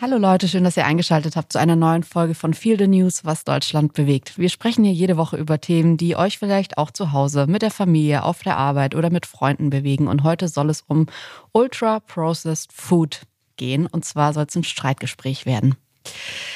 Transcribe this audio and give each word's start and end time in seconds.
Hallo 0.00 0.18
Leute, 0.18 0.48
schön, 0.48 0.64
dass 0.64 0.76
ihr 0.76 0.86
eingeschaltet 0.86 1.36
habt 1.36 1.52
zu 1.52 1.60
einer 1.60 1.76
neuen 1.76 2.02
Folge 2.02 2.34
von 2.34 2.52
Feel 2.52 2.76
the 2.76 2.88
News, 2.88 3.24
was 3.24 3.44
Deutschland 3.44 3.92
bewegt. 3.92 4.36
Wir 4.36 4.48
sprechen 4.48 4.82
hier 4.82 4.92
jede 4.92 5.16
Woche 5.16 5.36
über 5.36 5.60
Themen, 5.60 5.96
die 5.96 6.16
euch 6.16 6.36
vielleicht 6.36 6.78
auch 6.78 6.90
zu 6.90 7.12
Hause, 7.12 7.46
mit 7.46 7.62
der 7.62 7.70
Familie, 7.70 8.24
auf 8.24 8.42
der 8.42 8.56
Arbeit 8.56 8.96
oder 8.96 9.10
mit 9.10 9.24
Freunden 9.24 9.70
bewegen. 9.70 10.08
Und 10.08 10.24
heute 10.24 10.48
soll 10.48 10.68
es 10.68 10.82
um 10.82 11.06
Ultra 11.52 12.00
Processed 12.00 12.72
Food 12.72 13.22
gehen. 13.56 13.86
Und 13.86 14.04
zwar 14.04 14.32
soll 14.32 14.46
es 14.48 14.56
ein 14.56 14.64
Streitgespräch 14.64 15.46
werden. 15.46 15.76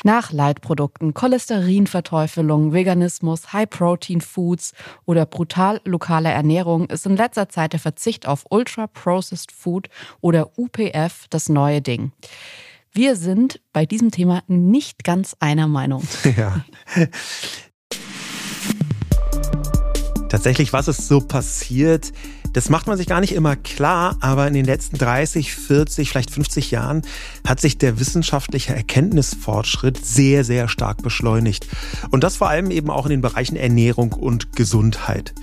Nach 0.03 0.33
Leitprodukten, 0.33 1.15
Cholesterinverteufelung, 1.15 2.73
Veganismus, 2.73 3.53
High-Protein-Foods 3.53 4.73
oder 5.07 5.27
brutal 5.27 5.81
lokaler 5.85 6.33
Ernährung 6.33 6.87
ist 6.87 7.07
in 7.07 7.17
letzter 7.17 7.49
Zeit 7.49 7.73
der 7.73 7.81
Verzicht 7.81 8.27
auf 8.27 8.47
Ultra-Processed 8.51 9.53
Food 9.53 9.89
oder 10.21 10.59
UPF 10.59 11.29
das 11.31 11.49
neue 11.49 11.81
Ding. 11.81 12.11
Wir 12.99 13.15
sind 13.15 13.61
bei 13.73 13.87
diesem 13.87 14.11
Thema 14.11 14.43
nicht 14.49 15.05
ganz 15.05 15.37
einer 15.39 15.69
Meinung. 15.69 16.03
Ja. 16.37 16.65
Tatsächlich, 20.29 20.73
was 20.73 20.89
ist 20.89 21.07
so 21.07 21.21
passiert? 21.21 22.13
Das 22.55 22.71
macht 22.71 22.89
man 22.89 22.97
sich 22.97 23.07
gar 23.07 23.21
nicht 23.21 23.35
immer 23.35 23.55
klar, 23.55 24.17
aber 24.21 24.49
in 24.49 24.55
den 24.55 24.65
letzten 24.65 24.99
30, 24.99 25.55
40, 25.55 26.11
vielleicht 26.11 26.33
50 26.33 26.73
Jahren 26.73 27.03
hat 27.47 27.61
sich 27.61 27.79
der 27.79 28.01
wissenschaftliche 28.01 28.75
Erkenntnisfortschritt 28.75 30.05
sehr, 30.05 30.43
sehr 30.43 30.67
stark 30.67 31.01
beschleunigt. 31.01 31.69
Und 32.11 32.25
das 32.25 32.37
vor 32.37 32.49
allem 32.49 32.73
eben 32.73 32.91
auch 32.91 33.07
in 33.07 33.11
den 33.11 33.21
Bereichen 33.21 33.55
Ernährung 33.55 34.13
und 34.13 34.57
Gesundheit. 34.57 35.35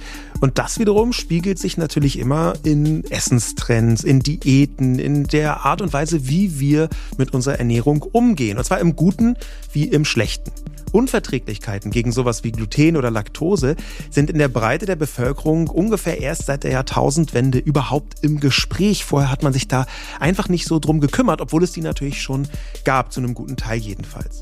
Und 0.41 0.57
das 0.57 0.79
wiederum 0.79 1.13
spiegelt 1.13 1.59
sich 1.59 1.77
natürlich 1.77 2.19
immer 2.19 2.53
in 2.63 3.03
Essenstrends, 3.09 4.03
in 4.03 4.19
Diäten, 4.19 4.99
in 4.99 5.25
der 5.25 5.65
Art 5.65 5.81
und 5.81 5.93
Weise, 5.93 6.27
wie 6.27 6.59
wir 6.59 6.89
mit 7.17 7.33
unserer 7.33 7.57
Ernährung 7.59 8.03
umgehen. 8.03 8.57
Und 8.57 8.63
zwar 8.63 8.79
im 8.79 8.95
Guten 8.95 9.37
wie 9.71 9.85
im 9.85 10.05
Schlechten. 10.05 10.51
Unverträglichkeiten 10.91 11.91
gegen 11.91 12.11
sowas 12.11 12.43
wie 12.43 12.51
Gluten 12.51 12.95
oder 12.95 13.11
Laktose 13.11 13.75
sind 14.09 14.29
in 14.29 14.37
der 14.37 14.47
Breite 14.47 14.85
der 14.85 14.95
Bevölkerung 14.95 15.67
ungefähr 15.67 16.21
erst 16.21 16.45
seit 16.45 16.63
der 16.63 16.71
Jahrtausendwende 16.71 17.59
überhaupt 17.59 18.23
im 18.23 18.39
Gespräch. 18.39 19.03
Vorher 19.03 19.29
hat 19.29 19.43
man 19.43 19.51
sich 19.51 19.67
da 19.67 19.87
einfach 20.19 20.47
nicht 20.47 20.67
so 20.67 20.79
drum 20.79 21.01
gekümmert, 21.01 21.41
obwohl 21.41 21.63
es 21.63 21.73
die 21.73 21.81
natürlich 21.81 22.21
schon 22.21 22.47
gab, 22.85 23.11
zu 23.11 23.19
einem 23.19 23.33
guten 23.33 23.57
Teil 23.57 23.79
jedenfalls. 23.79 24.39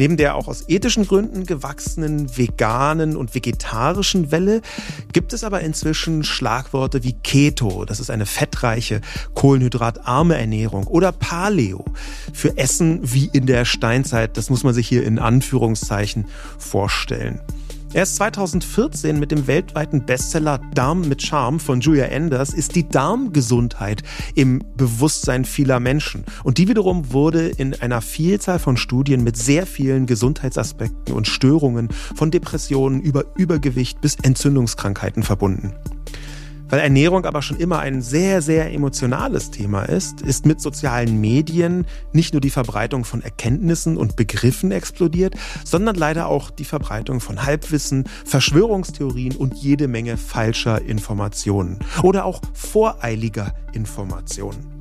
Neben 0.00 0.16
der 0.16 0.34
auch 0.34 0.48
aus 0.48 0.64
ethischen 0.66 1.06
Gründen 1.06 1.44
gewachsenen 1.44 2.34
veganen 2.34 3.18
und 3.18 3.34
vegetarischen 3.34 4.30
Welle 4.30 4.62
gibt 5.12 5.34
es 5.34 5.44
aber 5.44 5.60
inzwischen 5.60 6.24
Schlagworte 6.24 7.04
wie 7.04 7.12
Keto, 7.12 7.84
das 7.84 8.00
ist 8.00 8.08
eine 8.08 8.24
fettreiche, 8.24 9.02
kohlenhydratarme 9.34 10.38
Ernährung, 10.38 10.86
oder 10.86 11.12
Paleo 11.12 11.84
für 12.32 12.56
Essen 12.56 13.12
wie 13.12 13.28
in 13.34 13.44
der 13.44 13.66
Steinzeit, 13.66 14.38
das 14.38 14.48
muss 14.48 14.64
man 14.64 14.72
sich 14.72 14.88
hier 14.88 15.04
in 15.04 15.18
Anführungszeichen 15.18 16.24
vorstellen. 16.56 17.42
Erst 17.92 18.16
2014 18.16 19.18
mit 19.18 19.32
dem 19.32 19.48
weltweiten 19.48 20.06
Bestseller 20.06 20.60
Darm 20.74 21.08
mit 21.08 21.22
Charme 21.22 21.58
von 21.58 21.80
Julia 21.80 22.04
Enders 22.04 22.54
ist 22.54 22.76
die 22.76 22.88
Darmgesundheit 22.88 24.04
im 24.36 24.62
Bewusstsein 24.76 25.44
vieler 25.44 25.80
Menschen. 25.80 26.24
Und 26.44 26.58
die 26.58 26.68
wiederum 26.68 27.12
wurde 27.12 27.48
in 27.48 27.74
einer 27.80 28.00
Vielzahl 28.00 28.60
von 28.60 28.76
Studien 28.76 29.24
mit 29.24 29.36
sehr 29.36 29.66
vielen 29.66 30.06
Gesundheitsaspekten 30.06 31.12
und 31.12 31.26
Störungen 31.26 31.88
von 32.14 32.30
Depressionen 32.30 33.00
über 33.00 33.24
Übergewicht 33.34 34.00
bis 34.00 34.14
Entzündungskrankheiten 34.22 35.24
verbunden. 35.24 35.74
Weil 36.70 36.80
Ernährung 36.80 37.26
aber 37.26 37.42
schon 37.42 37.58
immer 37.58 37.80
ein 37.80 38.00
sehr, 38.00 38.42
sehr 38.42 38.72
emotionales 38.72 39.50
Thema 39.50 39.82
ist, 39.82 40.22
ist 40.22 40.46
mit 40.46 40.60
sozialen 40.60 41.20
Medien 41.20 41.86
nicht 42.12 42.32
nur 42.32 42.40
die 42.40 42.50
Verbreitung 42.50 43.04
von 43.04 43.22
Erkenntnissen 43.22 43.96
und 43.96 44.14
Begriffen 44.14 44.70
explodiert, 44.70 45.34
sondern 45.64 45.96
leider 45.96 46.28
auch 46.28 46.50
die 46.50 46.64
Verbreitung 46.64 47.20
von 47.20 47.44
Halbwissen, 47.44 48.04
Verschwörungstheorien 48.24 49.34
und 49.34 49.54
jede 49.54 49.88
Menge 49.88 50.16
falscher 50.16 50.80
Informationen 50.80 51.80
oder 52.02 52.24
auch 52.24 52.40
voreiliger 52.54 53.52
Informationen. 53.72 54.79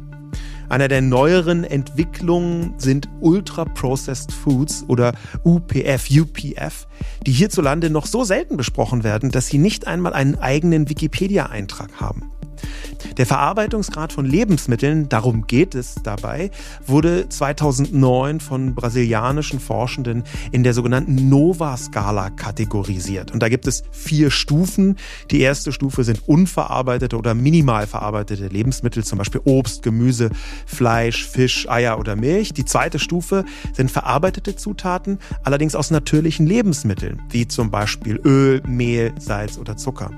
Einer 0.69 0.87
der 0.87 1.01
neueren 1.01 1.63
Entwicklungen 1.63 2.75
sind 2.77 3.09
Ultra-Processed 3.21 4.31
Foods 4.31 4.85
oder 4.87 5.13
UPF, 5.43 6.07
UPF, 6.11 6.87
die 7.25 7.31
hierzulande 7.31 7.89
noch 7.89 8.05
so 8.05 8.23
selten 8.23 8.55
besprochen 8.55 9.03
werden, 9.03 9.31
dass 9.31 9.47
sie 9.47 9.57
nicht 9.57 9.87
einmal 9.87 10.13
einen 10.13 10.37
eigenen 10.37 10.87
Wikipedia-Eintrag 10.87 11.99
haben. 11.99 12.31
Der 13.17 13.25
Verarbeitungsgrad 13.25 14.13
von 14.13 14.25
Lebensmitteln, 14.25 15.09
darum 15.09 15.47
geht 15.47 15.75
es 15.75 15.95
dabei, 16.03 16.51
wurde 16.85 17.27
2009 17.27 18.39
von 18.39 18.75
brasilianischen 18.75 19.59
Forschenden 19.59 20.23
in 20.51 20.63
der 20.63 20.73
sogenannten 20.73 21.29
Nova-Skala 21.29 22.29
kategorisiert. 22.29 23.31
Und 23.31 23.41
da 23.41 23.49
gibt 23.49 23.67
es 23.67 23.83
vier 23.91 24.31
Stufen. 24.31 24.95
Die 25.31 25.41
erste 25.41 25.71
Stufe 25.71 26.03
sind 26.03 26.27
unverarbeitete 26.27 27.17
oder 27.17 27.33
minimal 27.33 27.87
verarbeitete 27.87 28.47
Lebensmittel, 28.47 29.03
zum 29.03 29.17
Beispiel 29.17 29.41
Obst, 29.43 29.83
Gemüse, 29.83 30.29
Fleisch, 30.65 31.27
Fisch, 31.27 31.69
Eier 31.69 31.99
oder 31.99 32.15
Milch. 32.15 32.53
Die 32.53 32.65
zweite 32.65 32.99
Stufe 32.99 33.45
sind 33.73 33.91
verarbeitete 33.91 34.55
Zutaten, 34.55 35.19
allerdings 35.43 35.75
aus 35.75 35.91
natürlichen 35.91 36.47
Lebensmitteln, 36.47 37.21
wie 37.29 37.47
zum 37.47 37.71
Beispiel 37.71 38.19
Öl, 38.23 38.61
Mehl, 38.67 39.13
Salz 39.19 39.57
oder 39.57 39.77
Zucker. 39.77 40.11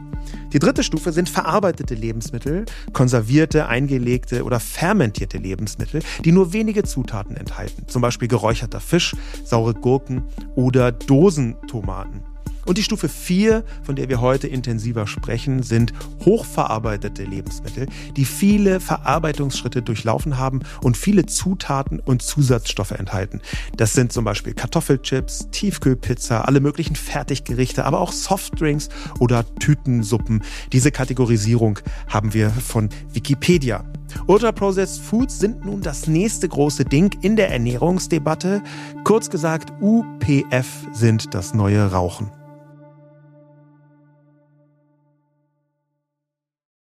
Die 0.53 0.59
dritte 0.59 0.83
Stufe 0.83 1.11
sind 1.13 1.29
verarbeitete 1.29 1.95
Lebensmittel, 1.95 2.65
konservierte, 2.91 3.67
eingelegte 3.67 4.43
oder 4.43 4.59
fermentierte 4.59 5.37
Lebensmittel, 5.37 6.01
die 6.25 6.31
nur 6.31 6.51
wenige 6.53 6.83
Zutaten 6.83 7.37
enthalten, 7.37 7.87
zum 7.87 8.01
Beispiel 8.01 8.27
geräucherter 8.27 8.81
Fisch, 8.81 9.15
saure 9.45 9.73
Gurken 9.73 10.23
oder 10.55 10.91
Dosentomaten. 10.91 12.30
Und 12.71 12.77
die 12.77 12.83
Stufe 12.83 13.09
4, 13.09 13.65
von 13.83 13.97
der 13.97 14.07
wir 14.07 14.21
heute 14.21 14.47
intensiver 14.47 15.05
sprechen, 15.05 15.61
sind 15.61 15.91
hochverarbeitete 16.23 17.25
Lebensmittel, 17.25 17.87
die 18.15 18.23
viele 18.23 18.79
Verarbeitungsschritte 18.79 19.81
durchlaufen 19.81 20.37
haben 20.37 20.61
und 20.81 20.95
viele 20.95 21.25
Zutaten 21.25 21.99
und 21.99 22.21
Zusatzstoffe 22.21 22.91
enthalten. 22.91 23.41
Das 23.75 23.91
sind 23.91 24.13
zum 24.13 24.23
Beispiel 24.23 24.53
Kartoffelchips, 24.53 25.49
Tiefkühlpizza, 25.51 26.43
alle 26.43 26.61
möglichen 26.61 26.95
Fertiggerichte, 26.95 27.83
aber 27.83 27.99
auch 27.99 28.13
Softdrinks 28.13 28.87
oder 29.19 29.43
Tütensuppen. 29.59 30.41
Diese 30.71 30.91
Kategorisierung 30.91 31.77
haben 32.07 32.33
wir 32.33 32.51
von 32.51 32.87
Wikipedia. 33.11 33.83
Ultra-Processed 34.27 35.01
Foods 35.01 35.39
sind 35.39 35.65
nun 35.65 35.81
das 35.81 36.07
nächste 36.07 36.47
große 36.47 36.85
Ding 36.85 37.17
in 37.21 37.35
der 37.35 37.51
Ernährungsdebatte. 37.51 38.63
Kurz 39.03 39.29
gesagt, 39.29 39.73
UPF 39.81 40.87
sind 40.93 41.33
das 41.33 41.53
neue 41.53 41.91
Rauchen. 41.91 42.31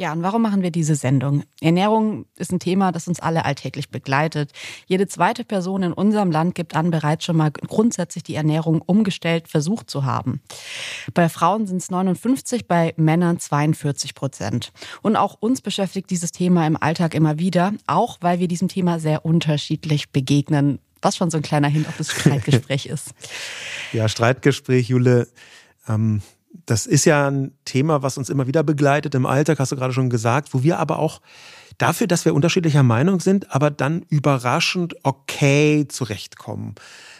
Ja, 0.00 0.14
und 0.14 0.22
warum 0.22 0.40
machen 0.40 0.62
wir 0.62 0.70
diese 0.70 0.94
Sendung? 0.94 1.42
Ernährung 1.60 2.24
ist 2.36 2.50
ein 2.52 2.58
Thema, 2.58 2.90
das 2.90 3.06
uns 3.06 3.20
alle 3.20 3.44
alltäglich 3.44 3.90
begleitet. 3.90 4.50
Jede 4.86 5.06
zweite 5.06 5.44
Person 5.44 5.82
in 5.82 5.92
unserem 5.92 6.30
Land 6.30 6.54
gibt 6.54 6.74
an, 6.74 6.90
bereits 6.90 7.26
schon 7.26 7.36
mal 7.36 7.50
grundsätzlich 7.50 8.22
die 8.22 8.34
Ernährung 8.34 8.80
umgestellt 8.80 9.46
versucht 9.46 9.90
zu 9.90 10.06
haben. 10.06 10.40
Bei 11.12 11.28
Frauen 11.28 11.66
sind 11.66 11.82
es 11.82 11.90
59, 11.90 12.66
bei 12.66 12.94
Männern 12.96 13.40
42 13.40 14.14
Prozent. 14.14 14.72
Und 15.02 15.16
auch 15.16 15.36
uns 15.38 15.60
beschäftigt 15.60 16.08
dieses 16.08 16.32
Thema 16.32 16.66
im 16.66 16.78
Alltag 16.80 17.14
immer 17.14 17.38
wieder, 17.38 17.74
auch 17.86 18.16
weil 18.22 18.38
wir 18.38 18.48
diesem 18.48 18.68
Thema 18.68 19.00
sehr 19.00 19.26
unterschiedlich 19.26 20.12
begegnen. 20.12 20.78
Was 21.02 21.18
schon 21.18 21.30
so 21.30 21.36
ein 21.36 21.42
kleiner 21.42 21.68
Hin 21.68 21.84
auf 21.86 21.98
das 21.98 22.10
Streitgespräch 22.18 22.86
ist. 22.86 23.10
Ja, 23.92 24.08
Streitgespräch, 24.08 24.88
Jule. 24.88 25.28
Ähm 25.86 26.22
das 26.52 26.86
ist 26.86 27.04
ja 27.04 27.28
ein 27.28 27.52
Thema, 27.64 28.02
was 28.02 28.18
uns 28.18 28.28
immer 28.28 28.46
wieder 28.46 28.62
begleitet 28.62 29.14
im 29.14 29.26
Alltag, 29.26 29.58
hast 29.58 29.72
du 29.72 29.76
gerade 29.76 29.92
schon 29.92 30.10
gesagt, 30.10 30.52
wo 30.52 30.62
wir 30.62 30.78
aber 30.78 30.98
auch 30.98 31.20
dafür, 31.78 32.06
dass 32.06 32.24
wir 32.24 32.34
unterschiedlicher 32.34 32.82
Meinung 32.82 33.20
sind, 33.20 33.52
aber 33.54 33.70
dann 33.70 34.02
überraschend 34.08 34.94
okay 35.02 35.86
zurechtkommen. 35.88 36.74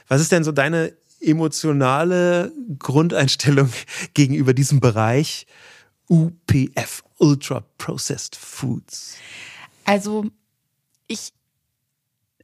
Was 0.09 0.21
ist 0.21 0.33
denn 0.33 0.45
so 0.45 0.53
deine 0.53 0.93
emotionale 1.21 2.53
Grundeinstellung 2.79 3.71
gegenüber 4.15 4.55
diesem 4.55 4.81
Bereich 4.81 5.47
UPF, 6.09 7.05
Ultra 7.19 7.65
Processed 7.79 8.37
Foods? 8.37 9.17
Also 9.85 10.27
ich 11.07 11.33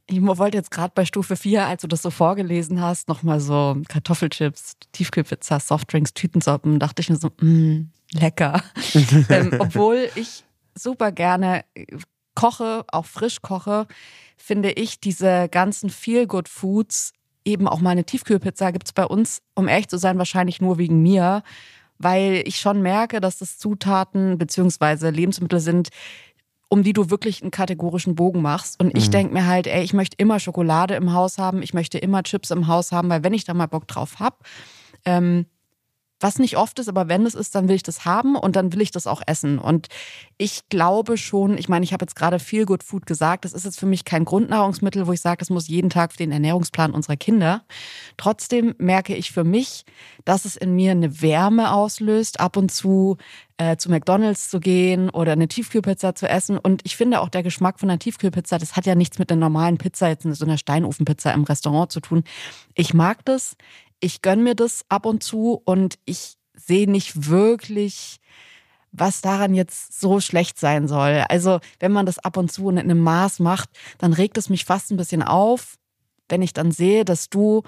ich 0.09 0.21
wollte 0.21 0.57
jetzt 0.57 0.71
gerade 0.71 0.93
bei 0.95 1.05
Stufe 1.05 1.35
4, 1.35 1.65
als 1.65 1.81
du 1.81 1.87
das 1.87 2.01
so 2.01 2.09
vorgelesen 2.09 2.81
hast, 2.81 3.09
nochmal 3.09 3.39
so 3.39 3.77
Kartoffelchips, 3.89 4.77
Tiefkühlpizza, 4.93 5.59
Softdrinks, 5.59 6.13
Tütensoppen, 6.13 6.79
dachte 6.79 7.01
ich 7.01 7.09
mir 7.09 7.17
so, 7.17 7.29
mh, 7.41 7.85
lecker. 8.13 8.63
ähm, 9.29 9.53
obwohl 9.59 10.09
ich 10.15 10.45
super 10.75 11.11
gerne 11.11 11.65
koche, 12.35 12.85
auch 12.91 13.05
frisch 13.05 13.41
koche, 13.41 13.87
finde 14.37 14.71
ich 14.71 14.99
diese 14.99 15.49
ganzen 15.49 15.89
Feel-Good-Foods, 15.89 17.13
eben 17.43 17.67
auch 17.67 17.81
mal 17.81 17.91
eine 17.91 18.05
Tiefkühlpizza 18.05 18.71
gibt 18.71 18.87
es 18.87 18.93
bei 18.93 19.05
uns, 19.05 19.41
um 19.55 19.67
ehrlich 19.67 19.87
zu 19.89 19.97
sein, 19.97 20.17
wahrscheinlich 20.17 20.61
nur 20.61 20.77
wegen 20.77 21.01
mir, 21.01 21.43
weil 21.97 22.43
ich 22.45 22.59
schon 22.59 22.81
merke, 22.81 23.19
dass 23.19 23.39
das 23.39 23.57
Zutaten 23.57 24.37
beziehungsweise 24.37 25.09
Lebensmittel 25.09 25.59
sind, 25.59 25.89
um 26.69 26.83
die 26.83 26.93
du 26.93 27.09
wirklich 27.09 27.41
einen 27.41 27.51
kategorischen 27.51 28.15
Bogen 28.15 28.41
machst. 28.41 28.79
Und 28.81 28.97
ich 28.97 29.07
mhm. 29.07 29.11
denke 29.11 29.33
mir 29.33 29.45
halt, 29.45 29.67
ey, 29.67 29.83
ich 29.83 29.93
möchte 29.93 30.15
immer 30.17 30.39
Schokolade 30.39 30.95
im 30.95 31.13
Haus 31.13 31.37
haben, 31.37 31.61
ich 31.61 31.73
möchte 31.73 31.97
immer 31.97 32.23
Chips 32.23 32.51
im 32.51 32.67
Haus 32.67 32.91
haben, 32.91 33.09
weil 33.09 33.23
wenn 33.23 33.33
ich 33.33 33.45
da 33.45 33.53
mal 33.53 33.67
Bock 33.67 33.87
drauf 33.87 34.19
habe, 34.19 34.37
ähm, 35.05 35.45
was 36.19 36.39
nicht 36.39 36.57
oft 36.57 36.79
ist, 36.79 36.89
aber 36.89 37.07
wenn 37.07 37.25
es 37.25 37.35
ist, 37.35 37.53
dann 37.55 37.67
will 37.67 37.75
ich 37.75 37.83
das 37.83 38.05
haben 38.05 38.35
und 38.35 38.55
dann 38.55 38.73
will 38.73 38.81
ich 38.81 38.91
das 38.91 39.07
auch 39.07 39.21
essen. 39.25 39.59
Und 39.59 39.87
ich 40.37 40.67
glaube 40.69 41.17
schon, 41.17 41.57
ich 41.57 41.69
meine, 41.69 41.83
ich 41.83 41.93
habe 41.93 42.03
jetzt 42.03 42.15
gerade 42.15 42.39
viel 42.39 42.65
Good 42.65 42.83
Food 42.83 43.05
gesagt, 43.05 43.45
das 43.45 43.53
ist 43.53 43.65
jetzt 43.65 43.79
für 43.79 43.85
mich 43.85 44.05
kein 44.05 44.25
Grundnahrungsmittel, 44.25 45.07
wo 45.07 45.13
ich 45.13 45.21
sage, 45.21 45.37
das 45.37 45.49
muss 45.49 45.67
jeden 45.67 45.89
Tag 45.89 46.11
für 46.11 46.17
den 46.17 46.31
Ernährungsplan 46.31 46.91
unserer 46.91 47.17
Kinder. 47.17 47.63
Trotzdem 48.17 48.73
merke 48.77 49.15
ich 49.15 49.31
für 49.31 49.43
mich, 49.43 49.85
dass 50.25 50.45
es 50.45 50.55
in 50.55 50.75
mir 50.75 50.91
eine 50.91 51.21
Wärme 51.21 51.71
auslöst, 51.71 52.39
ab 52.39 52.57
und 52.57 52.71
zu 52.71 53.17
äh, 53.57 53.77
zu 53.77 53.89
McDonald's 53.89 54.49
zu 54.49 54.59
gehen 54.59 55.09
oder 55.09 55.31
eine 55.31 55.47
Tiefkühlpizza 55.47 56.15
zu 56.15 56.29
essen. 56.29 56.57
Und 56.57 56.81
ich 56.85 56.95
finde 56.95 57.21
auch 57.21 57.29
der 57.29 57.43
Geschmack 57.43 57.79
von 57.79 57.89
einer 57.89 57.99
Tiefkühlpizza, 57.99 58.57
das 58.57 58.75
hat 58.75 58.85
ja 58.85 58.95
nichts 58.95 59.19
mit 59.19 59.31
einer 59.31 59.39
normalen 59.39 59.77
Pizza, 59.77 60.07
jetzt 60.09 60.23
so 60.23 60.45
einer 60.45 60.57
Steinofenpizza 60.57 61.31
im 61.31 61.43
Restaurant 61.43 61.91
zu 61.91 61.99
tun. 61.99 62.23
Ich 62.75 62.93
mag 62.93 63.25
das 63.25 63.57
ich 63.99 64.21
gönne 64.21 64.43
mir 64.43 64.55
das 64.55 64.85
ab 64.89 65.05
und 65.05 65.23
zu 65.23 65.61
und 65.65 65.97
ich 66.05 66.37
sehe 66.53 66.89
nicht 66.89 67.29
wirklich, 67.29 68.19
was 68.91 69.21
daran 69.21 69.53
jetzt 69.53 69.99
so 69.99 70.19
schlecht 70.19 70.59
sein 70.59 70.87
soll. 70.87 71.23
Also, 71.29 71.59
wenn 71.79 71.91
man 71.91 72.05
das 72.05 72.19
ab 72.19 72.37
und 72.37 72.51
zu 72.51 72.69
in 72.69 72.79
einem 72.79 72.99
Maß 72.99 73.39
macht, 73.39 73.69
dann 73.97 74.13
regt 74.13 74.37
es 74.37 74.49
mich 74.49 74.65
fast 74.65 74.91
ein 74.91 74.97
bisschen 74.97 75.23
auf, 75.23 75.75
wenn 76.29 76.41
ich 76.41 76.53
dann 76.53 76.71
sehe, 76.71 77.05
dass 77.05 77.29
du 77.29 77.63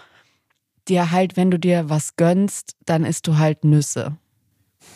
dir 0.88 1.12
halt, 1.12 1.38
wenn 1.38 1.52
du 1.52 1.60
dir 1.60 1.90
was 1.90 2.16
gönnst, 2.16 2.76
dann 2.86 3.06
isst 3.06 3.28
du 3.28 3.38
halt 3.38 3.64
Nüsse. 3.64 4.18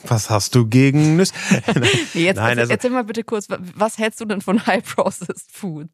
Was 0.06 0.30
hast 0.30 0.56
du 0.56 0.66
gegen 0.66 1.18
Nüsse? 1.18 1.34
nee, 2.14 2.26
jetzt 2.26 2.38
Nein, 2.38 2.60
also, 2.60 2.72
erzähl 2.72 2.90
mal 2.90 3.04
bitte 3.04 3.24
kurz, 3.24 3.48
was 3.50 3.98
hältst 3.98 4.20
du 4.20 4.26
denn 4.26 4.42
von 4.42 4.66
High-Processed 4.66 5.52
Food? 5.52 5.90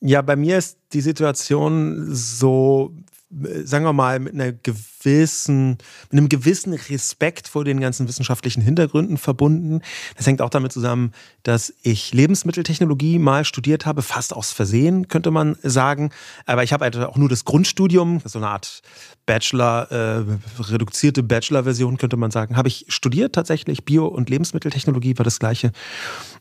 Ja, 0.00 0.22
bei 0.22 0.36
mir 0.36 0.58
ist 0.58 0.78
die 0.92 1.00
Situation 1.00 2.14
so, 2.14 2.92
sagen 3.30 3.84
wir 3.84 3.92
mal, 3.92 4.20
mit 4.20 4.32
einer 4.32 4.52
gewissen, 4.52 5.76
mit 6.10 6.12
einem 6.12 6.28
gewissen 6.30 6.72
Respekt 6.72 7.46
vor 7.46 7.64
den 7.64 7.78
ganzen 7.78 8.08
wissenschaftlichen 8.08 8.62
Hintergründen 8.62 9.18
verbunden. 9.18 9.82
Das 10.16 10.26
hängt 10.26 10.40
auch 10.40 10.48
damit 10.48 10.72
zusammen, 10.72 11.12
dass 11.42 11.74
ich 11.82 12.14
Lebensmitteltechnologie 12.14 13.18
mal 13.18 13.44
studiert 13.44 13.84
habe, 13.84 14.00
fast 14.00 14.34
aus 14.34 14.52
Versehen, 14.52 15.08
könnte 15.08 15.30
man 15.30 15.56
sagen. 15.62 16.10
Aber 16.46 16.62
ich 16.62 16.72
habe 16.72 16.84
halt 16.84 16.96
auch 16.96 17.16
nur 17.16 17.28
das 17.28 17.44
Grundstudium, 17.44 18.22
so 18.24 18.38
eine 18.38 18.48
Art 18.48 18.80
Bachelor, 19.26 19.92
äh, 19.92 20.62
reduzierte 20.62 21.22
Bachelor-Version, 21.22 21.98
könnte 21.98 22.16
man 22.16 22.30
sagen, 22.30 22.56
habe 22.56 22.68
ich 22.68 22.86
studiert 22.88 23.34
tatsächlich. 23.34 23.84
Bio- 23.84 24.06
und 24.06 24.30
Lebensmitteltechnologie 24.30 25.18
war 25.18 25.24
das 25.24 25.38
Gleiche. 25.38 25.72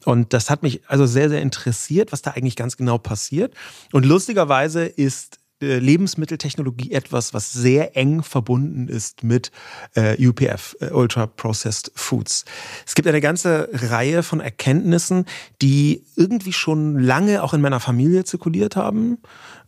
Und 0.05 0.31
das 0.31 0.49
hat 0.49 0.63
mich 0.63 0.81
also 0.87 1.05
sehr, 1.05 1.27
sehr 1.29 1.41
interessiert, 1.41 2.13
was 2.13 2.21
da 2.21 2.31
eigentlich 2.31 2.55
ganz 2.55 2.77
genau 2.77 2.97
passiert. 2.97 3.53
Und 3.91 4.05
lustigerweise 4.05 4.85
ist 4.85 5.39
Lebensmitteltechnologie 5.59 6.91
etwas, 6.91 7.33
was 7.33 7.51
sehr 7.51 7.97
eng 7.97 8.21
verbunden 8.21 8.87
ist 8.87 9.23
mit 9.23 9.51
äh, 9.95 10.15
UPF, 10.27 10.75
äh, 10.79 10.91
Ultra 10.91 11.25
Processed 11.25 11.91
Foods. 11.95 12.45
Es 12.85 12.93
gibt 12.93 13.07
eine 13.07 13.21
ganze 13.21 13.69
Reihe 13.73 14.21
von 14.21 14.39
Erkenntnissen, 14.39 15.25
die 15.61 16.03
irgendwie 16.15 16.53
schon 16.53 16.99
lange 16.99 17.43
auch 17.43 17.53
in 17.53 17.61
meiner 17.61 17.79
Familie 17.79 18.23
zirkuliert 18.23 18.75
haben 18.75 19.17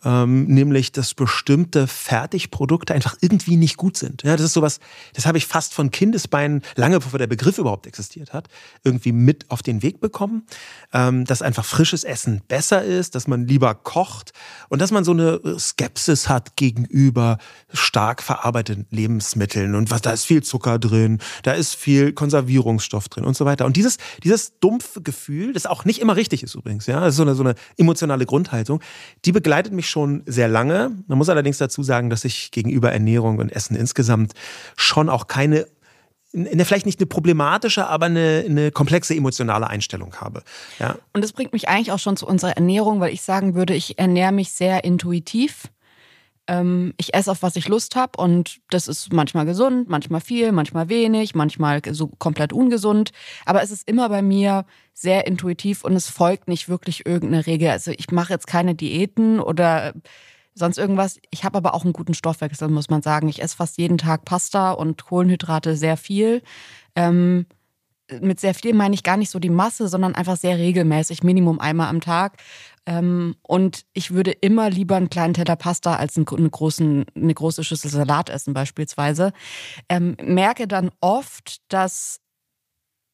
ähm, 0.03 0.45
nämlich 0.45 0.91
dass 0.91 1.13
bestimmte 1.13 1.87
Fertigprodukte 1.87 2.93
einfach 2.93 3.17
irgendwie 3.21 3.57
nicht 3.57 3.77
gut 3.77 3.97
sind. 3.97 4.23
Ja, 4.23 4.35
das 4.35 4.47
ist 4.47 4.53
sowas, 4.53 4.79
das 5.13 5.25
habe 5.25 5.37
ich 5.37 5.45
fast 5.45 5.73
von 5.73 5.91
Kindesbeinen, 5.91 6.61
lange 6.75 6.99
bevor 6.99 7.19
der 7.19 7.27
Begriff 7.27 7.57
überhaupt 7.57 7.87
existiert 7.87 8.33
hat, 8.33 8.47
irgendwie 8.83 9.11
mit 9.11 9.49
auf 9.49 9.61
den 9.61 9.81
Weg 9.81 9.99
bekommen, 9.99 10.45
ähm, 10.93 11.25
dass 11.25 11.41
einfach 11.41 11.65
frisches 11.65 12.03
Essen 12.03 12.41
besser 12.47 12.83
ist, 12.83 13.15
dass 13.15 13.27
man 13.27 13.47
lieber 13.47 13.75
kocht 13.75 14.31
und 14.69 14.81
dass 14.81 14.91
man 14.91 15.03
so 15.03 15.11
eine 15.11 15.39
Skepsis 15.59 16.29
hat 16.29 16.55
gegenüber 16.55 17.37
stark 17.73 18.23
verarbeiteten 18.23 18.87
Lebensmitteln 18.89 19.75
und 19.75 19.91
was 19.91 20.01
da 20.01 20.11
ist 20.11 20.25
viel 20.25 20.43
Zucker 20.43 20.79
drin, 20.79 21.19
da 21.43 21.51
ist 21.53 21.75
viel 21.75 22.13
Konservierungsstoff 22.13 23.09
drin 23.09 23.25
und 23.25 23.35
so 23.35 23.45
weiter. 23.45 23.65
Und 23.65 23.75
dieses, 23.75 23.97
dieses 24.23 24.59
dumpfe 24.59 25.01
Gefühl, 25.01 25.53
das 25.53 25.65
auch 25.65 25.85
nicht 25.85 25.99
immer 25.99 26.15
richtig 26.15 26.43
ist 26.43 26.55
übrigens, 26.55 26.85
ja, 26.87 26.99
das 26.99 27.09
ist 27.09 27.17
so 27.17 27.23
eine, 27.23 27.35
so 27.35 27.43
eine 27.43 27.55
emotionale 27.77 28.25
Grundhaltung, 28.25 28.81
die 29.25 29.31
begleitet 29.31 29.73
mich 29.73 29.88
schon 29.89 30.23
sehr 30.25 30.47
lange. 30.47 30.91
Man 31.07 31.17
muss 31.17 31.29
allerdings 31.29 31.57
dazu 31.57 31.83
sagen, 31.83 32.09
dass 32.09 32.25
ich 32.25 32.51
gegenüber 32.51 32.91
Ernährung 32.91 33.39
und 33.39 33.49
Essen 33.49 33.75
insgesamt 33.75 34.33
schon 34.75 35.09
auch 35.09 35.27
keine 35.27 35.65
eine, 36.33 36.63
vielleicht 36.63 36.85
nicht 36.85 36.99
eine 36.99 37.07
problematische, 37.07 37.87
aber 37.87 38.05
eine, 38.05 38.43
eine 38.47 38.71
komplexe 38.71 39.15
emotionale 39.15 39.67
Einstellung 39.67 40.15
habe. 40.17 40.43
Ja. 40.77 40.95
Und 41.13 41.23
das 41.23 41.33
bringt 41.33 41.53
mich 41.53 41.67
eigentlich 41.67 41.91
auch 41.91 41.99
schon 41.99 42.17
zu 42.17 42.27
unserer 42.27 42.51
Ernährung, 42.51 42.99
weil 42.99 43.13
ich 43.13 43.23
sagen 43.23 43.55
würde, 43.55 43.73
ich 43.73 43.97
ernähre 43.97 44.31
mich 44.31 44.51
sehr 44.51 44.83
intuitiv. 44.83 45.69
Ähm, 46.49 46.95
ich 46.97 47.13
esse 47.13 47.29
auf 47.29 47.43
was 47.43 47.55
ich 47.55 47.67
Lust 47.67 47.95
habe 47.95 48.19
und 48.19 48.59
das 48.71 48.87
ist 48.87 49.13
manchmal 49.13 49.45
gesund, 49.45 49.87
manchmal 49.87 50.19
viel, 50.19 50.51
manchmal 50.51 50.89
wenig, 50.89 51.35
manchmal 51.35 51.79
so 51.91 52.07
komplett 52.07 52.53
ungesund. 52.53 53.11
Aber 53.45 53.61
es 53.61 53.69
ist 53.69 53.87
immer 53.87 54.09
bei 54.09 54.23
mir 54.23 54.65
sehr 54.95 55.27
intuitiv 55.27 55.83
und 55.83 55.93
es 55.93 56.09
folgt 56.09 56.47
nicht 56.47 56.67
wirklich 56.67 57.05
irgendeine 57.05 57.45
Regel. 57.45 57.69
Also 57.69 57.91
ich 57.91 58.09
mache 58.09 58.33
jetzt 58.33 58.47
keine 58.47 58.73
Diäten 58.73 59.39
oder 59.39 59.93
sonst 60.55 60.79
irgendwas. 60.79 61.19
Ich 61.29 61.43
habe 61.43 61.55
aber 61.59 61.75
auch 61.75 61.83
einen 61.83 61.93
guten 61.93 62.15
Stoffwechsel, 62.15 62.67
muss 62.67 62.89
man 62.89 63.03
sagen. 63.03 63.29
Ich 63.29 63.43
esse 63.43 63.55
fast 63.55 63.77
jeden 63.77 63.99
Tag 63.99 64.25
Pasta 64.25 64.71
und 64.71 65.05
Kohlenhydrate 65.05 65.75
sehr 65.75 65.97
viel. 65.97 66.41
Ähm, 66.95 67.45
mit 68.21 68.39
sehr 68.39 68.55
viel 68.55 68.73
meine 68.73 68.95
ich 68.95 69.03
gar 69.03 69.17
nicht 69.17 69.29
so 69.29 69.37
die 69.37 69.51
Masse, 69.51 69.87
sondern 69.87 70.15
einfach 70.15 70.35
sehr 70.35 70.57
regelmäßig, 70.57 71.21
Minimum 71.21 71.59
einmal 71.59 71.89
am 71.89 72.01
Tag. 72.01 72.37
Ähm, 72.89 73.35
und 73.43 73.85
ich 73.93 74.11
würde 74.11 74.31
immer 74.31 74.71
lieber 74.71 74.95
einen 74.95 75.11
kleinen 75.11 75.35
Teller 75.35 75.55
Pasta 75.55 75.97
als 75.97 76.17
einen, 76.17 76.27
einen 76.27 76.49
großen, 76.49 77.05
eine 77.15 77.33
große 77.35 77.63
Schüssel 77.63 77.91
Salat 77.91 78.31
essen 78.31 78.55
beispielsweise. 78.55 79.31
Ähm, 79.89 80.17
merke 80.19 80.67
dann 80.67 80.89
oft, 80.99 81.61
dass 81.71 82.19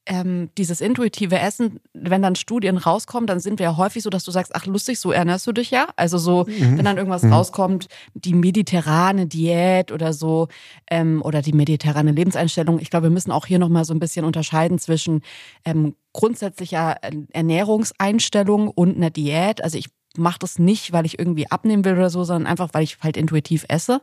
ähm, 0.06 0.50
dieses 0.58 0.82
intuitive 0.82 1.40
Essen, 1.40 1.80
wenn 1.94 2.22
dann 2.22 2.36
Studien 2.36 2.78
rauskommen, 2.78 3.28
dann 3.28 3.40
sind 3.40 3.60
wir 3.60 3.66
ja 3.66 3.78
häufig 3.78 4.04
so, 4.04 4.10
dass 4.10 4.24
du 4.24 4.32
sagst, 4.32 4.56
ach 4.56 4.66
lustig, 4.66 5.00
so 5.00 5.12
ernährst 5.12 5.48
du 5.48 5.52
dich 5.52 5.72
ja. 5.72 5.88
Also 5.96 6.18
so, 6.18 6.46
mhm. 6.48 6.78
wenn 6.78 6.86
dann 6.86 6.98
irgendwas 6.98 7.24
mhm. 7.24 7.34
rauskommt, 7.34 7.88
die 8.14 8.34
mediterrane 8.34 9.26
Diät 9.26 9.92
oder 9.92 10.14
so 10.14 10.48
ähm, 10.90 11.22
oder 11.24 11.42
die 11.42 11.54
mediterrane 11.54 12.12
Lebenseinstellung. 12.12 12.80
Ich 12.80 12.90
glaube, 12.90 13.08
wir 13.08 13.12
müssen 13.12 13.32
auch 13.32 13.46
hier 13.46 13.60
nochmal 13.60 13.86
so 13.86 13.94
ein 13.94 14.00
bisschen 14.00 14.26
unterscheiden 14.26 14.78
zwischen 14.78 15.22
ähm, 15.66 15.96
grundsätzlicher 16.14 16.98
Ernährungseinstellung 17.32 18.70
und 18.70 18.96
einer 18.96 19.10
Diät. 19.10 19.64
Also 19.64 19.78
ich 19.78 19.88
mache 20.18 20.40
das 20.40 20.60
nicht, 20.60 20.94
weil 20.94 21.06
ich 21.06 21.20
irgendwie 21.20 21.50
abnehmen 21.50 21.84
will 21.84 21.94
oder 21.94 22.10
so, 22.10 22.24
sondern 22.24 22.48
einfach, 22.48 22.70
weil 22.74 22.84
ich 22.84 22.98
halt 23.02 23.18
intuitiv 23.18 23.66
esse 23.70 24.02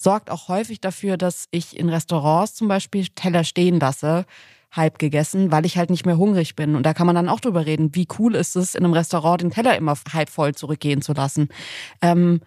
sorgt 0.00 0.30
auch 0.30 0.46
häufig 0.46 0.80
dafür, 0.80 1.16
dass 1.16 1.48
ich 1.50 1.76
in 1.76 1.88
Restaurants 1.88 2.54
zum 2.54 2.68
Beispiel 2.68 3.08
Teller 3.16 3.42
stehen 3.42 3.80
lasse, 3.80 4.26
halb 4.70 4.98
gegessen, 4.98 5.50
weil 5.50 5.66
ich 5.66 5.78
halt 5.78 5.90
nicht 5.90 6.06
mehr 6.06 6.18
hungrig 6.18 6.56
bin. 6.56 6.74
Und 6.74 6.84
da 6.84 6.94
kann 6.94 7.06
man 7.06 7.16
dann 7.16 7.28
auch 7.28 7.40
drüber 7.40 7.66
reden, 7.66 7.94
wie 7.94 8.06
cool 8.18 8.34
ist 8.34 8.56
es, 8.56 8.74
in 8.74 8.84
einem 8.84 8.92
Restaurant 8.92 9.40
den 9.40 9.50
Teller 9.50 9.76
immer 9.76 9.94
halb 10.12 10.28
voll 10.28 10.54
zurückgehen 10.54 11.02
zu 11.02 11.12
lassen. 11.12 11.48
Ähm, 12.02 12.40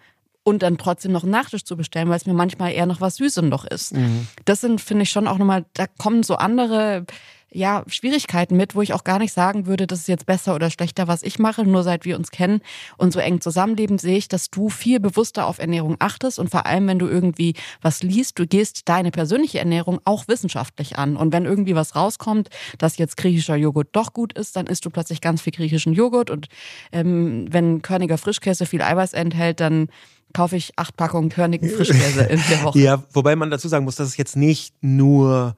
und 0.44 0.62
dann 0.62 0.78
trotzdem 0.78 1.12
noch 1.12 1.22
einen 1.22 1.32
Nachtisch 1.32 1.64
zu 1.64 1.76
bestellen, 1.76 2.08
weil 2.08 2.16
es 2.16 2.26
mir 2.26 2.34
manchmal 2.34 2.72
eher 2.72 2.86
noch 2.86 3.00
was 3.00 3.16
Süßem 3.16 3.48
noch 3.48 3.64
ist. 3.64 3.94
Mhm. 3.94 4.26
Das 4.44 4.60
sind, 4.60 4.80
finde 4.80 5.04
ich, 5.04 5.10
schon 5.10 5.28
auch 5.28 5.38
nochmal, 5.38 5.64
da 5.74 5.86
kommen 5.86 6.22
so 6.22 6.34
andere 6.34 7.06
ja, 7.54 7.84
Schwierigkeiten 7.86 8.56
mit, 8.56 8.74
wo 8.74 8.82
ich 8.82 8.94
auch 8.94 9.04
gar 9.04 9.18
nicht 9.18 9.32
sagen 9.32 9.66
würde, 9.66 9.86
das 9.86 10.00
ist 10.00 10.08
jetzt 10.08 10.26
besser 10.26 10.54
oder 10.54 10.70
schlechter, 10.70 11.08
was 11.08 11.22
ich 11.22 11.38
mache. 11.38 11.64
Nur 11.64 11.82
seit 11.82 12.04
wir 12.04 12.16
uns 12.16 12.30
kennen 12.30 12.60
und 12.96 13.12
so 13.12 13.20
eng 13.20 13.40
zusammenleben, 13.40 13.98
sehe 13.98 14.16
ich, 14.16 14.28
dass 14.28 14.50
du 14.50 14.68
viel 14.68 15.00
bewusster 15.00 15.46
auf 15.46 15.58
Ernährung 15.58 15.96
achtest 15.98 16.38
und 16.38 16.50
vor 16.50 16.66
allem, 16.66 16.86
wenn 16.88 16.98
du 16.98 17.08
irgendwie 17.08 17.54
was 17.80 18.02
liest, 18.02 18.38
du 18.38 18.46
gehst 18.46 18.88
deine 18.88 19.10
persönliche 19.10 19.58
Ernährung 19.58 20.00
auch 20.04 20.28
wissenschaftlich 20.28 20.96
an. 20.98 21.16
Und 21.16 21.32
wenn 21.32 21.44
irgendwie 21.44 21.74
was 21.74 21.94
rauskommt, 21.94 22.48
dass 22.78 22.96
jetzt 22.96 23.16
griechischer 23.16 23.56
Joghurt 23.56 23.88
doch 23.92 24.12
gut 24.12 24.32
ist, 24.32 24.56
dann 24.56 24.66
isst 24.66 24.84
du 24.84 24.90
plötzlich 24.90 25.20
ganz 25.20 25.42
viel 25.42 25.52
griechischen 25.52 25.92
Joghurt. 25.92 26.30
Und 26.30 26.48
ähm, 26.90 27.46
wenn 27.50 27.82
Körniger 27.82 28.18
Frischkäse 28.18 28.66
viel 28.66 28.82
Eiweiß 28.82 29.12
enthält, 29.12 29.60
dann 29.60 29.88
kaufe 30.32 30.56
ich 30.56 30.72
acht 30.76 30.96
Packungen 30.96 31.28
Körnigen 31.28 31.68
Frischkäse 31.68 32.22
in 32.22 32.42
der 32.48 32.62
Woche. 32.64 32.78
Ja, 32.78 33.02
wobei 33.12 33.36
man 33.36 33.50
dazu 33.50 33.68
sagen 33.68 33.84
muss, 33.84 33.96
dass 33.96 34.08
es 34.08 34.16
jetzt 34.16 34.36
nicht 34.36 34.74
nur 34.80 35.56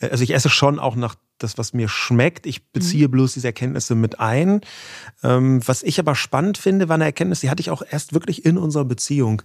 äh, 0.00 0.10
also 0.10 0.24
ich 0.24 0.34
esse 0.34 0.50
schon 0.50 0.78
auch 0.78 0.96
nach 0.96 1.16
das, 1.44 1.58
was 1.58 1.72
mir 1.72 1.88
schmeckt. 1.88 2.46
Ich 2.46 2.66
beziehe 2.72 3.08
mhm. 3.08 3.12
bloß 3.12 3.34
diese 3.34 3.48
Erkenntnisse 3.48 3.94
mit 3.94 4.20
ein. 4.20 4.60
Ähm, 5.22 5.60
was 5.66 5.82
ich 5.82 5.98
aber 5.98 6.14
spannend 6.14 6.58
finde, 6.58 6.88
war 6.88 6.94
eine 6.94 7.04
Erkenntnis, 7.04 7.40
die 7.40 7.50
hatte 7.50 7.60
ich 7.60 7.70
auch 7.70 7.82
erst 7.88 8.12
wirklich 8.14 8.44
in 8.44 8.58
unserer 8.58 8.84
Beziehung. 8.84 9.42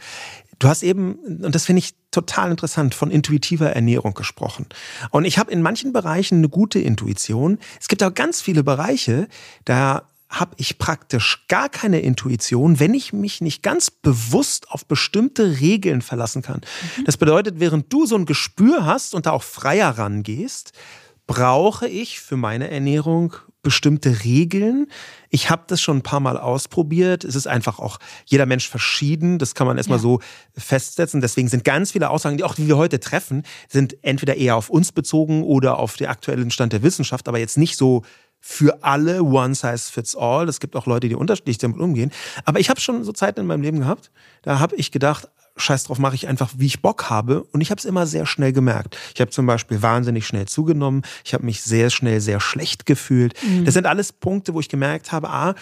Du 0.60 0.68
hast 0.68 0.84
eben, 0.84 1.14
und 1.16 1.54
das 1.56 1.66
finde 1.66 1.80
ich 1.80 1.94
total 2.12 2.52
interessant, 2.52 2.96
von 2.96 3.12
intuitiver 3.12 3.72
Ernährung 3.72 4.14
gesprochen. 4.14 4.66
Und 5.12 5.26
ich 5.26 5.38
habe 5.38 5.52
in 5.52 5.62
manchen 5.62 5.94
Bereichen 5.94 6.40
eine 6.40 6.50
gute 6.50 6.80
Intuition. 6.80 7.60
Es 7.80 7.88
gibt 7.88 8.04
auch 8.04 8.14
ganz 8.14 8.42
viele 8.42 8.64
Bereiche, 8.64 9.28
da 9.66 10.08
habe 10.30 10.52
ich 10.58 10.78
praktisch 10.78 11.46
gar 11.48 11.70
keine 11.70 12.02
Intuition, 12.02 12.80
wenn 12.80 12.94
ich 12.94 13.14
mich 13.14 13.42
nicht 13.42 13.64
ganz 13.64 13.90
bewusst 13.90 14.70
auf 14.70 14.86
bestimmte 14.86 15.60
Regeln 15.60 16.02
verlassen 16.02 16.44
kann. 16.44 16.62
Mhm. 16.98 17.06
Das 17.06 17.18
bedeutet, 17.18 17.60
während 17.60 17.92
du 17.92 18.06
so 18.06 18.16
ein 18.16 18.26
Gespür 18.26 18.86
hast 18.86 19.16
und 19.16 19.26
da 19.26 19.32
auch 19.32 19.44
freier 19.44 19.90
rangehst, 19.90 20.74
brauche 21.30 21.88
ich 21.88 22.20
für 22.20 22.38
meine 22.38 22.72
Ernährung 22.72 23.36
bestimmte 23.62 24.24
Regeln. 24.24 24.88
Ich 25.30 25.52
habe 25.52 25.62
das 25.68 25.80
schon 25.80 25.98
ein 25.98 26.02
paar 26.02 26.20
Mal 26.20 26.38
ausprobiert. 26.38 27.24
Es 27.24 27.36
ist 27.36 27.46
einfach 27.46 27.78
auch 27.78 28.00
jeder 28.26 28.48
Mensch 28.48 28.68
verschieden. 28.68 29.38
Das 29.38 29.54
kann 29.54 29.68
man 29.68 29.78
erstmal 29.78 30.00
ja. 30.00 30.02
so 30.02 30.22
festsetzen. 30.58 31.22
Deswegen 31.22 31.48
sind 31.48 31.64
ganz 31.64 31.92
viele 31.92 32.10
Aussagen, 32.10 32.38
die 32.38 32.44
auch 32.44 32.56
die 32.56 32.68
wir 32.68 32.78
heute 32.78 33.00
treffen, 33.00 33.44
sind 33.68 33.96
entweder 34.02 34.38
eher 34.38 34.56
auf 34.56 34.72
uns 34.72 34.92
bezogen 34.92 35.44
oder 35.44 35.78
auf 35.78 35.98
den 35.98 36.08
aktuellen 36.08 36.50
Stand 36.50 36.74
der 36.74 36.82
Wissenschaft, 36.82 37.28
aber 37.28 37.38
jetzt 37.38 37.60
nicht 37.60 37.78
so 37.78 38.02
für 38.40 38.84
alle 38.84 39.22
one 39.22 39.54
size 39.54 39.92
fits 39.92 40.16
all. 40.16 40.50
Es 40.50 40.60
gibt 40.60 40.76
auch 40.76 40.88
Leute, 40.88 41.10
die 41.10 41.16
unterschiedlich 41.16 41.60
damit 41.60 41.80
umgehen. 41.80 42.12
Aber 42.44 42.60
ich 42.60 42.72
habe 42.72 42.82
schon 42.82 43.04
so 43.04 43.12
Zeiten 43.12 43.42
in 43.42 43.46
meinem 43.46 43.62
Leben 43.62 43.82
gehabt, 43.82 44.10
da 44.42 44.58
habe 44.58 44.76
ich 44.78 44.92
gedacht, 44.92 45.30
scheiß 45.62 45.86
drauf, 45.86 46.00
mache 46.00 46.16
ich 46.16 46.28
einfach, 46.28 46.50
wie 46.58 46.66
ich 46.66 46.82
Bock 46.82 47.10
habe. 47.10 47.44
Und 47.44 47.62
ich 47.62 47.72
habe 47.72 47.80
es 47.80 47.86
immer 47.86 48.06
sehr 48.06 48.26
schnell 48.26 48.54
gemerkt. 48.54 48.98
Ich 49.14 49.22
habe 49.22 49.32
zum 49.32 49.46
Beispiel 49.46 49.82
wahnsinnig 49.82 50.26
schnell 50.28 50.48
zugenommen. 50.48 51.04
Ich 51.24 51.34
habe 51.34 51.46
mich 51.46 51.62
sehr 51.62 51.90
schnell 51.90 52.22
sehr 52.22 52.40
schlecht 52.40 52.86
gefühlt. 52.86 53.34
Mhm. 53.44 53.66
Das 53.66 53.74
sind 53.74 53.86
alles 53.86 54.12
Punkte, 54.12 54.54
wo 54.54 54.60
ich 54.60 54.70
gemerkt 54.70 55.12
habe, 55.12 55.30
ah, 55.30 55.56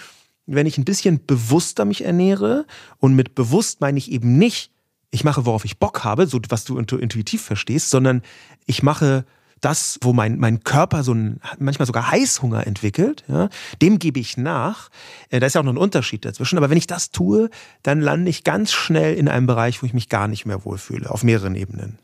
wenn 0.46 0.66
ich 0.66 0.78
ein 0.78 0.84
bisschen 0.84 1.24
bewusster 1.26 1.84
mich 1.84 2.04
ernähre 2.04 2.66
und 2.98 3.14
mit 3.14 3.34
bewusst 3.34 3.80
meine 3.80 3.98
ich 3.98 4.10
eben 4.10 4.38
nicht, 4.38 4.70
ich 5.10 5.24
mache, 5.24 5.46
worauf 5.46 5.64
ich 5.64 5.78
Bock 5.78 6.04
habe, 6.04 6.26
so 6.26 6.40
was 6.48 6.64
du 6.64 6.78
intuitiv 6.78 7.42
verstehst, 7.42 7.90
sondern 7.90 8.22
ich 8.66 8.82
mache 8.82 9.24
das, 9.60 9.98
wo 10.02 10.12
mein, 10.12 10.38
mein 10.38 10.64
Körper 10.64 11.02
so 11.02 11.12
ein, 11.12 11.40
manchmal 11.58 11.86
sogar 11.86 12.10
Heißhunger 12.10 12.66
entwickelt, 12.66 13.24
ja, 13.28 13.48
dem 13.82 13.98
gebe 13.98 14.20
ich 14.20 14.36
nach. 14.36 14.88
Äh, 15.30 15.40
da 15.40 15.46
ist 15.46 15.54
ja 15.54 15.60
auch 15.60 15.64
noch 15.64 15.72
ein 15.72 15.78
Unterschied 15.78 16.24
dazwischen. 16.24 16.58
Aber 16.58 16.70
wenn 16.70 16.78
ich 16.78 16.86
das 16.86 17.10
tue, 17.10 17.50
dann 17.82 18.00
lande 18.00 18.30
ich 18.30 18.44
ganz 18.44 18.72
schnell 18.72 19.14
in 19.14 19.28
einem 19.28 19.46
Bereich, 19.46 19.82
wo 19.82 19.86
ich 19.86 19.94
mich 19.94 20.08
gar 20.08 20.28
nicht 20.28 20.46
mehr 20.46 20.64
wohlfühle, 20.64 21.10
auf 21.10 21.24
mehreren 21.24 21.54
Ebenen. 21.54 21.98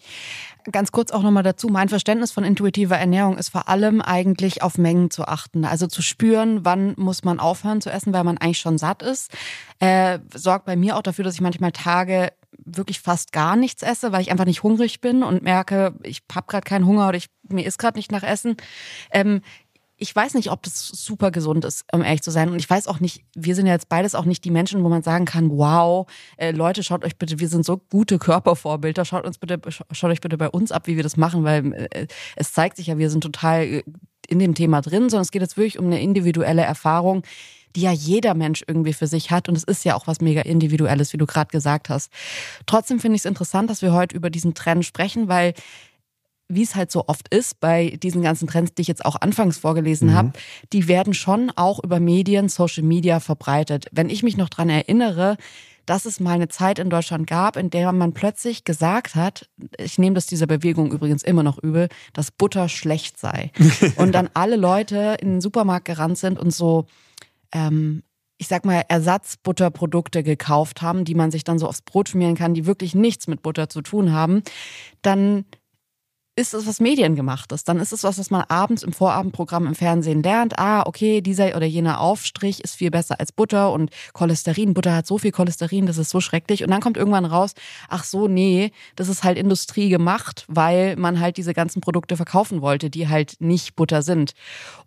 Ganz 0.72 0.92
kurz 0.92 1.10
auch 1.10 1.22
nochmal 1.22 1.42
dazu. 1.42 1.68
Mein 1.68 1.90
Verständnis 1.90 2.32
von 2.32 2.42
intuitiver 2.42 2.96
Ernährung 2.96 3.36
ist 3.36 3.50
vor 3.50 3.68
allem 3.68 4.00
eigentlich 4.00 4.62
auf 4.62 4.78
Mengen 4.78 5.10
zu 5.10 5.28
achten. 5.28 5.66
Also 5.66 5.86
zu 5.86 6.00
spüren, 6.00 6.64
wann 6.64 6.94
muss 6.96 7.22
man 7.22 7.38
aufhören 7.38 7.82
zu 7.82 7.90
essen, 7.90 8.14
weil 8.14 8.24
man 8.24 8.38
eigentlich 8.38 8.60
schon 8.60 8.78
satt 8.78 9.02
ist. 9.02 9.30
Äh, 9.78 10.20
sorgt 10.34 10.64
bei 10.64 10.74
mir 10.74 10.96
auch 10.96 11.02
dafür, 11.02 11.22
dass 11.24 11.34
ich 11.34 11.42
manchmal 11.42 11.72
Tage 11.72 12.32
wirklich 12.64 13.00
fast 13.00 13.32
gar 13.32 13.56
nichts 13.56 13.82
esse, 13.82 14.12
weil 14.12 14.22
ich 14.22 14.30
einfach 14.30 14.44
nicht 14.44 14.62
hungrig 14.62 15.00
bin 15.00 15.22
und 15.22 15.42
merke, 15.42 15.94
ich 16.02 16.22
habe 16.34 16.46
gerade 16.46 16.64
keinen 16.64 16.86
Hunger 16.86 17.08
oder 17.08 17.16
ich, 17.16 17.26
mir 17.48 17.64
ist 17.66 17.78
gerade 17.78 17.98
nicht 17.98 18.12
nach 18.12 18.22
Essen. 18.22 18.56
Ähm, 19.10 19.40
ich 19.96 20.14
weiß 20.14 20.34
nicht, 20.34 20.50
ob 20.50 20.62
das 20.62 20.88
super 20.88 21.30
gesund 21.30 21.64
ist, 21.64 21.84
um 21.92 22.02
ehrlich 22.02 22.22
zu 22.22 22.30
sein. 22.30 22.48
Und 22.48 22.58
ich 22.58 22.68
weiß 22.68 22.88
auch 22.88 22.98
nicht, 22.98 23.24
wir 23.34 23.54
sind 23.54 23.66
ja 23.66 23.72
jetzt 23.72 23.88
beides 23.88 24.14
auch 24.14 24.24
nicht 24.24 24.44
die 24.44 24.50
Menschen, 24.50 24.82
wo 24.82 24.88
man 24.88 25.02
sagen 25.02 25.24
kann, 25.24 25.50
wow, 25.50 26.06
äh, 26.36 26.50
Leute, 26.50 26.82
schaut 26.82 27.04
euch 27.04 27.16
bitte, 27.16 27.38
wir 27.38 27.48
sind 27.48 27.64
so 27.64 27.78
gute 27.78 28.18
Körpervorbilder, 28.18 29.04
schaut 29.04 29.24
uns 29.24 29.38
bitte, 29.38 29.60
schaut 29.70 30.10
euch 30.10 30.20
bitte 30.20 30.36
bei 30.36 30.48
uns 30.48 30.72
ab, 30.72 30.88
wie 30.88 30.96
wir 30.96 31.04
das 31.04 31.16
machen, 31.16 31.44
weil 31.44 31.72
äh, 31.72 32.06
es 32.34 32.52
zeigt 32.52 32.76
sich 32.76 32.88
ja, 32.88 32.98
wir 32.98 33.08
sind 33.08 33.22
total 33.22 33.62
äh, 33.62 33.82
in 34.26 34.38
dem 34.40 34.54
Thema 34.54 34.80
drin, 34.80 35.10
sondern 35.10 35.22
es 35.22 35.30
geht 35.30 35.42
jetzt 35.42 35.56
wirklich 35.56 35.78
um 35.78 35.86
eine 35.86 36.02
individuelle 36.02 36.62
Erfahrung 36.62 37.22
die 37.76 37.82
ja 37.82 37.92
jeder 37.92 38.34
Mensch 38.34 38.64
irgendwie 38.66 38.92
für 38.92 39.06
sich 39.06 39.30
hat. 39.30 39.48
Und 39.48 39.56
es 39.56 39.64
ist 39.64 39.84
ja 39.84 39.94
auch 39.94 40.06
was 40.06 40.20
mega 40.20 40.42
Individuelles, 40.42 41.12
wie 41.12 41.18
du 41.18 41.26
gerade 41.26 41.50
gesagt 41.50 41.88
hast. 41.88 42.10
Trotzdem 42.66 43.00
finde 43.00 43.16
ich 43.16 43.22
es 43.22 43.26
interessant, 43.26 43.70
dass 43.70 43.82
wir 43.82 43.92
heute 43.92 44.16
über 44.16 44.30
diesen 44.30 44.54
Trend 44.54 44.84
sprechen, 44.84 45.28
weil 45.28 45.54
wie 46.48 46.62
es 46.62 46.74
halt 46.74 46.90
so 46.90 47.04
oft 47.08 47.28
ist 47.28 47.60
bei 47.60 47.98
diesen 48.02 48.22
ganzen 48.22 48.46
Trends, 48.46 48.74
die 48.74 48.82
ich 48.82 48.88
jetzt 48.88 49.04
auch 49.04 49.20
anfangs 49.20 49.58
vorgelesen 49.58 50.10
mhm. 50.10 50.14
habe, 50.14 50.32
die 50.72 50.88
werden 50.88 51.14
schon 51.14 51.50
auch 51.56 51.82
über 51.82 52.00
Medien, 52.00 52.48
Social 52.48 52.84
Media 52.84 53.18
verbreitet. 53.18 53.86
Wenn 53.92 54.10
ich 54.10 54.22
mich 54.22 54.36
noch 54.36 54.50
dran 54.50 54.68
erinnere, 54.68 55.36
dass 55.86 56.06
es 56.06 56.20
mal 56.20 56.32
eine 56.32 56.48
Zeit 56.48 56.78
in 56.78 56.90
Deutschland 56.90 57.26
gab, 57.26 57.56
in 57.56 57.70
der 57.70 57.92
man 57.92 58.12
plötzlich 58.12 58.64
gesagt 58.64 59.14
hat, 59.14 59.48
ich 59.78 59.98
nehme 59.98 60.14
das 60.14 60.26
dieser 60.26 60.46
Bewegung 60.46 60.92
übrigens 60.92 61.22
immer 61.22 61.42
noch 61.42 61.58
übel, 61.58 61.88
dass 62.12 62.30
Butter 62.30 62.68
schlecht 62.68 63.18
sei. 63.18 63.50
und 63.96 64.12
dann 64.12 64.30
alle 64.34 64.56
Leute 64.56 65.16
in 65.20 65.32
den 65.32 65.40
Supermarkt 65.40 65.86
gerannt 65.86 66.18
sind 66.18 66.38
und 66.38 66.52
so 66.52 66.86
ähm, 67.54 68.02
ich 68.36 68.48
sag 68.48 68.64
mal, 68.64 68.82
Ersatzbutterprodukte 68.88 70.22
gekauft 70.22 70.82
haben, 70.82 71.04
die 71.04 71.14
man 71.14 71.30
sich 71.30 71.44
dann 71.44 71.58
so 71.58 71.66
aufs 71.66 71.82
Brot 71.82 72.10
schmieren 72.10 72.34
kann, 72.34 72.52
die 72.52 72.66
wirklich 72.66 72.94
nichts 72.94 73.26
mit 73.26 73.42
Butter 73.42 73.68
zu 73.68 73.80
tun 73.80 74.12
haben, 74.12 74.42
dann 75.02 75.46
ist 76.36 76.52
es 76.52 76.66
was 76.66 76.80
Mediengemachtes. 76.80 77.64
Dann 77.64 77.78
ist 77.78 77.92
es 77.92 78.02
was, 78.02 78.18
was 78.18 78.30
man 78.30 78.42
abends 78.48 78.82
im 78.82 78.92
Vorabendprogramm 78.92 79.66
im 79.66 79.74
Fernsehen 79.74 80.22
lernt. 80.22 80.58
Ah, 80.58 80.82
okay, 80.84 81.20
dieser 81.20 81.56
oder 81.56 81.66
jener 81.66 82.00
Aufstrich 82.00 82.62
ist 82.64 82.74
viel 82.74 82.90
besser 82.90 83.20
als 83.20 83.30
Butter 83.30 83.72
und 83.72 83.90
Cholesterin. 84.14 84.74
Butter 84.74 84.96
hat 84.96 85.06
so 85.06 85.18
viel 85.18 85.30
Cholesterin, 85.30 85.86
das 85.86 85.98
ist 85.98 86.10
so 86.10 86.20
schrecklich. 86.20 86.64
Und 86.64 86.70
dann 86.70 86.80
kommt 86.80 86.96
irgendwann 86.96 87.24
raus, 87.24 87.52
ach 87.88 88.02
so, 88.02 88.26
nee, 88.26 88.72
das 88.96 89.08
ist 89.08 89.22
halt 89.22 89.38
Industrie 89.38 89.88
gemacht, 89.88 90.44
weil 90.48 90.96
man 90.96 91.20
halt 91.20 91.36
diese 91.36 91.54
ganzen 91.54 91.80
Produkte 91.80 92.16
verkaufen 92.16 92.62
wollte, 92.62 92.90
die 92.90 93.08
halt 93.08 93.36
nicht 93.38 93.76
Butter 93.76 94.02
sind. 94.02 94.34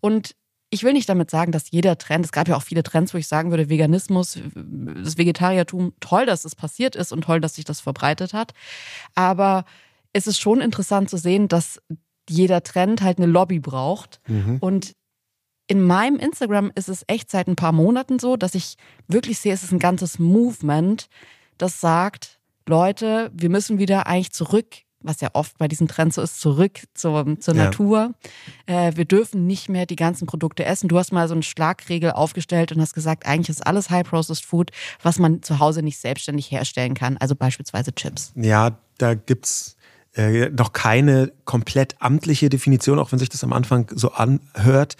Und 0.02 0.36
ich 0.70 0.84
will 0.84 0.94
nicht 0.94 1.08
damit 1.08 1.32
sagen, 1.32 1.52
dass 1.52 1.72
jeder 1.72 1.98
Trend, 1.98 2.26
es 2.26 2.32
gab 2.32 2.48
ja 2.48 2.56
auch 2.56 2.64
viele 2.64 2.84
Trends, 2.84 3.14
wo 3.14 3.18
ich 3.18 3.28
sagen 3.28 3.52
würde, 3.52 3.70
Veganismus, 3.70 4.38
das 4.56 5.18
Vegetariertum, 5.18 5.94
toll, 6.00 6.26
dass 6.26 6.46
es 6.46 6.56
passiert 6.56 6.96
ist 6.96 7.12
und 7.12 7.22
toll, 7.22 7.40
dass 7.40 7.56
sich 7.56 7.66
das 7.66 7.80
verbreitet 7.80 8.34
hat. 8.34 8.54
Aber 9.16 9.66
es 10.12 10.28
ist 10.28 10.40
schon 10.40 10.60
interessant 10.60 11.10
zu 11.10 11.18
sehen, 11.18 11.48
dass 11.48 11.82
jeder 12.30 12.64
Trend 12.64 13.02
halt 13.02 13.18
eine 13.18 13.28
Lobby 13.28 13.60
braucht. 13.60 14.20
Mhm. 14.28 14.58
Und 14.60 14.94
in 15.68 15.82
meinem 15.82 16.18
Instagram 16.18 16.72
ist 16.76 16.90
es 16.90 17.04
echt 17.08 17.32
seit 17.32 17.48
ein 17.48 17.56
paar 17.56 17.72
Monaten 17.72 18.20
so, 18.20 18.36
dass 18.36 18.56
ich 18.56 18.76
wirklich 19.08 19.40
sehe, 19.40 19.54
es 19.54 19.64
ist 19.64 19.72
ein 19.72 19.80
ganzes 19.80 20.20
Movement, 20.20 21.08
das 21.58 21.80
sagt, 21.80 22.40
Leute, 22.66 23.32
wir 23.34 23.50
müssen 23.50 23.80
wieder 23.80 24.08
eigentlich 24.08 24.34
zurück, 24.34 24.76
was 25.01 25.22
ja 25.22 25.30
oft 25.34 25.58
bei 25.58 25.68
diesen 25.68 25.88
Trends 25.88 26.16
so 26.16 26.22
ist, 26.22 26.39
zurück 26.39 26.82
zur, 26.94 27.39
zur 27.39 27.56
ja. 27.56 27.66
Natur. 27.66 28.13
Äh, 28.66 28.94
wir 28.96 29.06
dürfen 29.06 29.46
nicht 29.48 29.70
mehr 29.70 29.86
die 29.86 29.96
ganzen 29.96 30.25
Produkte 30.27 30.66
essen. 30.66 30.88
Du 30.88 30.98
hast 30.98 31.12
mal 31.12 31.27
so 31.27 31.34
eine 31.34 31.44
Schlagregel 31.44 32.12
aufgestellt 32.12 32.72
und 32.72 32.82
hast 32.82 32.94
gesagt, 32.94 33.25
eigentlich 33.25 33.50
ist 33.50 33.66
alles 33.66 33.89
High-Processed 33.89 34.46
Food, 34.46 34.72
was 35.01 35.20
man 35.20 35.44
zu 35.44 35.60
Hause 35.60 35.82
nicht 35.82 36.00
selbstständig 36.00 36.51
herstellen 36.51 36.94
kann. 36.94 37.18
Also 37.18 37.36
beispielsweise 37.36 37.94
Chips. 37.94 38.34
Ja, 38.36 38.77
da 38.98 39.13
gibt's 39.13 39.76
äh, 40.18 40.50
noch 40.50 40.74
keine 40.74 41.32
komplett 41.46 41.96
amtliche 42.00 42.50
Definition, 42.50 43.00
auch 43.00 43.12
wenn 43.12 43.20
sich 43.20 43.30
das 43.30 43.44
am 43.44 43.54
Anfang 43.54 43.90
so 43.94 44.12
anhört, 44.12 44.98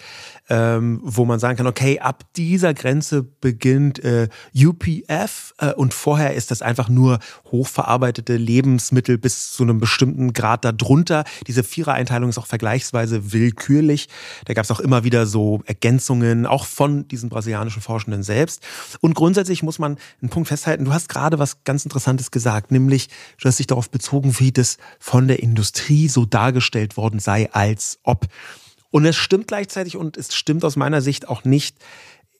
ähm, 0.48 1.00
wo 1.02 1.24
man 1.24 1.40
sagen 1.40 1.56
kann, 1.56 1.66
okay, 1.66 1.98
ab 1.98 2.22
dieser 2.36 2.72
Grenze 2.72 3.22
beginnt 3.22 4.02
äh, 4.02 4.28
UPF 4.54 5.54
äh, 5.58 5.72
und 5.74 5.92
vorher 5.92 6.34
ist 6.34 6.50
das 6.50 6.62
einfach 6.62 6.88
nur 6.88 7.18
hochverarbeitete 7.50 8.36
Lebensmittel 8.36 9.18
bis 9.18 9.52
zu 9.52 9.64
einem 9.64 9.78
bestimmten 9.78 10.32
Grad 10.32 10.64
darunter. 10.64 11.24
Diese 11.46 11.64
Vierer-Einteilung 11.64 12.30
ist 12.30 12.38
auch 12.38 12.46
vergleichsweise 12.46 13.32
willkürlich. 13.32 14.08
Da 14.46 14.54
gab 14.54 14.64
es 14.64 14.70
auch 14.70 14.80
immer 14.80 15.04
wieder 15.04 15.26
so 15.26 15.60
Ergänzungen, 15.66 16.46
auch 16.46 16.64
von 16.64 17.08
diesen 17.08 17.28
brasilianischen 17.28 17.82
Forschenden 17.82 18.22
selbst. 18.22 18.62
Und 19.00 19.14
grundsätzlich 19.14 19.62
muss 19.62 19.78
man 19.78 19.98
einen 20.22 20.30
Punkt 20.30 20.48
festhalten, 20.48 20.84
du 20.84 20.92
hast 20.92 21.08
gerade 21.08 21.38
was 21.38 21.64
ganz 21.64 21.84
Interessantes 21.84 22.30
gesagt, 22.30 22.70
nämlich 22.70 23.08
du 23.40 23.48
hast 23.48 23.58
dich 23.58 23.66
darauf 23.66 23.90
bezogen, 23.90 24.38
wie 24.38 24.52
das 24.52 24.78
von 25.08 25.26
der 25.26 25.42
Industrie 25.42 26.06
so 26.06 26.26
dargestellt 26.26 26.98
worden 26.98 27.18
sei, 27.18 27.50
als 27.52 27.98
ob. 28.02 28.26
Und 28.90 29.06
es 29.06 29.16
stimmt 29.16 29.46
gleichzeitig 29.48 29.96
und 29.96 30.18
es 30.18 30.34
stimmt 30.34 30.66
aus 30.66 30.76
meiner 30.76 31.00
Sicht 31.00 31.28
auch 31.28 31.44
nicht. 31.44 31.78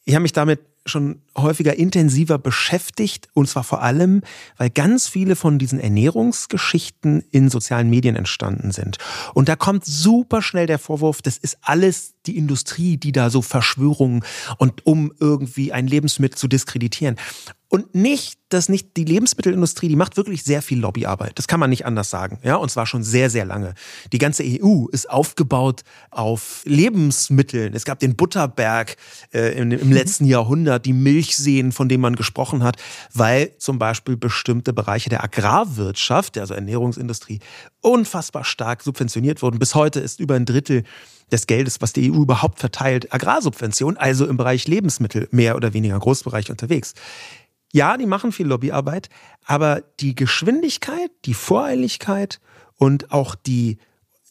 Ich 0.05 0.15
habe 0.15 0.23
mich 0.23 0.35
damit 0.35 0.61
schon 0.85 1.23
häufiger 1.37 1.79
intensiver 1.79 2.39
beschäftigt 2.39 3.29
und 3.33 3.49
zwar 3.49 3.65
vor 3.65 3.83
allem, 3.83 4.21
weil 4.59 4.69
ganz 4.69 5.09
viele 5.09 5.35
von 5.35 5.59
diesen 5.59 5.81
Ernährungsgeschichten 5.81 7.25
in 7.31 7.49
sozialen 7.49 7.89
Medien 7.89 8.17
entstanden 8.17 8.71
sind. 8.71 8.99
Und 9.33 9.49
da 9.49 9.57
kommt 9.57 9.87
super 9.87 10.43
schnell 10.43 10.67
der 10.67 10.79
Vorwurf, 10.79 11.23
das 11.23 11.39
ist 11.39 11.57
alles 11.63 12.15
die 12.27 12.37
Industrie, 12.37 12.99
die 12.99 13.13
da 13.13 13.31
so 13.31 13.41
Verschwörungen 13.41 14.25
und 14.59 14.87
um 14.87 15.13
irgendwie 15.21 15.73
ein 15.73 15.87
Lebensmittel 15.87 16.37
zu 16.37 16.49
diskreditieren. 16.49 17.17
Und 17.71 17.95
nicht, 17.95 18.39
dass 18.49 18.71
nicht 18.71 18.97
die 18.97 19.05
Lebensmittelindustrie, 19.05 19.89
die 19.89 19.97
macht 19.97 20.17
wirklich 20.17 20.43
sehr 20.43 20.63
viel 20.63 20.81
Lobbyarbeit. 20.81 21.39
Das 21.39 21.49
kann 21.49 21.61
man 21.61 21.69
nicht 21.69 21.85
anders 21.85 22.09
sagen. 22.09 22.39
Ja, 22.43 22.57
und 22.57 22.71
zwar 22.71 22.87
schon 22.87 23.03
sehr, 23.03 23.29
sehr 23.29 23.45
lange. 23.45 23.75
Die 24.11 24.17
ganze 24.17 24.43
EU 24.43 24.87
ist 24.87 25.11
aufgebaut 25.11 25.83
auf 26.11 26.63
Lebensmitteln. 26.65 27.75
Es 27.75 27.85
gab 27.85 27.99
den 27.99 28.17
Butterberg 28.17 28.97
äh, 29.35 29.59
im, 29.59 29.71
im 29.71 29.93
letzten 29.93 30.25
Jahrhundert, 30.25 30.87
die 30.87 30.95
Milchseen, 30.95 31.71
von 31.73 31.91
denen 31.91 32.01
man 32.01 32.17
gesprochen 32.17 32.63
hat, 32.63 32.77
weil 33.13 33.53
zum 33.59 33.79
Beispiel 33.79 34.17
bestimmte 34.17 34.73
Bereiche 34.73 35.11
der 35.11 35.23
Agrarwirtschaft, 35.23 36.39
also 36.39 36.55
Ernährungsindustrie, 36.55 37.41
unfassbar 37.83 38.45
stark 38.45 38.83
subventioniert 38.83 39.43
wurden. 39.43 39.59
Bis 39.59 39.75
heute 39.75 40.01
ist 40.01 40.21
über 40.21 40.37
ein 40.37 40.47
Drittel 40.47 40.85
des 41.31 41.47
Geldes, 41.47 41.83
was 41.83 41.93
die 41.93 42.11
EU 42.11 42.23
überhaupt 42.23 42.59
verteilt, 42.61 43.13
Agrarsubvention, 43.13 43.99
also 43.99 44.27
im 44.27 44.39
Bereich 44.39 44.67
Lebensmittel 44.67 45.29
mehr 45.31 45.57
oder 45.57 45.75
weniger 45.75 45.99
Großbereich 45.99 46.51
unterwegs. 46.51 46.95
Ja, 47.73 47.97
die 47.97 48.07
machen 48.07 48.33
viel 48.33 48.47
Lobbyarbeit, 48.47 49.09
aber 49.45 49.83
die 50.01 50.15
Geschwindigkeit, 50.15 51.11
die 51.25 51.35
Voreiligkeit 51.35 52.41
und 52.77 53.13
auch 53.13 53.35
die 53.35 53.79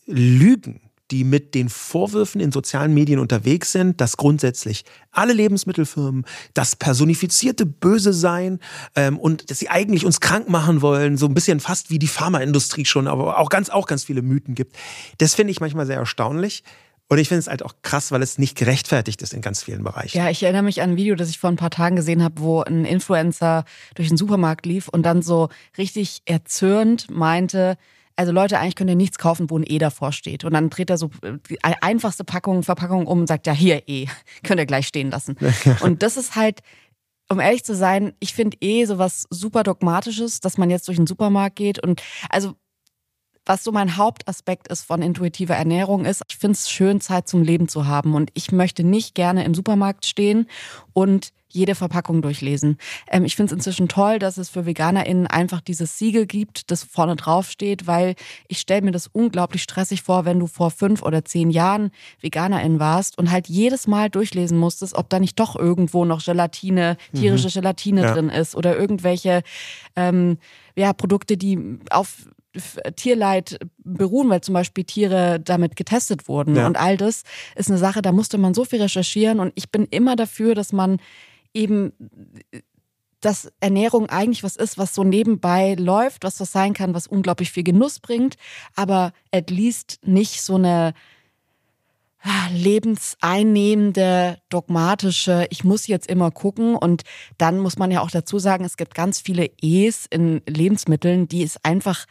Lügen, 0.06 0.88
die 1.12 1.24
mit 1.24 1.56
den 1.56 1.70
Vorwürfen 1.70 2.42
in 2.42 2.52
sozialen 2.52 2.94
Medien 2.94 3.20
unterwegs 3.20 3.72
sind, 3.72 4.02
dass 4.02 4.18
grundsätzlich 4.18 4.84
alle 5.12 5.34
Lebensmittelfirmen 5.34 6.26
das 6.54 6.76
personifizierte 6.76 7.66
Böse 7.66 8.12
sein 8.12 8.60
ähm, 8.96 9.18
und 9.18 9.50
dass 9.50 9.60
sie 9.60 9.70
eigentlich 9.70 10.06
uns 10.06 10.20
krank 10.20 10.50
machen 10.50 10.82
wollen, 10.82 11.18
so 11.18 11.28
ein 11.28 11.34
bisschen 11.34 11.60
fast 11.60 11.90
wie 11.90 12.00
die 12.00 12.08
Pharmaindustrie 12.08 12.86
schon, 12.86 13.08
aber 13.08 13.38
auch 13.38 13.50
ganz, 13.50 13.70
auch 13.70 13.86
ganz 13.86 14.04
viele 14.04 14.22
Mythen 14.22 14.56
gibt. 14.56 14.76
Das 15.20 15.36
finde 15.36 15.52
ich 15.52 15.62
manchmal 15.62 15.86
sehr 15.86 15.98
erstaunlich. 15.98 16.64
Und 17.10 17.20
ich 17.20 17.30
finde 17.30 17.40
es 17.40 17.48
halt 17.48 17.64
auch 17.64 17.74
krass, 17.84 18.12
weil 18.12 18.22
es 18.22 18.38
nicht 18.38 18.58
gerechtfertigt 18.58 19.22
ist 19.22 19.34
in 19.34 19.42
ganz 19.42 19.64
vielen 19.64 19.84
Bereichen. 19.84 20.18
Ja, 20.18 20.30
ich 20.30 20.44
erinnere 20.44 20.64
mich 20.64 20.82
an 20.82 20.92
ein 20.92 20.98
Video, 20.98 21.16
das 21.16 21.30
ich 21.30 21.40
vor 21.40 21.50
ein 21.50 21.56
paar 21.56 21.70
Tagen 21.70 21.96
gesehen 21.96 22.22
habe, 22.22 22.42
wo 22.42 22.62
ein 22.62 22.84
Influencer 22.84 23.64
durch 23.96 24.10
den 24.10 24.18
Supermarkt 24.18 24.66
lief 24.66 24.90
und 24.90 25.04
dann 25.04 25.22
so 25.22 25.48
richtig 25.78 26.22
erzürnt 26.26 27.10
meinte, 27.10 27.78
also 28.18 28.32
Leute, 28.32 28.60
eigentlich 28.60 28.76
könnt 28.76 28.90
ihr 28.90 28.96
nichts 28.96 29.20
kaufen, 29.20 29.50
wo 29.50 29.58
ein 29.58 29.64
E 29.66 29.78
davor 29.78 30.12
steht. 30.12 30.44
Und 30.44 30.54
dann 30.54 30.70
dreht 30.70 30.90
er 30.90 30.98
so 30.98 31.12
die 31.50 31.64
einfachste 31.64 32.24
Packung, 32.24 32.64
Verpackung 32.64 33.06
um 33.06 33.22
und 33.22 33.28
sagt, 33.28 33.46
ja, 33.48 33.54
hier 33.54 33.84
E, 33.88 34.08
könnt 34.44 34.60
ihr 34.60 34.66
gleich 34.66 34.88
stehen 34.88 35.12
lassen. 35.12 35.38
und 35.82 36.02
das 36.04 36.18
ist 36.18 36.36
halt, 36.36 36.62
um 37.30 37.40
ehrlich 37.40 37.64
zu 37.64 37.76
sein, 37.76 38.14
ich 38.20 38.34
finde 38.34 38.58
eh 38.60 38.86
sowas 38.86 39.28
super 39.30 39.64
dogmatisches, 39.64 40.40
dass 40.40 40.58
man 40.58 40.70
jetzt 40.70 40.88
durch 40.88 40.98
den 40.98 41.08
Supermarkt 41.08 41.56
geht 41.56 41.82
und 41.82 42.02
also 42.30 42.56
was 43.48 43.64
so 43.64 43.72
mein 43.72 43.98
Hauptaspekt 43.98 44.68
ist 44.68 44.84
von 44.84 45.02
intuitiver 45.02 45.56
Ernährung 45.56 46.06
ist, 46.06 46.22
ich 46.30 46.38
finde 46.38 46.54
es 46.54 46.70
schön, 46.70 47.02
Zeit 47.02 47.28
zum 47.28 47.42
Leben 47.44 47.68
zu 47.68 47.88
haben. 47.88 48.14
Und 48.14 48.30
ich 48.34 48.52
möchte 48.52 48.84
nicht 48.84 49.16
gerne 49.16 49.46
im 49.46 49.56
Supermarkt 49.56 50.06
stehen 50.06 50.48
und 50.94 51.32
jede 51.50 51.76
Verpackung 51.76 52.22
durchlesen. 52.22 52.78
Ähm, 53.10 53.24
ich 53.24 53.36
finde 53.36 53.54
es 53.54 53.58
inzwischen 53.58 53.88
toll, 53.88 54.20
dass 54.20 54.38
es 54.38 54.50
für 54.50 54.66
VeganerInnen 54.66 55.28
einfach 55.28 55.62
dieses 55.62 55.98
Siegel 55.98 56.26
gibt, 56.26 56.70
das 56.72 56.84
vorne 56.84 57.16
drauf 57.16 57.50
steht, 57.50 57.88
weil 57.88 58.16
ich 58.50 58.60
stelle 58.60 58.82
mir 58.82 58.92
das 58.92 59.08
unglaublich 59.08 59.64
stressig 59.64 60.02
vor, 60.04 60.26
wenn 60.26 60.40
du 60.40 60.48
vor 60.48 60.72
fünf 60.72 61.02
oder 61.02 61.24
zehn 61.24 61.50
Jahren 61.50 61.92
VeganerIn 62.20 62.80
warst 62.80 63.18
und 63.18 63.32
halt 63.32 63.48
jedes 63.48 63.88
Mal 63.88 64.10
durchlesen 64.10 64.58
musstest, 64.58 64.94
ob 64.94 65.10
da 65.10 65.20
nicht 65.20 65.40
doch 65.40 65.56
irgendwo 65.56 66.04
noch 66.04 66.24
Gelatine, 66.24 66.98
tierische 67.16 67.48
mhm. 67.48 67.54
Gelatine 67.54 68.02
ja. 68.02 68.14
drin 68.14 68.30
ist 68.30 68.56
oder 68.56 68.78
irgendwelche 68.78 69.42
ähm, 69.96 70.38
ja, 70.76 70.92
Produkte, 70.94 71.38
die 71.38 71.80
auf 71.90 72.28
Tierleid 72.96 73.60
beruhen, 73.78 74.30
weil 74.30 74.42
zum 74.42 74.54
Beispiel 74.54 74.84
Tiere 74.84 75.40
damit 75.40 75.76
getestet 75.76 76.28
wurden. 76.28 76.56
Ja. 76.56 76.68
Und 76.68 76.78
all 76.78 76.98
das 76.98 77.24
ist 77.56 77.70
eine 77.70 77.78
Sache, 77.78 78.02
da 78.02 78.12
musste 78.12 78.38
man 78.38 78.54
so 78.54 78.66
viel 78.66 78.82
recherchieren. 78.82 79.40
Und 79.40 79.52
ich 79.56 79.70
bin 79.70 79.86
immer 79.86 80.16
dafür, 80.16 80.56
dass 80.56 80.72
man 80.74 80.98
eben 81.54 81.94
dass 83.22 83.52
Ernährung 83.60 84.10
eigentlich 84.10 84.44
was 84.44 84.56
ist, 84.56 84.78
was 84.78 84.94
so 84.94 85.04
nebenbei 85.04 85.74
läuft, 85.74 86.24
was 86.24 86.40
was 86.40 86.52
sein 86.52 86.74
kann, 86.74 86.94
was 86.94 87.08
unglaublich 87.08 87.52
viel 87.52 87.64
Genuss 87.64 88.00
bringt, 88.00 88.36
aber 88.76 89.12
at 89.32 89.50
least 89.50 90.00
nicht 90.04 90.42
so 90.44 90.56
eine 90.56 90.94
ah, 92.22 92.48
lebenseinnehmende, 92.52 94.38
dogmatische, 94.50 95.48
ich 95.50 95.64
muss 95.64 95.88
jetzt 95.88 96.08
immer 96.08 96.32
gucken. 96.32 96.76
Und 96.76 97.04
dann 97.38 97.60
muss 97.60 97.78
man 97.78 97.92
ja 97.92 98.02
auch 98.02 98.12
dazu 98.12 98.40
sagen, 98.40 98.66
es 98.66 98.78
gibt 98.78 98.94
ganz 98.94 99.20
viele 99.20 99.50
E's 99.62 100.06
in 100.10 100.42
Lebensmitteln, 100.48 101.28
die 101.28 101.44
es 101.44 101.58
einfach 101.64 102.06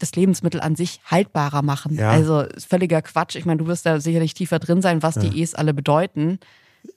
das 0.00 0.16
Lebensmittel 0.16 0.60
an 0.60 0.74
sich 0.74 1.00
haltbarer 1.04 1.62
machen. 1.62 1.96
Ja. 1.96 2.10
Also 2.10 2.44
völliger 2.68 3.02
Quatsch. 3.02 3.36
Ich 3.36 3.46
meine, 3.46 3.58
du 3.58 3.66
wirst 3.66 3.86
da 3.86 4.00
sicherlich 4.00 4.34
tiefer 4.34 4.58
drin 4.58 4.82
sein, 4.82 5.02
was 5.02 5.14
ja. 5.14 5.22
die 5.22 5.40
E's 5.40 5.54
alle 5.54 5.72
bedeuten. 5.74 6.38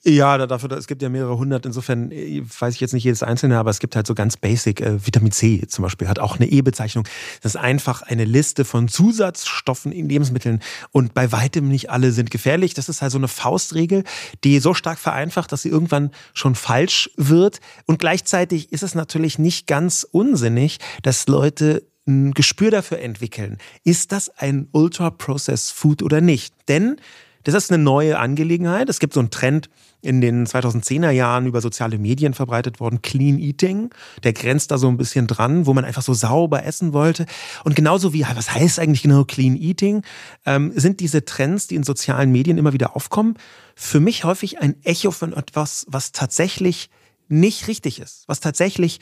Ja, 0.06 0.46
dafür, 0.48 0.72
es 0.74 0.88
gibt 0.88 1.02
ja 1.02 1.10
mehrere 1.10 1.38
hundert. 1.38 1.66
Insofern 1.66 2.12
äh, 2.12 2.42
weiß 2.42 2.74
ich 2.74 2.80
jetzt 2.82 2.94
nicht 2.94 3.04
jedes 3.04 3.24
einzelne, 3.24 3.58
aber 3.58 3.70
es 3.70 3.80
gibt 3.80 3.96
halt 3.96 4.08
so 4.08 4.16
ganz 4.16 4.38
basic. 4.38 4.82
Äh, 4.82 5.06
Vitamin 5.06 5.32
C 5.32 5.66
zum 5.68 5.84
Beispiel 5.84 6.08
hat 6.08 6.20
auch 6.20 6.38
eine 6.38 6.48
E-Bezeichnung. 6.48 7.06
Das 7.42 7.56
ist 7.56 7.62
einfach 7.62 8.02
eine 8.02 8.26
Liste 8.26 8.66
von 8.66 8.88
Zusatzstoffen 8.88 9.92
in 9.92 10.10
Lebensmitteln 10.10 10.62
und 10.92 11.14
bei 11.14 11.32
weitem 11.32 11.68
nicht 11.70 11.90
alle 11.90 12.12
sind 12.12 12.32
gefährlich. 12.32 12.74
Das 12.74 12.90
ist 12.90 13.02
halt 13.02 13.12
so 13.12 13.18
eine 13.18 13.28
Faustregel, 13.28 14.04
die 14.44 14.60
so 14.60 14.74
stark 14.74 15.00
vereinfacht, 15.00 15.52
dass 15.52 15.64
sie 15.64 15.70
irgendwann 15.70 16.12
schon 16.34 16.56
falsch 16.56 17.10
wird. 17.18 17.60
Und 17.86 18.00
gleichzeitig 18.00 18.72
ist 18.72 18.84
es 18.84 18.96
natürlich 18.96 19.40
nicht 19.40 19.68
ganz 19.68 20.08
unsinnig, 20.10 20.80
dass 21.02 21.28
Leute 21.28 21.84
ein 22.08 22.34
Gespür 22.34 22.72
dafür 22.72 23.00
entwickeln. 23.00 23.58
Ist 23.84 24.12
das 24.12 24.30
ein 24.30 24.68
Ultra-Processed 24.72 25.72
Food 25.72 26.04
oder 26.04 26.22
nicht? 26.22 26.54
Denn 26.68 26.98
Das 27.46 27.56
ist 27.56 27.72
eine 27.72 27.84
neue 27.84 28.18
Angelegenheit. 28.20 28.88
Es 28.88 29.00
gibt 29.00 29.14
so 29.14 29.20
einen 29.20 29.30
Trend 29.30 29.70
in 30.02 30.22
den 30.22 30.46
2010er 30.46 31.10
Jahren 31.12 31.46
über 31.46 31.62
soziale 31.62 31.98
Medien 31.98 32.34
verbreitet 32.34 32.80
worden, 32.80 33.02
Clean 33.02 33.38
Eating. 33.38 33.90
Der 34.24 34.34
grenzt 34.34 34.72
da 34.72 34.78
so 34.78 34.88
ein 34.88 34.98
bisschen 34.98 35.28
dran, 35.28 35.66
wo 35.66 35.74
man 35.74 35.84
einfach 35.84 36.02
so 36.02 36.14
sauber 36.14 36.64
essen 36.66 36.94
wollte. 36.94 37.26
Und 37.64 37.76
genauso 37.76 38.14
wie, 38.14 38.26
was 38.36 38.54
heißt 38.54 38.80
eigentlich 38.80 39.04
genau 39.04 39.26
Clean 39.26 39.58
Eating, 39.58 40.04
ähm, 40.46 40.72
sind 40.76 41.00
diese 41.00 41.26
Trends, 41.26 41.68
die 41.68 41.76
in 41.76 41.84
sozialen 41.84 42.32
Medien 42.32 42.58
immer 42.58 42.74
wieder 42.74 42.96
aufkommen, 42.96 43.36
für 43.76 44.00
mich 44.00 44.24
häufig 44.24 44.60
ein 44.62 44.76
Echo 44.84 45.12
von 45.12 45.34
etwas, 45.34 45.86
was 45.90 46.12
tatsächlich 46.12 46.90
nicht 47.28 47.68
richtig 47.68 48.00
ist, 48.00 48.24
was 48.28 48.40
tatsächlich 48.40 49.00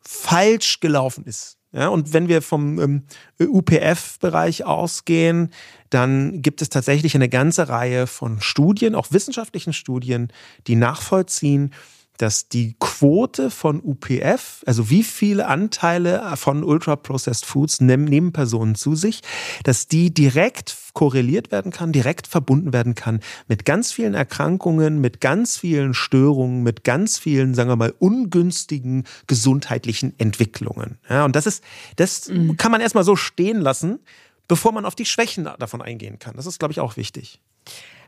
falsch 0.00 0.80
gelaufen 0.80 1.24
ist. 1.24 1.59
Ja, 1.72 1.88
und 1.88 2.12
wenn 2.12 2.26
wir 2.26 2.42
vom 2.42 2.80
ähm, 2.80 3.02
UPF-Bereich 3.38 4.64
ausgehen, 4.64 5.50
dann 5.88 6.42
gibt 6.42 6.62
es 6.62 6.68
tatsächlich 6.68 7.14
eine 7.14 7.28
ganze 7.28 7.68
Reihe 7.68 8.08
von 8.08 8.40
Studien, 8.40 8.96
auch 8.96 9.08
wissenschaftlichen 9.10 9.72
Studien, 9.72 10.32
die 10.66 10.74
nachvollziehen, 10.74 11.72
dass 12.20 12.48
die 12.48 12.76
Quote 12.78 13.50
von 13.50 13.80
UPF, 13.82 14.62
also 14.66 14.90
wie 14.90 15.02
viele 15.02 15.46
Anteile 15.46 16.34
von 16.36 16.62
Ultra-Processed 16.62 17.46
Foods 17.46 17.80
nehmen 17.80 18.32
Personen 18.32 18.74
zu 18.74 18.94
sich, 18.94 19.22
dass 19.64 19.88
die 19.88 20.12
direkt 20.12 20.76
korreliert 20.92 21.50
werden 21.50 21.72
kann, 21.72 21.92
direkt 21.92 22.26
verbunden 22.26 22.74
werden 22.74 22.94
kann 22.94 23.20
mit 23.48 23.64
ganz 23.64 23.92
vielen 23.92 24.12
Erkrankungen, 24.12 25.00
mit 25.00 25.22
ganz 25.22 25.56
vielen 25.56 25.94
Störungen, 25.94 26.62
mit 26.62 26.84
ganz 26.84 27.18
vielen, 27.18 27.54
sagen 27.54 27.70
wir 27.70 27.76
mal, 27.76 27.94
ungünstigen 27.98 29.04
gesundheitlichen 29.26 30.12
Entwicklungen. 30.18 30.98
Ja, 31.08 31.24
und 31.24 31.34
das 31.36 31.46
ist, 31.46 31.64
das 31.96 32.28
mhm. 32.28 32.58
kann 32.58 32.70
man 32.70 32.82
erstmal 32.82 33.04
so 33.04 33.16
stehen 33.16 33.60
lassen, 33.60 33.98
bevor 34.46 34.72
man 34.72 34.84
auf 34.84 34.94
die 34.94 35.06
Schwächen 35.06 35.48
davon 35.58 35.80
eingehen 35.80 36.18
kann. 36.18 36.36
Das 36.36 36.44
ist, 36.44 36.58
glaube 36.58 36.72
ich, 36.72 36.80
auch 36.80 36.98
wichtig. 36.98 37.40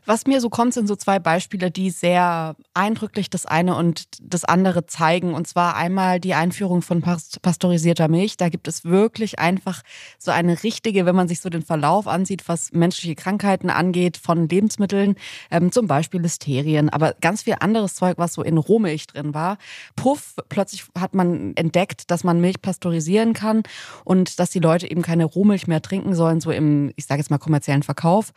Was 0.05 0.27
mir 0.27 0.41
so 0.41 0.49
kommt, 0.49 0.73
sind 0.73 0.87
so 0.87 0.97
zwei 0.97 1.17
Beispiele, 1.19 1.71
die 1.71 1.89
sehr 1.89 2.55
eindrücklich 2.73 3.29
das 3.29 3.45
eine 3.45 3.75
und 3.75 4.05
das 4.21 4.43
andere 4.43 4.85
zeigen. 4.85 5.33
Und 5.33 5.47
zwar 5.47 5.77
einmal 5.77 6.19
die 6.19 6.33
Einführung 6.33 6.81
von 6.81 7.01
pasteurisierter 7.01 8.09
Milch. 8.09 8.35
Da 8.35 8.49
gibt 8.49 8.67
es 8.67 8.83
wirklich 8.83 9.39
einfach 9.39 9.81
so 10.19 10.31
eine 10.31 10.61
richtige, 10.63 11.05
wenn 11.05 11.15
man 11.15 11.29
sich 11.29 11.39
so 11.39 11.49
den 11.49 11.61
Verlauf 11.61 12.07
ansieht, 12.07 12.49
was 12.49 12.73
menschliche 12.73 13.15
Krankheiten 13.15 13.69
angeht 13.69 14.17
von 14.17 14.49
Lebensmitteln, 14.49 15.15
ähm, 15.49 15.71
zum 15.71 15.87
Beispiel 15.87 16.21
Listerien, 16.21 16.89
aber 16.89 17.15
ganz 17.21 17.43
viel 17.43 17.55
anderes 17.59 17.95
Zeug, 17.95 18.17
was 18.17 18.33
so 18.33 18.43
in 18.43 18.57
Rohmilch 18.57 19.07
drin 19.07 19.33
war. 19.33 19.57
Puff, 19.95 20.35
plötzlich 20.49 20.83
hat 20.99 21.13
man 21.13 21.55
entdeckt, 21.55 22.11
dass 22.11 22.25
man 22.25 22.41
Milch 22.41 22.61
pasteurisieren 22.61 23.33
kann 23.33 23.63
und 24.03 24.39
dass 24.39 24.49
die 24.49 24.59
Leute 24.59 24.89
eben 24.89 25.01
keine 25.01 25.25
Rohmilch 25.25 25.67
mehr 25.67 25.81
trinken 25.81 26.13
sollen, 26.13 26.41
so 26.41 26.51
im, 26.51 26.91
ich 26.97 27.05
sage 27.05 27.19
jetzt 27.21 27.29
mal, 27.29 27.37
kommerziellen 27.37 27.83
Verkauf 27.83 28.33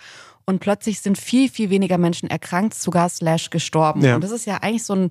und 0.47 0.61
plötzlich 0.61 1.01
sind 1.01 1.19
viel, 1.19 1.51
viel 1.51 1.71
weniger 1.71 1.99
Menschen 1.99 2.31
erkrankt, 2.31 2.75
sogar 2.75 3.09
slash 3.09 3.51
gestorben. 3.51 4.03
Ja. 4.03 4.15
Und 4.15 4.25
das 4.25 4.31
ist 4.31 4.47
ja 4.47 4.59
eigentlich 4.59 4.85
so 4.85 4.95
ein 4.95 5.11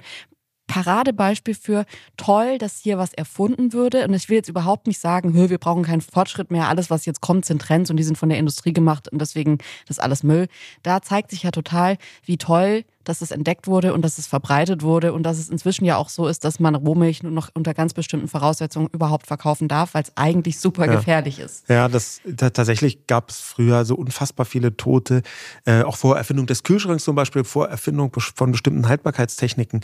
Paradebeispiel 0.68 1.54
für 1.54 1.86
toll, 2.18 2.58
dass 2.58 2.80
hier 2.80 2.98
was 2.98 3.14
erfunden 3.14 3.74
würde. 3.74 4.08
Und 4.08 4.14
ich 4.14 4.30
will 4.30 4.38
jetzt 4.38 4.50
überhaupt 4.50 4.88
nicht 4.88 5.00
sagen, 5.00 5.34
wir 5.36 5.58
brauchen 5.58 5.84
keinen 5.84 6.02
Fortschritt 6.02 6.50
mehr. 6.50 6.70
Alles, 6.70 6.90
was 6.90 7.06
jetzt 7.06 7.22
kommt, 7.22 7.46
sind 7.46 7.62
Trends 7.62 7.92
und 7.92 7.98
die 7.98 8.04
sind 8.04 8.18
von 8.18 8.30
der 8.30 8.40
Industrie 8.40 8.74
gemacht 8.74 9.08
und 9.10 9.20
deswegen 9.20 9.60
das 9.88 10.00
alles 10.00 10.24
Müll. 10.24 10.48
Da 10.82 11.02
zeigt 11.02 11.30
sich 11.32 11.44
ja 11.44 11.52
total, 11.52 11.98
wie 12.24 12.38
toll 12.38 12.84
dass 13.10 13.22
es 13.22 13.32
entdeckt 13.32 13.68
wurde 13.68 13.94
und 13.94 14.04
dass 14.04 14.18
es 14.18 14.28
verbreitet 14.28 14.84
wurde 14.84 15.14
und 15.14 15.24
dass 15.24 15.38
es 15.38 15.50
inzwischen 15.50 15.86
ja 15.86 15.98
auch 15.98 16.10
so 16.10 16.28
ist, 16.28 16.44
dass 16.44 16.60
man 16.60 16.76
Rohmilch 16.76 17.24
nur 17.24 17.32
noch 17.32 17.50
unter 17.54 17.74
ganz 17.74 17.94
bestimmten 17.94 18.28
Voraussetzungen 18.28 18.90
überhaupt 18.92 19.28
verkaufen 19.28 19.68
darf, 19.68 19.94
weil 19.94 20.04
es 20.04 20.12
eigentlich 20.16 20.60
super 20.60 20.86
ja. 20.86 20.96
gefährlich 20.96 21.40
ist. 21.40 21.68
Ja, 21.70 21.88
das 21.88 22.22
tatsächlich 22.38 23.08
gab 23.08 23.30
es 23.30 23.40
früher 23.40 23.86
so 23.86 23.96
unfassbar 23.96 24.46
viele 24.46 24.76
Tote, 24.76 25.22
äh, 25.66 25.84
auch 25.84 25.98
vor 25.98 26.18
Erfindung 26.18 26.46
des 26.46 26.64
Kühlschranks 26.64 27.04
zum 27.04 27.16
Beispiel, 27.16 27.44
vor 27.44 27.70
Erfindung 27.70 28.12
von 28.36 28.52
bestimmten 28.52 28.88
Haltbarkeitstechniken 28.88 29.82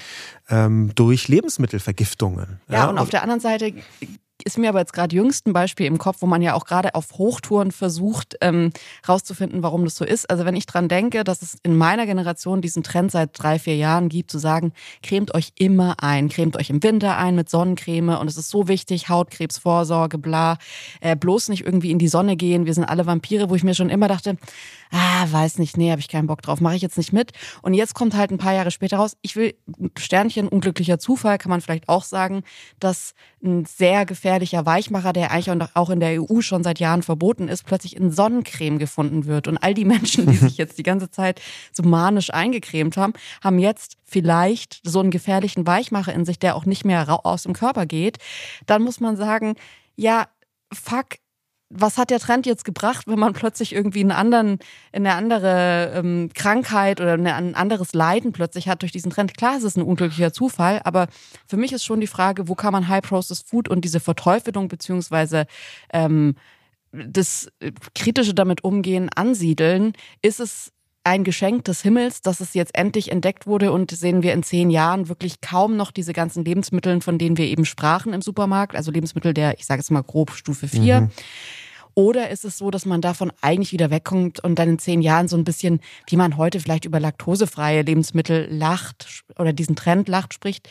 ähm, 0.50 0.92
durch 0.96 1.28
Lebensmittelvergiftungen. 1.28 2.60
Ja, 2.68 2.76
ja 2.76 2.84
und, 2.86 2.92
und 2.92 3.00
auf 3.00 3.10
der 3.10 3.24
anderen 3.24 3.42
Seite 3.42 3.74
ist 4.46 4.58
mir 4.58 4.70
aber 4.70 4.80
jetzt 4.80 4.94
gerade 4.94 5.16
jüngst 5.16 5.48
ein 5.48 5.54
Beispiel 5.54 5.86
im 5.86 5.98
Kopf, 5.98 6.18
wo 6.20 6.26
man 6.26 6.42
ja 6.42 6.54
auch 6.54 6.66
gerade 6.66 6.96
auf 6.96 7.14
Hochtouren 7.14 7.72
versucht, 7.72 8.36
ähm, 8.42 8.72
rauszufinden, 9.08 9.64
warum 9.64 9.84
das 9.86 9.96
so 9.96 10.06
ist. 10.06 10.30
Also 10.30 10.46
wenn 10.46 10.56
ich 10.56 10.66
dran 10.66 10.88
denke, 10.88 11.24
dass 11.24 11.42
es 11.42 11.58
in 11.64 11.78
meiner 11.78 12.06
Generation 12.06 12.62
diesen 12.62 12.84
Trend 12.84 13.12
seit 13.12 13.32
drei, 13.34 13.60
vier 13.60 13.76
Jahren 13.76 14.10
gibt, 14.10 14.32
zu 14.32 14.38
sagen, 14.38 14.74
cremt 15.04 15.34
euch 15.34 15.54
immer 15.58 15.96
ein, 16.02 16.30
cremt 16.30 16.58
euch 16.58 16.70
im 16.70 16.84
Winter 16.84 17.18
ein 17.18 17.36
mit 17.36 17.50
Sonnencreme 17.50 18.18
und 18.20 18.28
es 18.28 18.38
ist 18.38 18.50
so 18.50 18.68
wichtig, 18.68 19.10
Hautkrebsvorsorge, 19.10 20.18
bla, 20.18 20.58
äh, 21.02 21.16
bloß 21.16 21.50
nicht 21.50 21.66
irgendwie 21.66 21.92
in 21.92 22.00
die 22.00 22.08
Sonne 22.08 22.36
gehen, 22.36 22.66
wir 22.66 22.74
sind 22.74 22.86
alle 22.86 23.06
Vampire, 23.06 23.50
wo 23.50 23.56
ich 23.56 23.64
mir 23.64 23.76
schon 23.76 23.90
immer 23.90 24.08
dachte, 24.08 24.38
ah, 24.92 25.26
weiß 25.30 25.58
nicht, 25.58 25.78
nee, 25.78 25.92
habe 25.92 26.02
ich 26.02 26.08
keinen 26.08 26.28
Bock 26.28 26.42
drauf, 26.42 26.62
mache 26.62 26.76
ich 26.76 26.82
jetzt 26.82 26.98
nicht 26.98 27.14
mit. 27.14 27.32
Und 27.62 27.74
jetzt 27.74 27.94
kommt 27.94 28.16
halt 28.16 28.32
ein 28.32 28.38
paar 28.38 28.54
Jahre 28.54 28.72
später 28.72 28.98
raus, 28.98 29.18
ich 29.22 29.36
will, 29.36 29.56
Sternchen, 29.98 30.48
unglücklicher 30.48 31.00
Zufall, 31.00 31.38
kann 31.38 31.50
man 31.50 31.62
vielleicht 31.62 31.90
auch 31.90 32.04
sagen, 32.04 32.44
dass 32.80 33.14
ein 33.44 33.66
sehr 33.66 34.06
gefährlicher 34.06 34.66
Weichmacher, 34.66 35.14
der 35.14 35.32
eigentlich 35.32 35.76
auch 35.76 35.90
in 35.90 36.00
der 36.00 36.22
EU 36.22 36.42
schon 36.42 36.64
seit 36.64 36.80
Jahren 36.80 37.04
verboten 37.04 37.48
ist, 37.48 37.66
plötzlich 37.66 37.96
in 37.96 38.12
Sonnencreme 38.12 38.78
gefunden 38.78 39.26
wird. 39.26 39.48
Und 39.48 39.58
all 39.58 39.74
die 39.74 39.86
Menschen, 39.86 40.30
die 40.30 40.38
sich 40.38 40.58
jetzt 40.58 40.78
die 40.78 40.84
ganze 40.84 41.10
Zeit 41.10 41.42
so 41.72 41.84
manisch 41.84 42.34
eingecremt 42.34 42.98
haben, 42.98 43.14
haben 43.44 43.60
jetzt 43.60 43.98
vielleicht 44.04 44.82
so 44.84 45.00
einen 45.00 45.12
gefährlichen 45.12 45.66
Weichmacher 45.66 46.14
in 46.14 46.26
sich, 46.26 46.38
der 46.38 46.56
auch 46.56 46.66
nicht 46.66 46.86
mehr 46.86 47.26
aus 47.26 47.44
dem 47.44 47.54
Körper 47.54 47.86
geht. 47.86 48.18
Dann 48.66 48.84
muss 48.84 49.00
man 49.00 49.16
sagen, 49.16 49.56
ja, 49.96 50.28
fuck, 50.74 51.18
was 51.74 51.98
hat 51.98 52.10
der 52.10 52.20
Trend 52.20 52.46
jetzt 52.46 52.66
gebracht, 52.66 53.08
wenn 53.08 53.20
man 53.20 53.34
plötzlich 53.34 53.74
irgendwie 53.74 54.02
einen 54.02 54.12
anderen, 54.12 54.60
eine 54.92 55.14
andere 55.16 55.94
ähm, 55.96 56.30
Krankheit 56.34 57.00
oder 57.00 57.14
ein 57.14 57.56
anderes 57.56 57.94
Leiden 57.94 58.32
plötzlich 58.32 58.68
hat 58.68 58.82
durch 58.82 58.92
diesen 58.92 59.12
Trend? 59.12 59.38
Klar, 59.38 59.58
es 59.58 59.64
ist 59.64 59.78
ein 59.78 59.84
unglücklicher 59.84 60.34
Zufall, 60.34 60.82
aber 60.84 61.08
für 61.48 61.58
mich 61.58 61.72
ist 61.72 61.86
schon 61.86 62.02
die 62.02 62.08
Frage, 62.08 62.48
wo 62.48 62.56
kann 62.56 62.74
man 62.74 62.88
High-Processed 62.88 63.48
Food 63.48 63.70
und 63.70 63.86
diese 63.86 64.00
Verteufelung 64.00 64.68
beziehungsweise 64.68 65.46
ähm, 65.94 66.36
das 66.92 67.48
äh, 67.60 67.72
kritische 67.96 68.34
damit 68.34 68.64
umgehen 68.64 69.10
ansiedeln? 69.10 69.94
Ist 70.22 70.40
es 70.40 70.72
ein 71.04 71.24
Geschenk 71.24 71.66
des 71.66 71.82
Himmels, 71.82 72.22
dass 72.22 72.40
es 72.42 72.54
jetzt 72.54 72.76
endlich 72.76 73.12
entdeckt 73.12 73.48
wurde 73.48 73.72
und 73.72 73.92
sehen 73.92 74.22
wir 74.22 74.34
in 74.34 74.44
zehn 74.44 74.70
Jahren 74.70 75.10
wirklich 75.10 75.42
kaum 75.42 75.76
noch 75.76 75.92
diese 75.92 76.14
ganzen 76.14 76.46
Lebensmittel, 76.46 77.02
von 77.02 77.18
denen 77.18 77.38
wir 77.38 77.46
eben 77.46 77.66
sprachen 77.66 78.14
im 78.14 78.22
Supermarkt, 78.22 78.76
also 78.76 78.92
Lebensmittel 78.92 79.34
der, 79.34 79.58
ich 79.58 79.66
sage 79.66 79.80
jetzt 79.80 79.90
mal 79.90 80.04
grob 80.04 80.32
Stufe 80.32 80.68
4. 80.68 81.02
Mhm. 81.02 81.10
Oder 81.94 82.30
ist 82.30 82.46
es 82.46 82.58
so, 82.58 82.72
dass 82.72 82.86
man 82.86 83.02
davon 83.02 83.32
eigentlich 83.42 83.74
wieder 83.74 83.90
wegkommt 83.90 84.40
und 84.44 84.58
dann 84.58 84.70
in 84.70 84.80
zehn 84.80 85.02
Jahren 85.02 85.28
so 85.28 85.38
ein 85.38 85.44
bisschen, 85.44 85.82
wie 86.08 86.16
man 86.16 86.38
heute 86.38 86.60
vielleicht 86.60 86.86
über 86.86 87.00
laktosefreie 87.00 87.82
Lebensmittel 87.82 88.48
lacht 88.50 89.24
oder 89.38 89.54
diesen 89.54 89.76
Trend 89.76 90.08
lacht, 90.08 90.34
spricht? 90.34 90.70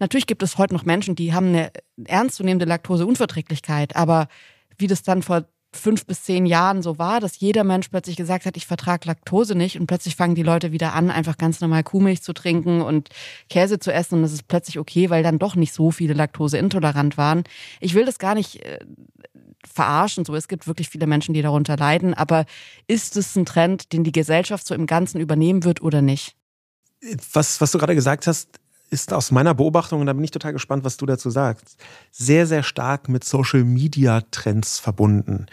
Natürlich 0.00 0.26
gibt 0.26 0.42
es 0.42 0.58
heute 0.58 0.74
noch 0.74 0.84
Menschen, 0.84 1.14
die 1.14 1.32
haben 1.32 1.48
eine 1.48 1.70
ernstzunehmende 2.04 2.64
Laktoseunverträglichkeit, 2.64 3.96
aber 3.96 4.28
wie 4.76 4.88
das 4.88 5.02
dann 5.02 5.22
vor 5.22 5.44
fünf 5.74 6.06
bis 6.06 6.22
zehn 6.22 6.46
Jahren 6.46 6.82
so 6.82 6.98
war, 6.98 7.20
dass 7.20 7.40
jeder 7.40 7.64
Mensch 7.64 7.88
plötzlich 7.88 8.16
gesagt 8.16 8.46
hat, 8.46 8.56
ich 8.56 8.66
vertrage 8.66 9.06
Laktose 9.06 9.54
nicht 9.54 9.78
und 9.78 9.86
plötzlich 9.86 10.16
fangen 10.16 10.34
die 10.34 10.42
Leute 10.42 10.72
wieder 10.72 10.94
an, 10.94 11.10
einfach 11.10 11.36
ganz 11.36 11.60
normal 11.60 11.82
Kuhmilch 11.82 12.22
zu 12.22 12.32
trinken 12.32 12.80
und 12.80 13.08
Käse 13.50 13.78
zu 13.78 13.92
essen 13.92 14.16
und 14.16 14.22
das 14.22 14.32
ist 14.32 14.48
plötzlich 14.48 14.78
okay, 14.78 15.10
weil 15.10 15.22
dann 15.22 15.38
doch 15.38 15.56
nicht 15.56 15.72
so 15.72 15.90
viele 15.90 16.14
Laktose 16.14 16.58
intolerant 16.58 17.18
waren. 17.18 17.44
Ich 17.80 17.94
will 17.94 18.04
das 18.04 18.18
gar 18.18 18.34
nicht 18.34 18.64
äh, 18.64 18.78
verarschen, 19.66 20.24
so 20.24 20.34
es 20.34 20.48
gibt 20.48 20.66
wirklich 20.66 20.88
viele 20.88 21.06
Menschen, 21.06 21.34
die 21.34 21.42
darunter 21.42 21.76
leiden, 21.76 22.14
aber 22.14 22.44
ist 22.86 23.16
es 23.16 23.36
ein 23.36 23.46
Trend, 23.46 23.92
den 23.92 24.04
die 24.04 24.12
Gesellschaft 24.12 24.66
so 24.66 24.74
im 24.74 24.86
Ganzen 24.86 25.20
übernehmen 25.20 25.64
wird 25.64 25.82
oder 25.82 26.02
nicht? 26.02 26.36
Was, 27.32 27.60
was 27.60 27.70
du 27.70 27.78
gerade 27.78 27.94
gesagt 27.94 28.26
hast, 28.26 28.58
ist 28.90 29.12
aus 29.12 29.32
meiner 29.32 29.54
Beobachtung, 29.54 30.00
und 30.00 30.06
da 30.06 30.12
bin 30.12 30.22
ich 30.22 30.30
total 30.30 30.52
gespannt, 30.52 30.84
was 30.84 30.96
du 30.96 31.04
dazu 31.04 31.28
sagst, 31.28 31.76
sehr, 32.12 32.46
sehr 32.46 32.62
stark 32.62 33.08
mit 33.08 33.24
Social 33.24 33.64
Media 33.64 34.20
Trends 34.30 34.78
verbunden. 34.78 35.46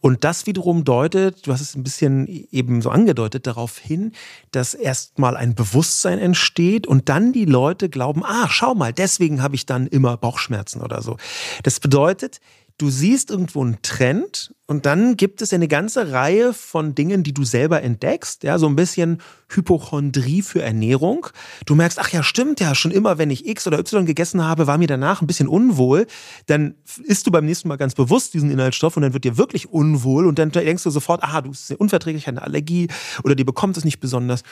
Und 0.00 0.24
das 0.24 0.46
wiederum 0.46 0.84
deutet, 0.84 1.46
du 1.46 1.52
hast 1.52 1.62
es 1.62 1.74
ein 1.74 1.84
bisschen 1.84 2.26
eben 2.26 2.82
so 2.82 2.90
angedeutet, 2.90 3.46
darauf 3.46 3.78
hin, 3.78 4.12
dass 4.50 4.74
erstmal 4.74 5.36
ein 5.36 5.54
Bewusstsein 5.54 6.18
entsteht 6.18 6.86
und 6.86 7.08
dann 7.08 7.32
die 7.32 7.46
Leute 7.46 7.88
glauben, 7.88 8.22
ah, 8.24 8.48
schau 8.50 8.74
mal, 8.74 8.92
deswegen 8.92 9.42
habe 9.42 9.54
ich 9.54 9.64
dann 9.64 9.86
immer 9.86 10.18
Bauchschmerzen 10.18 10.82
oder 10.82 11.00
so. 11.00 11.16
Das 11.62 11.80
bedeutet, 11.80 12.40
du 12.82 12.90
siehst 12.90 13.30
irgendwo 13.30 13.62
einen 13.62 13.80
Trend 13.82 14.52
und 14.66 14.86
dann 14.86 15.16
gibt 15.16 15.40
es 15.40 15.52
eine 15.52 15.68
ganze 15.68 16.10
Reihe 16.10 16.52
von 16.52 16.96
Dingen, 16.96 17.22
die 17.22 17.32
du 17.32 17.44
selber 17.44 17.80
entdeckst, 17.80 18.42
ja, 18.42 18.58
so 18.58 18.66
ein 18.66 18.74
bisschen 18.74 19.22
Hypochondrie 19.48 20.42
für 20.42 20.62
Ernährung. 20.62 21.28
Du 21.64 21.76
merkst, 21.76 22.00
ach 22.00 22.08
ja, 22.08 22.24
stimmt 22.24 22.58
ja, 22.58 22.74
schon 22.74 22.90
immer, 22.90 23.18
wenn 23.18 23.30
ich 23.30 23.46
X 23.46 23.68
oder 23.68 23.78
Y 23.78 24.04
gegessen 24.04 24.42
habe, 24.42 24.66
war 24.66 24.78
mir 24.78 24.88
danach 24.88 25.22
ein 25.22 25.28
bisschen 25.28 25.46
unwohl. 25.46 26.08
Dann 26.46 26.74
isst 27.04 27.24
du 27.28 27.30
beim 27.30 27.46
nächsten 27.46 27.68
Mal 27.68 27.76
ganz 27.76 27.94
bewusst 27.94 28.34
diesen 28.34 28.50
Inhaltsstoff 28.50 28.96
und 28.96 29.02
dann 29.04 29.12
wird 29.12 29.22
dir 29.22 29.36
wirklich 29.36 29.68
unwohl 29.68 30.26
und 30.26 30.40
dann 30.40 30.50
denkst 30.50 30.82
du 30.82 30.90
sofort, 30.90 31.22
aha, 31.22 31.42
du 31.42 31.50
bist 31.50 31.70
unverträglich, 31.70 32.26
eine 32.26 32.42
Allergie 32.42 32.88
oder 33.22 33.36
dir 33.36 33.46
bekommt 33.46 33.76
es 33.76 33.84
nicht 33.84 34.00
besonders. 34.00 34.42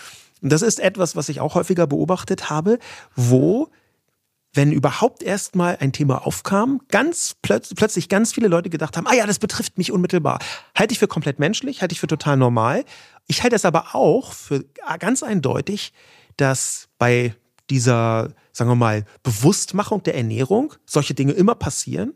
Und 0.41 0.53
das 0.53 0.63
ist 0.63 0.79
etwas, 0.79 1.17
was 1.17 1.29
ich 1.29 1.41
auch 1.41 1.57
häufiger 1.57 1.89
beobachtet 1.89 2.49
habe, 2.49 2.79
wo 3.17 3.71
wenn 4.53 4.73
überhaupt 4.73 5.23
erst 5.23 5.55
mal 5.55 5.77
ein 5.81 5.93
Thema 5.93 6.27
aufkam, 6.27 6.81
ganz 6.89 7.37
plötz 7.41 7.73
plötzlich 7.75 8.09
ganz 8.09 8.33
viele 8.33 8.49
Leute 8.49 8.71
gedacht 8.71 8.97
haben, 8.97 9.07
ah 9.07 9.15
ja, 9.15 9.27
das 9.27 9.39
betrifft 9.39 9.79
mich 9.79 9.93
unmittelbar. 9.93 10.41
Halte 10.77 10.93
ich 10.93 10.99
für 10.99 11.09
komplett 11.09 11.39
menschlich, 11.39 11.83
halte 11.83 11.93
ich 11.93 12.01
für 12.01 12.09
total 12.09 12.37
normal. 12.37 12.85
Ich 13.27 13.43
halte 13.43 13.57
es 13.57 13.65
aber 13.65 13.95
auch 13.95 14.33
für 14.33 14.65
ganz 14.99 15.23
eindeutig, 15.23 15.93
dass 16.37 16.89
bei 16.99 17.35
dieser, 17.71 18.35
sagen 18.53 18.71
wir 18.71 18.75
mal, 18.75 19.05
Bewusstmachung 19.23 20.03
der 20.03 20.17
Ernährung 20.17 20.75
solche 20.85 21.15
Dinge 21.15 21.33
immer 21.33 21.55
passieren 21.55 22.15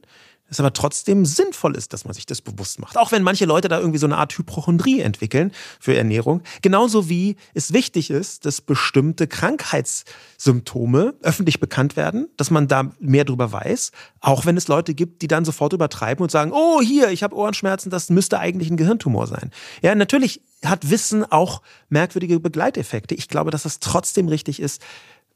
es 0.51 0.61
aber 0.61 0.73
trotzdem 0.73 1.25
sinnvoll 1.25 1.75
ist, 1.75 1.93
dass 1.93 2.05
man 2.05 2.15
sich 2.15 2.27
das 2.27 2.41
bewusst 2.41 2.79
macht. 2.79 2.97
Auch 2.99 3.13
wenn 3.13 3.23
manche 3.23 3.45
Leute 3.45 3.69
da 3.69 3.79
irgendwie 3.79 3.99
so 3.99 4.07
eine 4.07 4.19
Art 4.19 4.37
Hypochondrie 4.37 5.01
entwickeln 5.01 5.53
für 5.81 5.97
Ernährung. 5.97 6.43
Genauso 6.63 7.09
wie 7.09 7.37
es 7.55 7.73
wichtig 7.73 8.11
ist, 8.11 8.45
dass 8.45 8.61
bestimmte 8.61 9.27
Krankheitssymptome 9.27 11.15
öffentlich 11.23 11.61
bekannt 11.61 11.97
werden, 11.97 12.29
dass 12.37 12.51
man 12.51 12.69
da 12.69 12.93
mehr 13.01 13.25
drüber 13.25 13.53
weiß. 13.53 13.91
Auch 14.21 14.45
wenn 14.47 14.57
es 14.57 14.69
Leute 14.69 14.95
gibt, 14.95 15.23
die 15.23 15.29
dann 15.29 15.45
sofort 15.45 15.73
übertreiben 15.73 16.23
und 16.23 16.31
sagen, 16.31 16.53
oh, 16.53 16.81
hier, 16.83 17.11
ich 17.11 17.23
habe 17.23 17.35
Ohrenschmerzen, 17.37 17.91
das 17.91 18.11
müsste 18.11 18.39
eigentlich 18.39 18.71
ein 18.71 18.77
Gehirntumor 18.77 19.27
sein. 19.27 19.51
Ja, 19.83 19.95
natürlich 19.95 20.43
hat 20.65 20.91
Wissen 20.91 21.25
auch 21.25 21.63
merkwürdige 21.89 22.39
Begleiteffekte. 22.39 23.15
Ich 23.15 23.29
glaube, 23.29 23.51
dass 23.51 23.65
es 23.65 23.81
trotzdem 23.81 24.29
richtig 24.29 24.61
ist, 24.61 24.83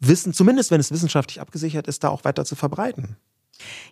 Wissen, 0.01 0.33
zumindest 0.33 0.71
wenn 0.71 0.81
es 0.81 0.93
wissenschaftlich 0.93 1.41
abgesichert 1.41 1.89
ist, 1.89 2.05
da 2.05 2.09
auch 2.11 2.25
weiter 2.25 2.45
zu 2.45 2.55
verbreiten. 2.55 3.17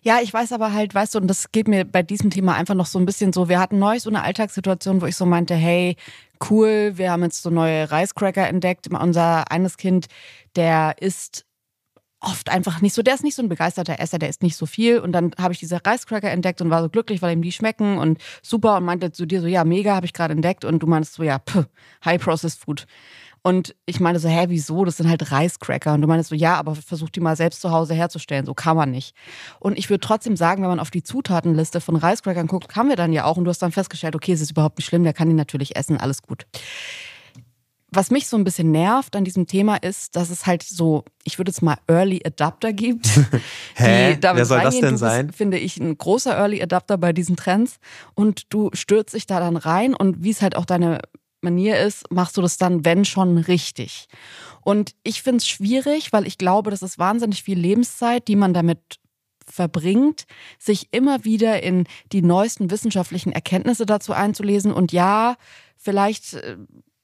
Ja, 0.03 0.19
ich 0.21 0.33
weiß 0.33 0.51
aber 0.51 0.73
halt, 0.73 0.95
weißt 0.95 1.15
du, 1.15 1.19
und 1.19 1.27
das 1.27 1.51
geht 1.51 1.67
mir 1.67 1.85
bei 1.85 2.03
diesem 2.03 2.29
Thema 2.29 2.55
einfach 2.55 2.75
noch 2.75 2.85
so 2.85 2.99
ein 2.99 3.05
bisschen 3.05 3.33
so. 3.33 3.49
Wir 3.49 3.59
hatten 3.59 3.79
neulich 3.79 4.03
so 4.03 4.09
eine 4.09 4.23
Alltagssituation, 4.23 5.01
wo 5.01 5.05
ich 5.05 5.15
so 5.15 5.25
meinte, 5.25 5.55
hey, 5.55 5.95
cool, 6.49 6.93
wir 6.95 7.11
haben 7.11 7.23
jetzt 7.23 7.41
so 7.41 7.49
neue 7.49 7.89
Reiscracker 7.89 8.47
entdeckt. 8.47 8.87
Unser 8.91 9.51
eines 9.51 9.77
Kind, 9.77 10.07
der 10.55 10.95
isst 10.99 11.45
oft 12.19 12.49
einfach 12.49 12.81
nicht 12.81 12.93
so, 12.93 13.03
der 13.03 13.13
ist 13.13 13.23
nicht 13.23 13.35
so 13.35 13.43
ein 13.43 13.49
begeisterter 13.49 13.99
Esser, 13.99 14.17
der 14.17 14.29
isst 14.29 14.41
nicht 14.41 14.57
so 14.57 14.65
viel. 14.65 14.99
Und 14.99 15.11
dann 15.11 15.31
habe 15.37 15.53
ich 15.53 15.59
diese 15.59 15.79
Reiscracker 15.85 16.31
entdeckt 16.31 16.61
und 16.61 16.69
war 16.69 16.81
so 16.81 16.89
glücklich, 16.89 17.21
weil 17.21 17.33
ihm 17.33 17.41
die 17.41 17.51
schmecken 17.51 17.97
und 17.97 18.19
super 18.41 18.77
und 18.77 18.85
meinte 18.85 19.11
zu 19.11 19.25
dir 19.25 19.41
so, 19.41 19.47
ja, 19.47 19.63
mega, 19.63 19.95
habe 19.95 20.05
ich 20.05 20.13
gerade 20.13 20.33
entdeckt. 20.33 20.65
Und 20.65 20.79
du 20.79 20.87
meinst 20.87 21.13
so, 21.13 21.23
ja, 21.23 21.39
pff, 21.39 21.67
High 22.05 22.21
Processed 22.21 22.59
Food. 22.59 22.87
Und 23.47 23.77
ich 23.85 24.01
meine 24.01 24.19
so, 24.19 24.27
hä, 24.27 24.47
wieso? 24.49 24.83
Das 24.83 24.97
sind 24.97 25.07
halt 25.07 25.31
Reiscracker. 25.31 25.93
Und 25.93 26.01
du 26.01 26.07
meinst 26.09 26.27
so, 26.27 26.35
ja, 26.35 26.55
aber 26.55 26.75
versuch 26.75 27.09
die 27.09 27.21
mal 27.21 27.37
selbst 27.37 27.61
zu 27.61 27.71
Hause 27.71 27.93
herzustellen. 27.93 28.45
So 28.45 28.53
kann 28.53 28.75
man 28.75 28.91
nicht. 28.91 29.15
Und 29.61 29.77
ich 29.77 29.89
würde 29.89 30.01
trotzdem 30.01 30.35
sagen, 30.35 30.63
wenn 30.63 30.69
man 30.69 30.81
auf 30.81 30.91
die 30.91 31.01
Zutatenliste 31.01 31.79
von 31.79 31.95
Reiscrackern 31.95 32.47
guckt, 32.47 32.75
haben 32.75 32.89
wir 32.89 32.97
dann 32.97 33.13
ja 33.13 33.23
auch. 33.23 33.37
Und 33.37 33.45
du 33.45 33.49
hast 33.49 33.61
dann 33.61 33.71
festgestellt, 33.71 34.17
okay, 34.17 34.33
es 34.33 34.41
ist 34.41 34.51
überhaupt 34.51 34.77
nicht 34.79 34.87
schlimm, 34.87 35.05
der 35.05 35.13
kann 35.13 35.29
die 35.29 35.33
natürlich 35.33 35.77
essen, 35.77 35.95
alles 35.95 36.23
gut. 36.23 36.45
Was 37.89 38.11
mich 38.11 38.27
so 38.27 38.35
ein 38.35 38.43
bisschen 38.43 38.71
nervt 38.71 39.15
an 39.15 39.23
diesem 39.23 39.47
Thema 39.47 39.77
ist, 39.77 40.17
dass 40.17 40.29
es 40.29 40.45
halt 40.45 40.63
so, 40.63 41.05
ich 41.23 41.39
würde 41.39 41.51
jetzt 41.51 41.61
mal 41.61 41.77
Early 41.87 42.21
Adapter 42.25 42.73
gibt. 42.73 43.07
Hä? 43.75 44.15
Die 44.15 44.19
damit 44.19 44.39
Wer 44.39 44.45
soll 44.45 44.59
das 44.59 44.77
denn 44.77 44.91
du 44.91 44.97
sein? 44.97 45.27
Bist, 45.27 45.37
finde 45.37 45.57
ich, 45.57 45.77
ein 45.77 45.97
großer 45.97 46.35
Early 46.37 46.61
Adapter 46.61 46.97
bei 46.97 47.13
diesen 47.13 47.37
Trends. 47.37 47.77
Und 48.13 48.53
du 48.53 48.71
stürzt 48.73 49.13
dich 49.13 49.25
da 49.25 49.39
dann 49.39 49.55
rein 49.55 49.93
und 49.93 50.21
wie 50.21 50.31
es 50.31 50.41
halt 50.41 50.57
auch 50.57 50.65
deine 50.65 50.99
Manier 51.41 51.79
ist, 51.79 52.11
machst 52.11 52.37
du 52.37 52.41
das 52.41 52.57
dann, 52.57 52.83
wenn 52.85 53.05
schon, 53.05 53.37
richtig. 53.37 54.07
Und 54.61 54.95
ich 55.03 55.21
finde 55.21 55.37
es 55.37 55.47
schwierig, 55.47 56.11
weil 56.11 56.27
ich 56.27 56.37
glaube, 56.37 56.71
das 56.71 56.81
ist 56.81 56.99
wahnsinnig 56.99 57.43
viel 57.43 57.57
Lebenszeit, 57.57 58.27
die 58.27 58.35
man 58.35 58.53
damit 58.53 58.79
verbringt, 59.45 60.25
sich 60.59 60.89
immer 60.91 61.23
wieder 61.23 61.63
in 61.63 61.85
die 62.11 62.21
neuesten 62.21 62.69
wissenschaftlichen 62.69 63.31
Erkenntnisse 63.31 63.85
dazu 63.85 64.13
einzulesen. 64.13 64.73
Und 64.73 64.91
ja, 64.91 65.35
vielleicht 65.77 66.33
äh, 66.33 66.57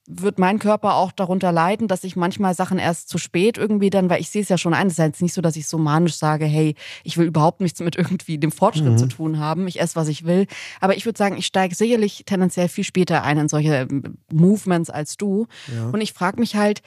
wird 0.06 0.38
mein 0.38 0.60
Körper 0.60 0.96
auch 0.96 1.14
darunter 1.14 1.52
leiden, 1.52 1.88
dass 1.88 2.04
ich 2.04 2.16
manchmal 2.16 2.54
Sachen 2.54 2.78
erst 2.78 3.08
zu 3.08 3.18
spät 3.18 3.58
irgendwie 3.58 3.90
dann, 3.90 4.10
weil 4.10 4.20
ich 4.20 4.30
sehe 4.30 4.42
es 4.42 4.50
ja 4.50 4.58
schon 4.58 4.74
ein, 4.74 4.88
es 4.88 4.94
ist 4.94 5.00
jetzt 5.00 5.22
nicht 5.22 5.34
so, 5.34 5.42
dass 5.42 5.56
ich 5.56 5.68
so 5.68 5.78
manisch 5.78 6.16
sage, 6.16 6.46
hey, 6.46 6.76
ich 7.04 7.18
will 7.18 7.26
überhaupt 7.26 7.62
nichts 7.62 7.80
mit 7.80 7.96
irgendwie 7.96 8.38
dem 8.38 8.52
Fortschritt 8.52 8.92
mhm. 8.92 8.98
zu 8.98 9.08
tun 9.08 9.40
haben, 9.40 9.68
ich 9.68 9.80
esse, 9.80 9.96
was 9.96 10.10
ich 10.10 10.26
will. 10.26 10.48
Aber 10.82 10.98
ich 10.98 11.06
würde 11.06 11.18
sagen, 11.18 11.38
ich 11.38 11.46
steige 11.46 11.74
sicherlich 11.74 12.24
tendenziell 12.26 12.68
viel 12.68 12.84
später 12.84 13.24
ein 13.24 13.38
in 13.38 13.48
solche 13.48 13.88
ähm, 13.90 14.18
Movements 14.32 14.90
als 14.90 15.16
du. 15.16 15.48
Ja. 15.74 15.90
Und 15.90 16.02
ich 16.02 16.12
frage 16.12 16.40
mich 16.40 16.56
halt, 16.58 16.82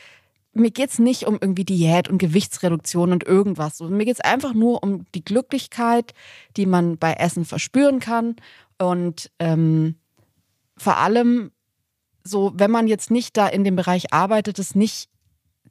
mir 0.52 0.70
geht's 0.70 0.98
nicht 0.98 1.26
um 1.26 1.38
irgendwie 1.40 1.64
Diät 1.64 2.08
und 2.08 2.18
Gewichtsreduktion 2.18 3.12
und 3.12 3.24
irgendwas. 3.24 3.80
Mir 3.80 4.04
geht's 4.04 4.20
einfach 4.20 4.54
nur 4.54 4.82
um 4.82 5.04
die 5.14 5.24
Glücklichkeit, 5.24 6.12
die 6.56 6.66
man 6.66 6.98
bei 6.98 7.12
Essen 7.14 7.44
verspüren 7.44 8.00
kann. 8.00 8.36
Und 8.78 9.30
ähm, 9.38 9.96
vor 10.76 10.98
allem 10.98 11.50
so, 12.26 12.52
wenn 12.54 12.70
man 12.70 12.86
jetzt 12.86 13.10
nicht 13.10 13.36
da 13.36 13.46
in 13.46 13.64
dem 13.64 13.76
Bereich 13.76 14.12
arbeitet, 14.12 14.58
es 14.58 14.74
nicht 14.74 15.08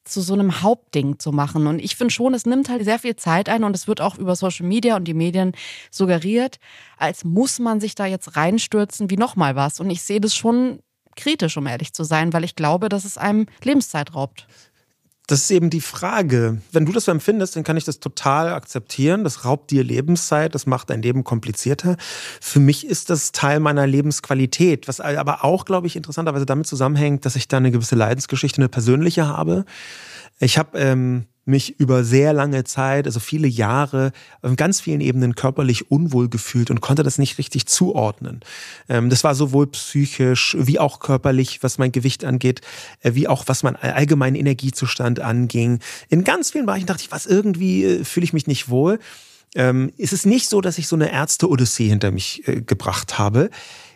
zu 0.03 0.21
so 0.21 0.33
einem 0.33 0.61
Hauptding 0.61 1.17
zu 1.19 1.31
machen. 1.31 1.65
Und 1.67 1.79
ich 1.79 1.95
finde 1.95 2.13
schon, 2.13 2.33
es 2.33 2.45
nimmt 2.45 2.69
halt 2.69 2.83
sehr 2.83 2.99
viel 2.99 3.15
Zeit 3.15 3.49
ein 3.49 3.63
und 3.63 3.75
es 3.75 3.87
wird 3.87 4.01
auch 4.01 4.17
über 4.17 4.35
Social 4.35 4.65
Media 4.65 4.95
und 4.95 5.05
die 5.05 5.15
Medien 5.15 5.53
suggeriert, 5.89 6.59
als 6.97 7.23
muss 7.23 7.59
man 7.59 7.79
sich 7.79 7.95
da 7.95 8.05
jetzt 8.05 8.35
reinstürzen 8.35 9.09
wie 9.09 9.17
nochmal 9.17 9.55
was. 9.55 9.79
Und 9.79 9.89
ich 9.89 10.03
sehe 10.03 10.21
das 10.21 10.35
schon 10.35 10.79
kritisch, 11.15 11.57
um 11.57 11.65
ehrlich 11.65 11.93
zu 11.93 12.03
sein, 12.03 12.33
weil 12.33 12.43
ich 12.43 12.55
glaube, 12.55 12.89
dass 12.89 13.03
es 13.03 13.17
einem 13.17 13.47
Lebenszeit 13.63 14.13
raubt 14.13 14.47
das 15.27 15.41
ist 15.41 15.51
eben 15.51 15.69
die 15.69 15.81
Frage. 15.81 16.61
Wenn 16.71 16.85
du 16.85 16.91
das 16.91 17.05
so 17.05 17.11
empfindest, 17.11 17.55
dann 17.55 17.63
kann 17.63 17.77
ich 17.77 17.83
das 17.83 17.99
total 17.99 18.49
akzeptieren. 18.49 19.23
Das 19.23 19.43
raubt 19.45 19.71
dir 19.71 19.83
Lebenszeit, 19.83 20.53
das 20.53 20.65
macht 20.67 20.89
dein 20.89 21.01
Leben 21.01 21.23
komplizierter. 21.23 21.97
Für 22.41 22.59
mich 22.59 22.85
ist 22.85 23.09
das 23.09 23.31
Teil 23.31 23.59
meiner 23.59 23.87
Lebensqualität, 23.87 24.87
was 24.87 24.99
aber 24.99 25.43
auch, 25.43 25.65
glaube 25.65 25.87
ich, 25.87 25.95
interessanterweise 25.95 26.45
damit 26.45 26.67
zusammenhängt, 26.67 27.25
dass 27.25 27.35
ich 27.35 27.47
da 27.47 27.57
eine 27.57 27.71
gewisse 27.71 27.95
Leidensgeschichte, 27.95 28.61
eine 28.61 28.69
persönliche 28.69 29.27
habe. 29.27 29.65
Ich 30.39 30.57
habe 30.57 30.77
ähm, 30.77 31.25
mich 31.45 31.79
über 31.79 32.03
sehr 32.03 32.33
lange 32.33 32.63
Zeit, 32.63 33.05
also 33.05 33.19
viele 33.19 33.47
Jahre, 33.47 34.11
auf 34.41 34.55
ganz 34.55 34.81
vielen 34.81 34.99
Ebenen 34.99 35.35
körperlich 35.35 35.91
unwohl 35.91 36.27
gefühlt 36.27 36.71
und 36.71 36.81
konnte 36.81 37.03
das 37.03 37.19
nicht 37.19 37.37
richtig 37.37 37.67
zuordnen. 37.67 38.41
Ähm, 38.89 39.09
das 39.09 39.23
war 39.23 39.35
sowohl 39.35 39.67
psychisch 39.67 40.57
wie 40.59 40.79
auch 40.79 40.99
körperlich, 40.99 41.61
was 41.61 41.77
mein 41.77 41.91
Gewicht 41.91 42.25
angeht, 42.25 42.61
äh, 43.01 43.13
wie 43.13 43.27
auch 43.27 43.43
was 43.47 43.63
mein 43.63 43.75
allgemeinen 43.75 44.35
Energiezustand 44.35 45.19
anging. 45.19 45.79
In 46.09 46.23
ganz 46.23 46.51
vielen 46.51 46.65
Bereichen 46.65 46.87
dachte 46.87 47.03
ich, 47.03 47.11
was 47.11 47.27
irgendwie 47.27 47.85
äh, 47.85 48.03
fühle 48.03 48.23
ich 48.23 48.33
mich 48.33 48.47
nicht 48.47 48.69
wohl. 48.69 48.99
Ähm, 49.53 49.93
ist 49.97 50.13
es 50.13 50.25
nicht 50.25 50.49
so, 50.49 50.61
dass 50.61 50.77
ich 50.77 50.87
so 50.87 50.95
eine 50.95 51.11
Ärzte-Odyssee 51.11 51.87
hinter 51.87 52.11
mich 52.11 52.45
äh, 52.47 52.61
gebracht 52.61 53.17
habe. 53.19 53.49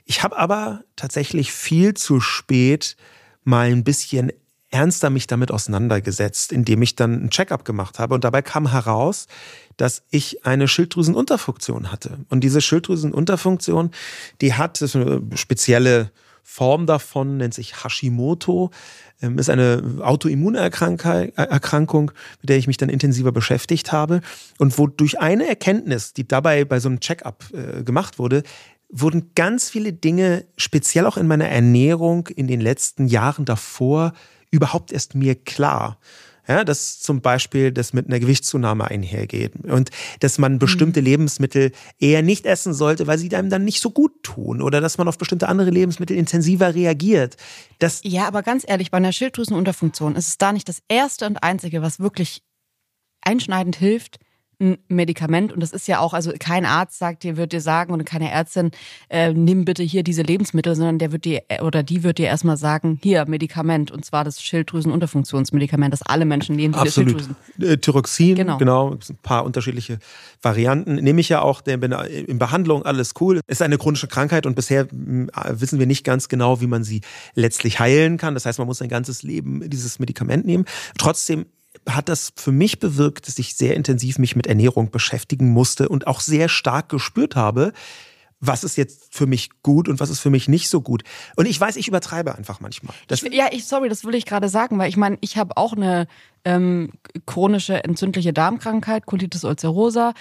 Ich 0.06 0.24
habe 0.24 0.38
aber 0.38 0.84
tatsächlich 0.96 1.52
viel 1.52 1.96
zu 1.96 2.20
spät 2.20 2.96
mal 3.44 3.70
ein 3.70 3.84
bisschen 3.84 4.32
ernster 4.72 5.10
mich 5.10 5.28
damit 5.28 5.52
auseinandergesetzt, 5.52 6.52
indem 6.52 6.82
ich 6.82 6.96
dann 6.96 7.26
ein 7.26 7.30
Checkup 7.30 7.66
gemacht 7.66 8.00
habe. 8.00 8.16
Und 8.16 8.24
dabei 8.24 8.42
kam 8.42 8.72
heraus, 8.72 9.28
dass 9.78 10.04
ich 10.12 10.46
eine 10.46 10.68
Schilddrüsenunterfunktion 10.68 11.92
hatte. 11.92 12.20
Und 12.30 12.44
diese 12.44 12.62
Schilddrüsenunterfunktion, 12.62 13.92
die 14.42 14.54
hat 14.54 14.82
eine 14.94 15.22
spezielle 15.36 16.12
Form 16.44 16.88
davon, 16.88 17.38
nennt 17.38 17.54
sich 17.54 17.84
Hashimoto, 17.84 18.72
ähm, 19.22 19.38
ist 19.38 19.50
eine 19.50 19.84
Autoimmunerkrankung, 20.02 22.12
mit 22.42 22.50
der 22.50 22.58
ich 22.58 22.68
mich 22.68 22.78
dann 22.78 22.90
intensiver 22.90 23.32
beschäftigt 23.32 23.92
habe. 23.92 24.22
Und 24.58 24.78
wo 24.78 24.88
durch 24.88 25.20
eine 25.20 25.48
Erkenntnis, 25.48 26.14
die 26.14 26.28
dabei 26.28 26.66
bei 26.66 26.80
so 26.80 26.90
einem 26.90 27.00
Checkup 27.00 27.46
äh, 27.54 27.84
gemacht 27.84 28.18
wurde, 28.18 28.44
wurden 28.90 29.32
ganz 29.36 29.70
viele 29.70 29.94
Dinge, 29.94 30.46
speziell 30.58 31.06
auch 31.06 31.18
in 31.18 31.28
meiner 31.28 31.48
Ernährung 31.48 32.28
in 32.28 32.48
den 32.48 32.62
letzten 32.62 33.08
Jahren 33.08 33.46
davor, 33.46 34.14
überhaupt 34.52 34.92
erst 34.92 35.16
mir 35.16 35.36
klar. 35.36 36.00
Ja, 36.48 36.64
dass 36.64 37.00
zum 37.00 37.22
Beispiel 37.22 37.72
das 37.72 37.94
mit 37.94 38.08
einer 38.08 38.20
Gewichtszunahme 38.20 38.86
einhergeht 38.86 39.54
und 39.66 39.92
dass 40.22 40.40
man 40.40 40.58
bestimmte 40.58 41.00
mhm. 41.00 41.06
Lebensmittel 41.06 41.72
eher 42.00 42.24
nicht 42.24 42.48
essen 42.48 42.74
sollte, 42.74 43.06
weil 43.06 43.20
sie 43.20 43.36
einem 43.36 43.52
dann 43.52 43.64
nicht 43.64 43.82
so 43.82 43.92
gut 43.92 44.24
tun 44.24 44.64
oder 44.64 44.82
dass 44.82 44.98
man 44.98 45.08
auf 45.08 45.20
bestimmte 45.20 45.48
andere 45.48 45.70
Lebensmittel 45.70 46.18
intensiver 46.18 46.74
reagiert. 46.74 47.38
Das 47.78 48.02
ja, 48.04 48.28
aber 48.28 48.42
ganz 48.42 48.66
ehrlich, 48.68 48.90
bei 48.90 48.98
einer 48.98 49.14
Schilddrüsenunterfunktion 49.14 50.16
ist 50.16 50.28
es 50.28 50.38
da 50.40 50.52
nicht 50.52 50.68
das 50.68 50.82
erste 50.88 51.28
und 51.28 51.44
einzige, 51.44 51.84
was 51.84 52.00
wirklich 52.00 52.42
einschneidend 53.22 53.76
hilft, 53.76 54.18
ein 54.60 54.78
Medikament 54.90 55.54
und 55.54 55.62
das 55.62 55.72
ist 55.72 55.88
ja 55.88 56.00
auch, 56.00 56.14
also 56.14 56.34
kein 56.38 56.66
Arzt 56.66 57.00
sagt 57.00 57.24
dir, 57.24 57.38
wird 57.38 57.54
dir 57.54 57.62
sagen 57.62 57.94
oder 57.94 58.04
keine 58.04 58.30
Ärztin, 58.30 58.72
äh, 59.10 59.34
nimm 59.34 59.64
bitte 59.64 59.84
hier 59.84 60.04
diese 60.04 60.22
Lebensmittel, 60.22 60.76
sondern 60.76 61.00
der 61.00 61.12
wird 61.12 61.26
dir 61.26 61.44
oder 61.62 61.82
die 61.82 62.04
wird 62.04 62.18
dir 62.18 62.28
erstmal 62.28 62.58
sagen, 62.58 63.00
hier 63.02 63.26
Medikament 63.26 63.90
und 63.92 64.04
zwar 64.04 64.26
das 64.26 64.42
Schilddrüsenunterfunktionsmedikament, 64.42 65.94
das 65.94 66.02
alle 66.02 66.26
Menschen 66.26 66.56
nehmen, 66.56 66.74
die 66.74 66.80
Absolut. 66.80 67.30
Äh, 67.60 67.78
Thyroxin, 67.78 68.36
genau. 68.36 68.58
genau, 68.58 68.92
ein 68.92 69.18
paar 69.24 69.46
unterschiedliche 69.46 70.00
Varianten. 70.42 70.96
Nehme 70.96 71.22
ich 71.22 71.30
ja 71.30 71.42
auch 71.42 71.62
in 71.66 72.40
Behandlung, 72.40 72.84
alles 72.84 73.14
cool. 73.22 73.40
Ist 73.48 73.62
eine 73.62 73.78
chronische 73.78 74.08
Krankheit 74.08 74.46
und 74.46 74.56
bisher 74.56 74.88
hm, 74.90 75.30
wissen 75.52 75.80
wir 75.80 75.86
nicht 75.86 76.04
ganz 76.04 76.28
genau, 76.28 76.60
wie 76.60 76.68
man 76.68 76.84
sie 76.84 77.02
letztlich 77.34 77.80
heilen 77.80 78.18
kann. 78.18 78.34
Das 78.34 78.46
heißt, 78.46 78.60
man 78.60 78.68
muss 78.68 78.80
sein 78.80 78.90
ganzes 78.90 79.24
Leben 79.24 79.70
dieses 79.70 80.00
Medikament 80.00 80.46
nehmen. 80.46 80.66
Trotzdem 80.98 81.46
hat 81.96 82.10
das 82.10 82.34
für 82.36 82.52
mich 82.52 82.80
bewirkt, 82.80 83.28
dass 83.28 83.40
ich 83.40 83.56
sehr 83.56 83.76
intensiv 83.76 84.18
mich 84.20 84.36
mit 84.36 84.48
Ernährung 84.48 84.92
beschäftigen 84.92 85.50
musste 85.50 85.90
und 85.90 86.08
auch 86.08 86.22
sehr 86.22 86.50
stark 86.50 86.90
gespürt 86.90 87.36
habe, 87.36 87.74
was 88.40 88.64
ist 88.64 88.78
jetzt 88.78 89.14
für 89.14 89.26
mich 89.26 89.50
gut 89.64 89.90
und 89.90 90.00
was 90.00 90.10
ist 90.10 90.20
für 90.20 90.30
mich 90.30 90.48
nicht 90.48 90.70
so 90.70 90.82
gut. 90.82 91.04
Und 91.36 91.46
ich 91.46 91.60
weiß, 91.60 91.76
ich 91.76 91.88
übertreibe 91.88 92.36
einfach 92.36 92.62
manchmal. 92.62 92.96
Ich, 93.10 93.22
ja, 93.34 93.48
ich 93.52 93.66
sorry, 93.66 93.90
das 93.90 94.06
will 94.06 94.16
ich 94.16 94.26
gerade 94.26 94.50
sagen, 94.50 94.78
weil 94.78 94.90
ich 94.90 94.98
meine, 94.98 95.18
ich 95.22 95.38
habe 95.38 95.58
auch 95.58 95.74
eine 95.74 96.08
ähm, 96.46 96.92
chronische 97.26 97.84
entzündliche 97.84 98.32
Darmkrankheit, 98.32 99.06
Colitis 99.06 99.44
ulcerosa, 99.44 100.14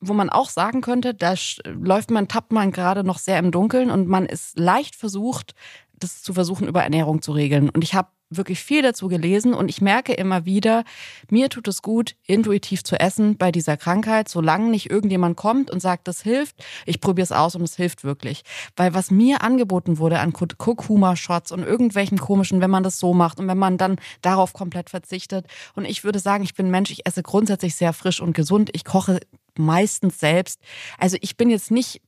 wo 0.00 0.12
man 0.12 0.30
auch 0.30 0.50
sagen 0.50 0.80
könnte, 0.80 1.14
da 1.14 1.34
läuft 1.64 2.10
man, 2.10 2.26
tappt 2.26 2.52
man 2.52 2.72
gerade 2.72 3.04
noch 3.04 3.18
sehr 3.18 3.38
im 3.38 3.52
Dunkeln 3.52 3.90
und 3.90 4.08
man 4.08 4.26
ist 4.26 4.58
leicht 4.58 4.96
versucht, 4.96 5.54
das 5.94 6.22
zu 6.22 6.34
versuchen, 6.34 6.66
über 6.66 6.82
Ernährung 6.82 7.22
zu 7.22 7.30
regeln. 7.30 7.70
Und 7.70 7.84
ich 7.84 7.94
habe 7.94 8.08
wirklich 8.36 8.62
viel 8.62 8.82
dazu 8.82 9.08
gelesen 9.08 9.54
und 9.54 9.68
ich 9.68 9.80
merke 9.80 10.12
immer 10.12 10.44
wieder, 10.44 10.84
mir 11.30 11.48
tut 11.48 11.68
es 11.68 11.82
gut, 11.82 12.14
intuitiv 12.26 12.84
zu 12.84 12.98
essen 12.98 13.36
bei 13.36 13.52
dieser 13.52 13.76
Krankheit, 13.76 14.28
solange 14.28 14.70
nicht 14.70 14.90
irgendjemand 14.90 15.36
kommt 15.36 15.70
und 15.70 15.80
sagt, 15.80 16.08
das 16.08 16.22
hilft. 16.22 16.56
Ich 16.86 17.00
probiere 17.00 17.24
es 17.24 17.32
aus 17.32 17.54
und 17.54 17.62
es 17.62 17.76
hilft 17.76 18.04
wirklich. 18.04 18.42
Weil 18.76 18.94
was 18.94 19.10
mir 19.10 19.42
angeboten 19.42 19.98
wurde 19.98 20.20
an 20.20 20.32
Kurkuma-Shots 20.32 21.52
und 21.52 21.62
irgendwelchen 21.62 22.18
komischen, 22.18 22.60
wenn 22.60 22.70
man 22.70 22.82
das 22.82 22.98
so 22.98 23.14
macht 23.14 23.38
und 23.40 23.48
wenn 23.48 23.58
man 23.58 23.78
dann 23.78 23.96
darauf 24.20 24.52
komplett 24.52 24.90
verzichtet. 24.90 25.46
Und 25.74 25.84
ich 25.84 26.04
würde 26.04 26.18
sagen, 26.18 26.44
ich 26.44 26.54
bin 26.54 26.70
Mensch, 26.70 26.90
ich 26.90 27.06
esse 27.06 27.22
grundsätzlich 27.22 27.74
sehr 27.74 27.92
frisch 27.92 28.20
und 28.20 28.34
gesund. 28.34 28.70
Ich 28.72 28.84
koche 28.84 29.20
meistens 29.56 30.18
selbst. 30.18 30.60
Also 30.98 31.16
ich 31.20 31.36
bin 31.36 31.50
jetzt 31.50 31.70
nicht 31.70 32.00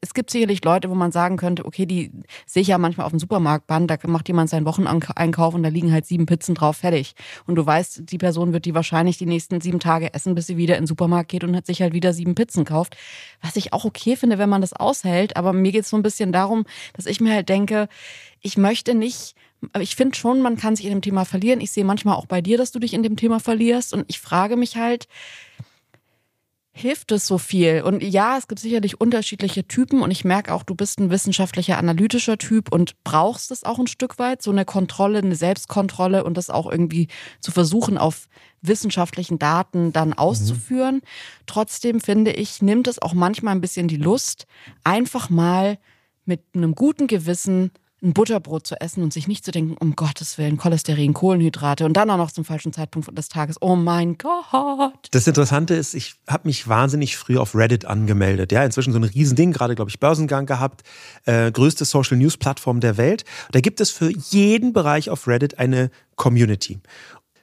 es 0.00 0.14
gibt 0.14 0.30
sicherlich 0.30 0.64
Leute, 0.64 0.90
wo 0.90 0.94
man 0.94 1.12
sagen 1.12 1.36
könnte, 1.36 1.64
okay, 1.64 1.86
die 1.86 2.12
sehe 2.46 2.62
ich 2.62 2.68
ja 2.68 2.78
manchmal 2.78 3.06
auf 3.06 3.12
dem 3.12 3.18
Supermarktband, 3.18 3.90
da 3.90 3.96
macht 4.06 4.28
jemand 4.28 4.50
seinen 4.50 4.66
Wocheneinkauf 4.66 5.54
und 5.54 5.62
da 5.62 5.68
liegen 5.68 5.92
halt 5.92 6.06
sieben 6.06 6.26
Pizzen 6.26 6.54
drauf, 6.54 6.76
fertig. 6.76 7.14
Und 7.46 7.54
du 7.54 7.64
weißt, 7.64 8.10
die 8.10 8.18
Person 8.18 8.52
wird 8.52 8.64
die 8.64 8.74
wahrscheinlich 8.74 9.18
die 9.18 9.26
nächsten 9.26 9.60
sieben 9.60 9.80
Tage 9.80 10.12
essen, 10.14 10.34
bis 10.34 10.46
sie 10.46 10.56
wieder 10.56 10.76
in 10.76 10.82
den 10.82 10.86
Supermarkt 10.86 11.30
geht 11.30 11.44
und 11.44 11.56
hat 11.56 11.66
sich 11.66 11.80
halt 11.80 11.94
wieder 11.94 12.12
sieben 12.12 12.34
Pizzen 12.34 12.64
kauft. 12.64 12.96
Was 13.40 13.56
ich 13.56 13.72
auch 13.72 13.84
okay 13.84 14.16
finde, 14.16 14.38
wenn 14.38 14.48
man 14.48 14.60
das 14.60 14.72
aushält. 14.72 15.36
Aber 15.36 15.52
mir 15.52 15.72
geht 15.72 15.84
es 15.84 15.90
so 15.90 15.96
ein 15.96 16.02
bisschen 16.02 16.32
darum, 16.32 16.64
dass 16.94 17.06
ich 17.06 17.20
mir 17.20 17.34
halt 17.34 17.48
denke, 17.48 17.88
ich 18.40 18.56
möchte 18.56 18.94
nicht 18.94 19.34
ich 19.78 19.94
finde 19.94 20.16
schon, 20.16 20.42
man 20.42 20.56
kann 20.56 20.74
sich 20.74 20.86
in 20.86 20.90
dem 20.90 21.02
Thema 21.02 21.24
verlieren. 21.24 21.60
Ich 21.60 21.70
sehe 21.70 21.84
manchmal 21.84 22.16
auch 22.16 22.26
bei 22.26 22.40
dir, 22.40 22.58
dass 22.58 22.72
du 22.72 22.80
dich 22.80 22.94
in 22.94 23.04
dem 23.04 23.16
Thema 23.16 23.38
verlierst. 23.38 23.94
Und 23.94 24.04
ich 24.08 24.18
frage 24.18 24.56
mich 24.56 24.76
halt, 24.76 25.06
hilft 26.72 27.12
es 27.12 27.26
so 27.26 27.38
viel? 27.38 27.82
Und 27.82 28.02
ja, 28.02 28.38
es 28.38 28.48
gibt 28.48 28.60
sicherlich 28.60 29.00
unterschiedliche 29.00 29.68
Typen 29.68 30.00
und 30.00 30.10
ich 30.10 30.24
merke 30.24 30.52
auch, 30.54 30.62
du 30.62 30.74
bist 30.74 30.98
ein 30.98 31.10
wissenschaftlicher, 31.10 31.76
analytischer 31.78 32.38
Typ 32.38 32.72
und 32.72 32.94
brauchst 33.04 33.50
es 33.50 33.64
auch 33.64 33.78
ein 33.78 33.86
Stück 33.86 34.18
weit, 34.18 34.42
so 34.42 34.50
eine 34.50 34.64
Kontrolle, 34.64 35.18
eine 35.18 35.36
Selbstkontrolle 35.36 36.24
und 36.24 36.36
das 36.36 36.48
auch 36.50 36.70
irgendwie 36.70 37.08
zu 37.40 37.52
versuchen, 37.52 37.98
auf 37.98 38.28
wissenschaftlichen 38.62 39.38
Daten 39.38 39.92
dann 39.92 40.14
auszuführen. 40.14 40.96
Mhm. 40.96 41.02
Trotzdem 41.46 42.00
finde 42.00 42.32
ich, 42.32 42.62
nimmt 42.62 42.88
es 42.88 43.00
auch 43.00 43.12
manchmal 43.12 43.54
ein 43.54 43.60
bisschen 43.60 43.88
die 43.88 43.96
Lust, 43.96 44.46
einfach 44.82 45.28
mal 45.28 45.78
mit 46.24 46.40
einem 46.54 46.74
guten 46.74 47.06
Gewissen 47.06 47.72
ein 48.02 48.12
Butterbrot 48.12 48.66
zu 48.66 48.80
essen 48.80 49.02
und 49.02 49.12
sich 49.12 49.28
nicht 49.28 49.44
zu 49.44 49.52
denken, 49.52 49.76
um 49.78 49.94
Gottes 49.94 50.36
Willen, 50.36 50.56
Cholesterin, 50.58 51.14
Kohlenhydrate 51.14 51.84
und 51.84 51.92
dann 51.94 52.10
auch 52.10 52.16
noch 52.16 52.32
zum 52.32 52.44
falschen 52.44 52.72
Zeitpunkt 52.72 53.16
des 53.16 53.28
Tages. 53.28 53.56
Oh 53.60 53.76
mein 53.76 54.18
Gott. 54.18 55.08
Das 55.12 55.26
Interessante 55.26 55.74
ist, 55.74 55.94
ich 55.94 56.14
habe 56.28 56.48
mich 56.48 56.66
wahnsinnig 56.66 57.16
früh 57.16 57.38
auf 57.38 57.54
Reddit 57.54 57.84
angemeldet. 57.84 58.50
Ja, 58.50 58.64
inzwischen 58.64 58.92
so 58.92 58.98
ein 58.98 59.04
Riesending, 59.04 59.52
gerade 59.52 59.74
glaube 59.74 59.90
ich 59.90 60.00
Börsengang 60.00 60.46
gehabt, 60.46 60.82
äh, 61.26 61.52
größte 61.52 61.84
Social 61.84 62.16
News 62.16 62.36
Plattform 62.36 62.80
der 62.80 62.96
Welt. 62.96 63.24
Da 63.52 63.60
gibt 63.60 63.80
es 63.80 63.90
für 63.90 64.10
jeden 64.10 64.72
Bereich 64.72 65.08
auf 65.08 65.28
Reddit 65.28 65.58
eine 65.58 65.90
Community. 66.16 66.80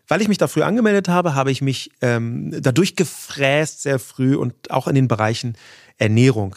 Weil 0.10 0.22
ich 0.22 0.28
mich 0.28 0.39
da 0.39 0.48
früh 0.48 0.63
angemeldet 0.63 1.08
habe, 1.08 1.36
habe 1.36 1.52
ich 1.52 1.62
mich 1.62 1.91
ähm, 2.02 2.52
dadurch 2.62 2.95
gefräst 2.95 3.84
sehr 3.84 4.00
früh 4.00 4.36
und 4.36 4.72
auch 4.72 4.88
in 4.88 4.95
den 4.95 5.08
Bereichen 5.08 5.56
Ernährung. 6.00 6.56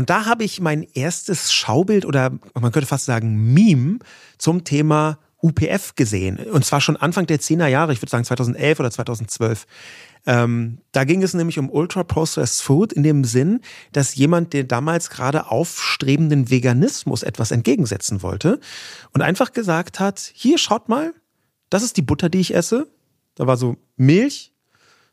Und 0.00 0.08
da 0.08 0.24
habe 0.24 0.44
ich 0.44 0.62
mein 0.62 0.86
erstes 0.94 1.52
Schaubild 1.52 2.06
oder 2.06 2.30
man 2.58 2.72
könnte 2.72 2.86
fast 2.86 3.04
sagen 3.04 3.52
Meme 3.52 3.98
zum 4.38 4.64
Thema 4.64 5.18
UPF 5.42 5.94
gesehen. 5.94 6.38
Und 6.38 6.64
zwar 6.64 6.80
schon 6.80 6.96
Anfang 6.96 7.26
der 7.26 7.38
10er 7.38 7.66
Jahre, 7.66 7.92
ich 7.92 8.00
würde 8.00 8.10
sagen 8.10 8.24
2011 8.24 8.80
oder 8.80 8.90
2012. 8.90 9.66
Ähm, 10.24 10.78
da 10.92 11.04
ging 11.04 11.22
es 11.22 11.34
nämlich 11.34 11.58
um 11.58 11.68
Ultra-Processed 11.68 12.62
Food 12.62 12.94
in 12.94 13.02
dem 13.02 13.24
Sinn, 13.24 13.60
dass 13.92 14.14
jemand 14.14 14.54
den 14.54 14.68
damals 14.68 15.10
gerade 15.10 15.50
aufstrebenden 15.50 16.48
Veganismus 16.48 17.22
etwas 17.22 17.50
entgegensetzen 17.50 18.22
wollte 18.22 18.58
und 19.12 19.20
einfach 19.20 19.52
gesagt 19.52 20.00
hat, 20.00 20.32
hier 20.32 20.56
schaut 20.56 20.88
mal, 20.88 21.12
das 21.68 21.82
ist 21.82 21.98
die 21.98 22.02
Butter, 22.02 22.30
die 22.30 22.40
ich 22.40 22.54
esse. 22.54 22.86
Da 23.34 23.46
war 23.46 23.58
so 23.58 23.76
Milch, 23.98 24.54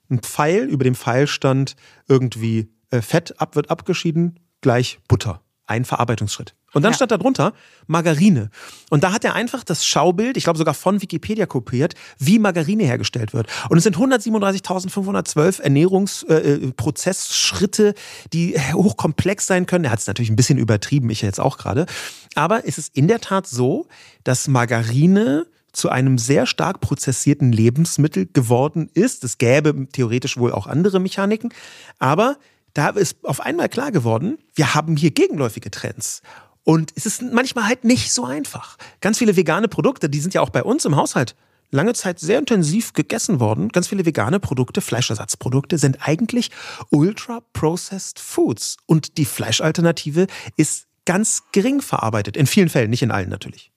ein 0.10 0.20
Pfeil, 0.20 0.64
über 0.64 0.86
dem 0.86 0.96
Pfeil 0.96 1.28
stand 1.28 1.76
irgendwie 2.08 2.70
äh, 2.90 3.02
Fett 3.02 3.42
ab, 3.42 3.58
wird 3.58 3.70
abgeschieden, 3.70 4.40
gleich 4.62 5.00
Butter. 5.08 5.42
Ein 5.66 5.84
Verarbeitungsschritt. 5.84 6.56
Und 6.74 6.84
dann 6.84 6.92
ja. 6.92 6.96
stand 6.96 7.12
da 7.12 7.18
drunter 7.18 7.54
Margarine. 7.88 8.50
Und 8.90 9.04
da 9.04 9.12
hat 9.12 9.26
er 9.26 9.36
einfach 9.36 9.64
das 9.64 9.86
Schaubild, 9.86 10.38
ich 10.38 10.44
glaube 10.44 10.58
sogar 10.58 10.74
von 10.74 11.00
Wikipedia 11.02 11.46
kopiert, 11.46 11.94
wie 12.20 12.40
Margarine 12.40 12.84
hergestellt 12.84 13.34
wird. 13.34 13.48
Und 13.70 13.78
es 13.78 13.84
sind 13.84 13.98
137.512 13.98 15.62
Ernährungsprozessschritte, 15.62 17.90
äh, 17.90 17.94
die 18.34 18.56
hochkomplex 18.74 19.46
sein 19.48 19.66
können. 19.66 19.86
Er 19.86 19.92
hat 19.92 20.00
es 20.00 20.08
natürlich 20.08 20.30
ein 20.30 20.36
bisschen 20.36 20.58
übertrieben, 20.58 21.10
ich 21.10 21.22
jetzt 21.22 21.40
auch 21.40 21.58
gerade. 21.58 21.86
Aber 22.36 22.68
es 22.68 22.78
ist 22.78 22.94
in 22.96 23.08
der 23.08 23.22
Tat 23.22 23.48
so, 23.48 23.88
dass 24.24 24.48
Margarine 24.48 25.48
zu 25.72 25.90
einem 25.90 26.18
sehr 26.18 26.46
stark 26.46 26.82
prozessierten 26.82 27.52
Lebensmittel 27.52 28.26
geworden 28.26 28.90
ist. 28.94 29.24
Es 29.24 29.38
gäbe 29.38 29.88
theoretisch 29.92 30.38
wohl 30.38 30.52
auch 30.52 30.68
andere 30.68 31.00
Mechaniken. 31.00 31.54
Aber 32.00 32.38
da 32.78 32.90
ist 32.90 33.18
auf 33.24 33.42
einmal 33.42 33.70
klar 33.70 33.92
geworden, 33.92 34.38
wir 34.54 34.76
haben 34.76 34.96
hier 34.98 35.10
gegenläufige 35.10 35.72
Trends. 35.72 36.22
Und 36.64 36.92
es 36.96 37.06
ist 37.08 37.24
manchmal 37.24 37.66
halt 37.66 37.84
nicht 37.84 38.14
so 38.14 38.24
einfach. 38.24 38.78
Ganz 39.02 39.18
viele 39.18 39.36
vegane 39.36 39.68
Produkte, 39.68 40.10
die 40.10 40.20
sind 40.20 40.36
ja 40.36 40.42
auch 40.42 40.52
bei 40.52 40.64
uns 40.64 40.86
im 40.86 40.96
Haushalt 40.96 41.36
lange 41.72 41.94
Zeit 41.94 42.20
sehr 42.20 42.40
intensiv 42.40 42.94
gegessen 42.94 43.40
worden. 43.40 43.70
Ganz 43.70 43.88
viele 43.88 44.06
vegane 44.06 44.40
Produkte, 44.40 44.82
Fleischersatzprodukte 44.82 45.78
sind 45.78 46.08
eigentlich 46.08 46.52
ultra-processed 46.92 48.20
Foods. 48.20 48.78
Und 48.86 49.18
die 49.18 49.26
Fleischalternative 49.26 50.28
ist 50.56 50.86
ganz 51.06 51.44
gering 51.52 51.82
verarbeitet. 51.82 52.38
In 52.38 52.48
vielen 52.48 52.70
Fällen, 52.70 52.90
nicht 52.90 53.02
in 53.02 53.12
allen 53.12 53.30
natürlich. 53.30 53.72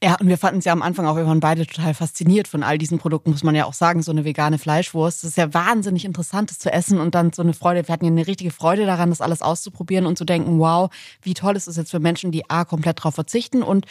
Ja, 0.00 0.16
und 0.20 0.28
wir 0.28 0.38
fanden 0.38 0.60
es 0.60 0.64
ja 0.64 0.72
am 0.72 0.82
Anfang 0.82 1.06
auch, 1.06 1.16
wir 1.16 1.26
waren 1.26 1.40
beide 1.40 1.66
total 1.66 1.92
fasziniert 1.92 2.46
von 2.46 2.62
all 2.62 2.78
diesen 2.78 2.98
Produkten, 2.98 3.32
muss 3.32 3.42
man 3.42 3.56
ja 3.56 3.64
auch 3.64 3.72
sagen. 3.72 4.02
So 4.02 4.12
eine 4.12 4.24
vegane 4.24 4.58
Fleischwurst, 4.58 5.24
das 5.24 5.30
ist 5.30 5.36
ja 5.36 5.52
wahnsinnig 5.52 6.04
interessant, 6.04 6.50
das 6.50 6.60
zu 6.60 6.72
essen 6.72 7.00
und 7.00 7.16
dann 7.16 7.32
so 7.32 7.42
eine 7.42 7.52
Freude. 7.52 7.86
Wir 7.88 7.92
hatten 7.92 8.04
ja 8.04 8.10
eine 8.12 8.26
richtige 8.26 8.52
Freude 8.52 8.86
daran, 8.86 9.10
das 9.10 9.20
alles 9.20 9.42
auszuprobieren 9.42 10.06
und 10.06 10.16
zu 10.16 10.24
denken, 10.24 10.60
wow, 10.60 10.90
wie 11.22 11.34
toll 11.34 11.56
ist 11.56 11.66
es 11.66 11.76
jetzt 11.76 11.90
für 11.90 11.98
Menschen, 11.98 12.30
die 12.30 12.48
A, 12.48 12.64
komplett 12.64 13.02
drauf 13.02 13.16
verzichten 13.16 13.62
und 13.62 13.86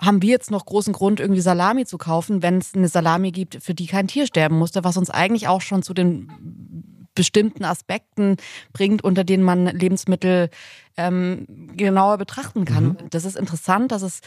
haben 0.00 0.22
wir 0.22 0.30
jetzt 0.30 0.50
noch 0.50 0.64
großen 0.64 0.92
Grund, 0.92 1.20
irgendwie 1.20 1.42
Salami 1.42 1.84
zu 1.84 1.98
kaufen, 1.98 2.42
wenn 2.42 2.58
es 2.58 2.74
eine 2.74 2.88
Salami 2.88 3.30
gibt, 3.30 3.62
für 3.62 3.74
die 3.74 3.86
kein 3.86 4.08
Tier 4.08 4.26
sterben 4.26 4.58
musste, 4.58 4.82
was 4.82 4.96
uns 4.96 5.10
eigentlich 5.10 5.46
auch 5.46 5.60
schon 5.60 5.82
zu 5.82 5.94
den 5.94 7.04
bestimmten 7.14 7.64
Aspekten 7.64 8.36
bringt, 8.72 9.04
unter 9.04 9.24
denen 9.24 9.44
man 9.44 9.66
Lebensmittel 9.66 10.50
ähm, 10.96 11.46
genauer 11.76 12.18
betrachten 12.18 12.64
kann. 12.64 12.84
Mhm. 12.84 12.96
Das 13.10 13.24
ist 13.24 13.36
interessant, 13.36 13.92
dass 13.92 14.02
es 14.02 14.20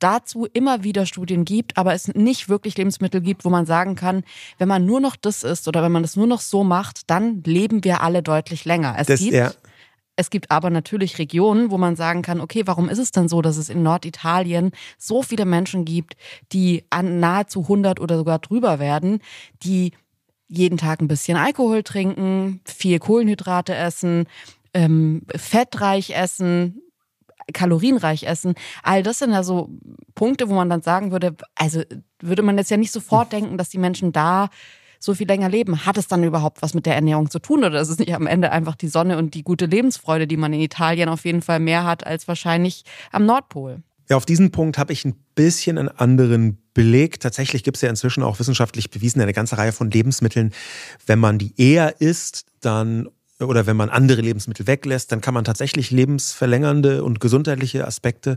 dazu 0.00 0.46
immer 0.52 0.82
wieder 0.82 1.06
Studien 1.06 1.44
gibt, 1.44 1.76
aber 1.76 1.94
es 1.94 2.08
nicht 2.08 2.48
wirklich 2.48 2.76
Lebensmittel 2.76 3.20
gibt, 3.20 3.44
wo 3.44 3.50
man 3.50 3.66
sagen 3.66 3.94
kann, 3.94 4.24
wenn 4.58 4.68
man 4.68 4.84
nur 4.84 5.00
noch 5.00 5.16
das 5.16 5.42
isst 5.42 5.68
oder 5.68 5.82
wenn 5.82 5.92
man 5.92 6.02
das 6.02 6.16
nur 6.16 6.26
noch 6.26 6.40
so 6.40 6.64
macht, 6.64 7.10
dann 7.10 7.42
leben 7.44 7.84
wir 7.84 8.02
alle 8.02 8.22
deutlich 8.22 8.64
länger. 8.64 8.96
Es 8.98 9.06
das, 9.06 9.20
gibt 9.20 9.34
ja. 9.34 9.52
Es 10.16 10.28
gibt 10.28 10.50
aber 10.50 10.68
natürlich 10.68 11.18
Regionen, 11.18 11.70
wo 11.70 11.78
man 11.78 11.96
sagen 11.96 12.20
kann, 12.20 12.42
okay, 12.42 12.62
warum 12.66 12.90
ist 12.90 12.98
es 12.98 13.10
denn 13.10 13.26
so, 13.26 13.40
dass 13.40 13.56
es 13.56 13.70
in 13.70 13.82
Norditalien 13.82 14.72
so 14.98 15.22
viele 15.22 15.46
Menschen 15.46 15.86
gibt, 15.86 16.14
die 16.52 16.84
an 16.90 17.20
nahezu 17.20 17.62
100 17.62 18.00
oder 18.00 18.18
sogar 18.18 18.38
drüber 18.38 18.78
werden, 18.78 19.20
die 19.62 19.92
jeden 20.46 20.76
Tag 20.76 21.00
ein 21.00 21.08
bisschen 21.08 21.38
Alkohol 21.38 21.82
trinken, 21.82 22.60
viel 22.66 22.98
Kohlenhydrate 22.98 23.74
essen, 23.74 24.26
ähm, 24.74 25.22
fettreich 25.34 26.10
essen, 26.10 26.82
kalorienreich 27.52 28.24
essen. 28.24 28.54
All 28.82 29.02
das 29.02 29.18
sind 29.18 29.32
ja 29.32 29.42
so 29.42 29.70
Punkte, 30.14 30.48
wo 30.48 30.54
man 30.54 30.68
dann 30.68 30.82
sagen 30.82 31.12
würde, 31.12 31.36
also 31.54 31.82
würde 32.20 32.42
man 32.42 32.58
jetzt 32.58 32.70
ja 32.70 32.76
nicht 32.76 32.92
sofort 32.92 33.32
hm. 33.32 33.40
denken, 33.40 33.58
dass 33.58 33.68
die 33.68 33.78
Menschen 33.78 34.12
da 34.12 34.48
so 35.00 35.14
viel 35.14 35.26
länger 35.26 35.48
leben. 35.48 35.86
Hat 35.86 35.96
es 35.96 36.08
dann 36.08 36.22
überhaupt 36.22 36.62
was 36.62 36.74
mit 36.74 36.86
der 36.86 36.94
Ernährung 36.94 37.30
zu 37.30 37.38
tun 37.38 37.64
oder 37.64 37.80
ist 37.80 37.88
es 37.88 37.98
nicht 37.98 38.14
am 38.14 38.26
Ende 38.26 38.52
einfach 38.52 38.76
die 38.76 38.88
Sonne 38.88 39.16
und 39.16 39.34
die 39.34 39.42
gute 39.42 39.66
Lebensfreude, 39.66 40.26
die 40.26 40.36
man 40.36 40.52
in 40.52 40.60
Italien 40.60 41.08
auf 41.08 41.24
jeden 41.24 41.42
Fall 41.42 41.58
mehr 41.58 41.84
hat 41.84 42.06
als 42.06 42.28
wahrscheinlich 42.28 42.84
am 43.10 43.24
Nordpol? 43.24 43.82
Ja, 44.10 44.16
auf 44.16 44.26
diesen 44.26 44.50
Punkt 44.50 44.76
habe 44.76 44.92
ich 44.92 45.04
ein 45.04 45.14
bisschen 45.34 45.78
einen 45.78 45.88
anderen 45.88 46.58
Beleg. 46.74 47.20
Tatsächlich 47.20 47.62
gibt 47.62 47.76
es 47.76 47.80
ja 47.80 47.88
inzwischen 47.88 48.22
auch 48.22 48.40
wissenschaftlich 48.40 48.90
bewiesen 48.90 49.20
eine 49.20 49.32
ganze 49.32 49.56
Reihe 49.56 49.72
von 49.72 49.90
Lebensmitteln. 49.90 50.52
Wenn 51.06 51.20
man 51.20 51.38
die 51.38 51.54
eher 51.56 52.00
isst, 52.00 52.44
dann 52.60 53.08
oder 53.40 53.66
wenn 53.66 53.76
man 53.76 53.88
andere 53.88 54.20
Lebensmittel 54.20 54.66
weglässt, 54.66 55.12
dann 55.12 55.20
kann 55.20 55.34
man 55.34 55.44
tatsächlich 55.44 55.90
lebensverlängernde 55.90 57.02
und 57.02 57.20
gesundheitliche 57.20 57.86
Aspekte 57.86 58.36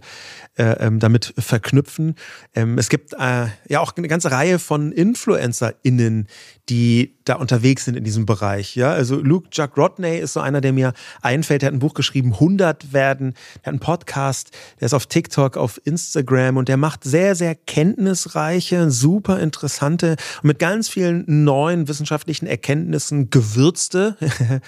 äh, 0.57 0.63
ähm, 0.79 0.99
damit 0.99 1.33
verknüpfen. 1.37 2.15
Ähm, 2.55 2.77
es 2.77 2.89
gibt 2.89 3.13
äh, 3.13 3.47
ja 3.67 3.79
auch 3.79 3.93
eine 3.95 4.07
ganze 4.07 4.31
Reihe 4.31 4.59
von 4.59 4.91
InfluencerInnen, 4.91 6.27
die 6.69 7.17
da 7.25 7.35
unterwegs 7.35 7.85
sind 7.85 7.95
in 7.95 8.03
diesem 8.03 8.25
Bereich. 8.25 8.75
Ja, 8.75 8.91
also 8.91 9.19
Luke 9.19 9.47
Jack 9.51 9.77
Rodney 9.77 10.17
ist 10.17 10.33
so 10.33 10.39
einer, 10.39 10.61
der 10.61 10.73
mir 10.73 10.93
einfällt. 11.21 11.61
Der 11.61 11.67
hat 11.67 11.73
ein 11.73 11.79
Buch 11.79 11.93
geschrieben, 11.93 12.33
100 12.33 12.93
werden. 12.93 13.33
Der 13.55 13.67
hat 13.67 13.67
einen 13.67 13.79
Podcast, 13.79 14.51
der 14.79 14.85
ist 14.85 14.93
auf 14.93 15.05
TikTok, 15.05 15.57
auf 15.57 15.79
Instagram 15.85 16.57
und 16.57 16.69
der 16.69 16.77
macht 16.77 17.03
sehr, 17.03 17.35
sehr 17.35 17.55
kenntnisreiche, 17.55 18.91
super 18.91 19.39
interessante 19.39 20.15
und 20.41 20.47
mit 20.47 20.59
ganz 20.59 20.89
vielen 20.89 21.43
neuen 21.43 21.87
wissenschaftlichen 21.87 22.47
Erkenntnissen 22.47 23.29
gewürzte 23.29 24.17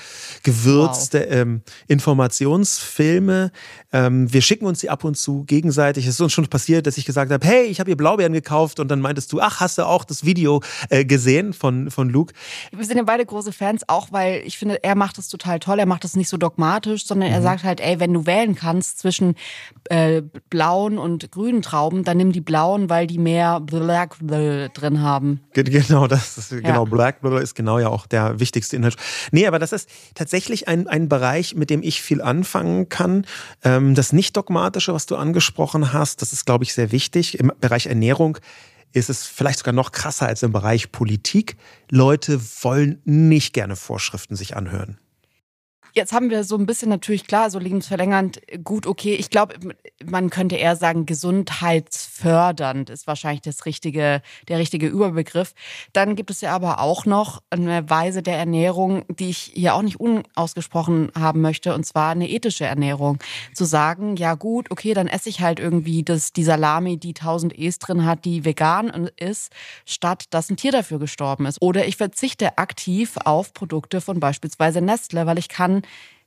gewürzte 0.43 1.19
wow. 1.19 1.35
ähm, 1.35 1.61
Informationsfilme. 1.87 3.51
Ähm, 3.91 4.31
wir 4.31 4.41
schicken 4.41 4.65
uns 4.65 4.79
die 4.79 4.89
ab 4.89 5.03
und 5.03 5.15
zu 5.15 5.43
gegenseitig. 5.45 6.05
Es 6.05 6.15
ist 6.15 6.21
uns 6.21 6.33
schon 6.33 6.47
passiert, 6.47 6.87
dass 6.87 6.97
ich 6.97 7.05
gesagt 7.05 7.31
habe, 7.31 7.45
hey, 7.45 7.65
ich 7.65 7.79
habe 7.79 7.89
hier 7.89 7.97
Blaubeeren 7.97 8.33
gekauft 8.33 8.79
und 8.79 8.89
dann 8.89 9.01
meintest 9.01 9.31
du, 9.31 9.39
ach, 9.41 9.59
hast 9.59 9.77
du 9.77 9.83
auch 9.83 10.03
das 10.03 10.25
Video 10.25 10.61
äh, 10.89 11.05
gesehen 11.05 11.53
von, 11.53 11.89
von 11.91 12.09
Luke? 12.09 12.33
Wir 12.71 12.85
sind 12.85 12.97
ja 12.97 13.03
beide 13.03 13.25
große 13.25 13.51
Fans, 13.51 13.87
auch 13.87 14.11
weil 14.11 14.41
ich 14.45 14.57
finde, 14.57 14.83
er 14.83 14.95
macht 14.95 15.17
das 15.17 15.29
total 15.29 15.59
toll. 15.59 15.79
Er 15.79 15.85
macht 15.85 16.03
das 16.03 16.15
nicht 16.15 16.29
so 16.29 16.37
dogmatisch, 16.37 17.05
sondern 17.05 17.29
mhm. 17.29 17.35
er 17.35 17.41
sagt 17.41 17.63
halt, 17.63 17.79
ey, 17.79 17.99
wenn 17.99 18.13
du 18.13 18.25
wählen 18.25 18.55
kannst 18.55 18.99
zwischen 18.99 19.35
äh, 19.85 20.21
blauen 20.49 20.97
und 20.97 21.31
grünen 21.31 21.61
Trauben, 21.61 22.03
dann 22.03 22.17
nimm 22.17 22.31
die 22.31 22.41
blauen, 22.41 22.89
weil 22.89 23.07
die 23.07 23.17
mehr 23.17 23.59
Black 23.59 24.17
drin 24.19 25.01
haben. 25.01 25.41
Genau, 25.53 26.07
das 26.07 26.37
ist, 26.37 26.49
genau, 26.49 26.83
ja. 26.83 26.89
Black 26.89 27.23
ist 27.41 27.55
genau 27.55 27.79
ja 27.79 27.89
auch 27.89 28.07
der 28.07 28.39
wichtigste 28.39 28.75
Inhalt. 28.75 28.95
Nee, 29.31 29.47
aber 29.47 29.59
das 29.59 29.71
ist 29.71 29.89
tatsächlich 30.15 30.67
ein, 30.67 30.87
ein 30.87 31.07
Bereich, 31.07 31.55
mit 31.55 31.69
dem 31.69 31.83
ich 31.83 32.01
viel 32.01 32.21
anfangen 32.21 32.89
kann. 32.89 33.25
Ähm, 33.63 33.93
das 33.93 34.13
Nicht-Dogmatische, 34.13 34.93
was 34.93 35.05
du 35.05 35.15
angesprochen 35.15 35.93
hast, 35.93 36.21
das 36.21 36.33
ist, 36.33 36.45
glaube 36.45 36.63
ich, 36.63 36.73
sehr 36.73 36.91
wichtig. 36.91 37.39
Im 37.39 37.51
Bereich 37.61 37.85
Ernährung 37.85 38.39
ist 38.93 39.09
es 39.09 39.25
vielleicht 39.25 39.59
sogar 39.59 39.73
noch 39.73 39.91
krasser 39.91 40.25
als 40.25 40.41
im 40.41 40.53
Bereich 40.53 40.91
Politik. 40.91 41.57
Leute 41.91 42.41
wollen 42.61 43.01
nicht 43.03 43.53
gerne 43.53 43.75
Vorschriften 43.75 44.35
sich 44.35 44.55
anhören. 44.55 44.97
Jetzt 45.97 46.11
haben 46.11 46.29
wir 46.29 46.43
so 46.43 46.57
ein 46.57 46.65
bisschen 46.65 46.89
natürlich 46.89 47.25
klar, 47.25 47.49
so 47.49 47.57
lebensverlängernd, 47.57 48.41
gut, 48.65 48.85
okay. 48.85 49.15
Ich 49.15 49.29
glaube, 49.29 49.55
man 50.03 50.29
könnte 50.29 50.57
eher 50.57 50.75
sagen, 50.75 51.05
gesundheitsfördernd 51.05 52.89
ist 52.89 53.07
wahrscheinlich 53.07 53.43
das 53.43 53.65
richtige, 53.65 54.21
der 54.49 54.59
richtige 54.59 54.87
Überbegriff. 54.87 55.53
Dann 55.93 56.17
gibt 56.17 56.31
es 56.31 56.41
ja 56.41 56.53
aber 56.53 56.81
auch 56.81 57.05
noch 57.05 57.41
eine 57.49 57.89
Weise 57.89 58.21
der 58.21 58.37
Ernährung, 58.37 59.05
die 59.07 59.29
ich 59.29 59.51
hier 59.53 59.73
auch 59.73 59.83
nicht 59.83 59.97
unausgesprochen 59.97 61.13
haben 61.17 61.39
möchte, 61.39 61.73
und 61.73 61.85
zwar 61.85 62.11
eine 62.11 62.29
ethische 62.29 62.65
Ernährung. 62.65 63.19
Zu 63.53 63.63
sagen, 63.63 64.17
ja 64.17 64.33
gut, 64.33 64.71
okay, 64.71 64.93
dann 64.93 65.07
esse 65.07 65.29
ich 65.29 65.39
halt 65.39 65.61
irgendwie 65.61 66.03
das, 66.03 66.33
die 66.33 66.43
Salami, 66.43 66.97
die 66.97 67.15
1000 67.15 67.57
E's 67.57 67.79
drin 67.79 68.03
hat, 68.03 68.25
die 68.25 68.43
vegan 68.43 69.09
ist, 69.15 69.53
statt 69.85 70.25
dass 70.31 70.49
ein 70.49 70.57
Tier 70.57 70.73
dafür 70.73 70.99
gestorben 70.99 71.45
ist. 71.45 71.61
Oder 71.61 71.87
ich 71.87 71.95
verzichte 71.95 72.57
aktiv 72.57 73.15
auf 73.23 73.53
Produkte 73.53 74.01
von 74.01 74.19
beispielsweise 74.19 74.81
Nestle, 74.81 75.25
weil 75.25 75.39
ich 75.39 75.47
kann 75.47 75.83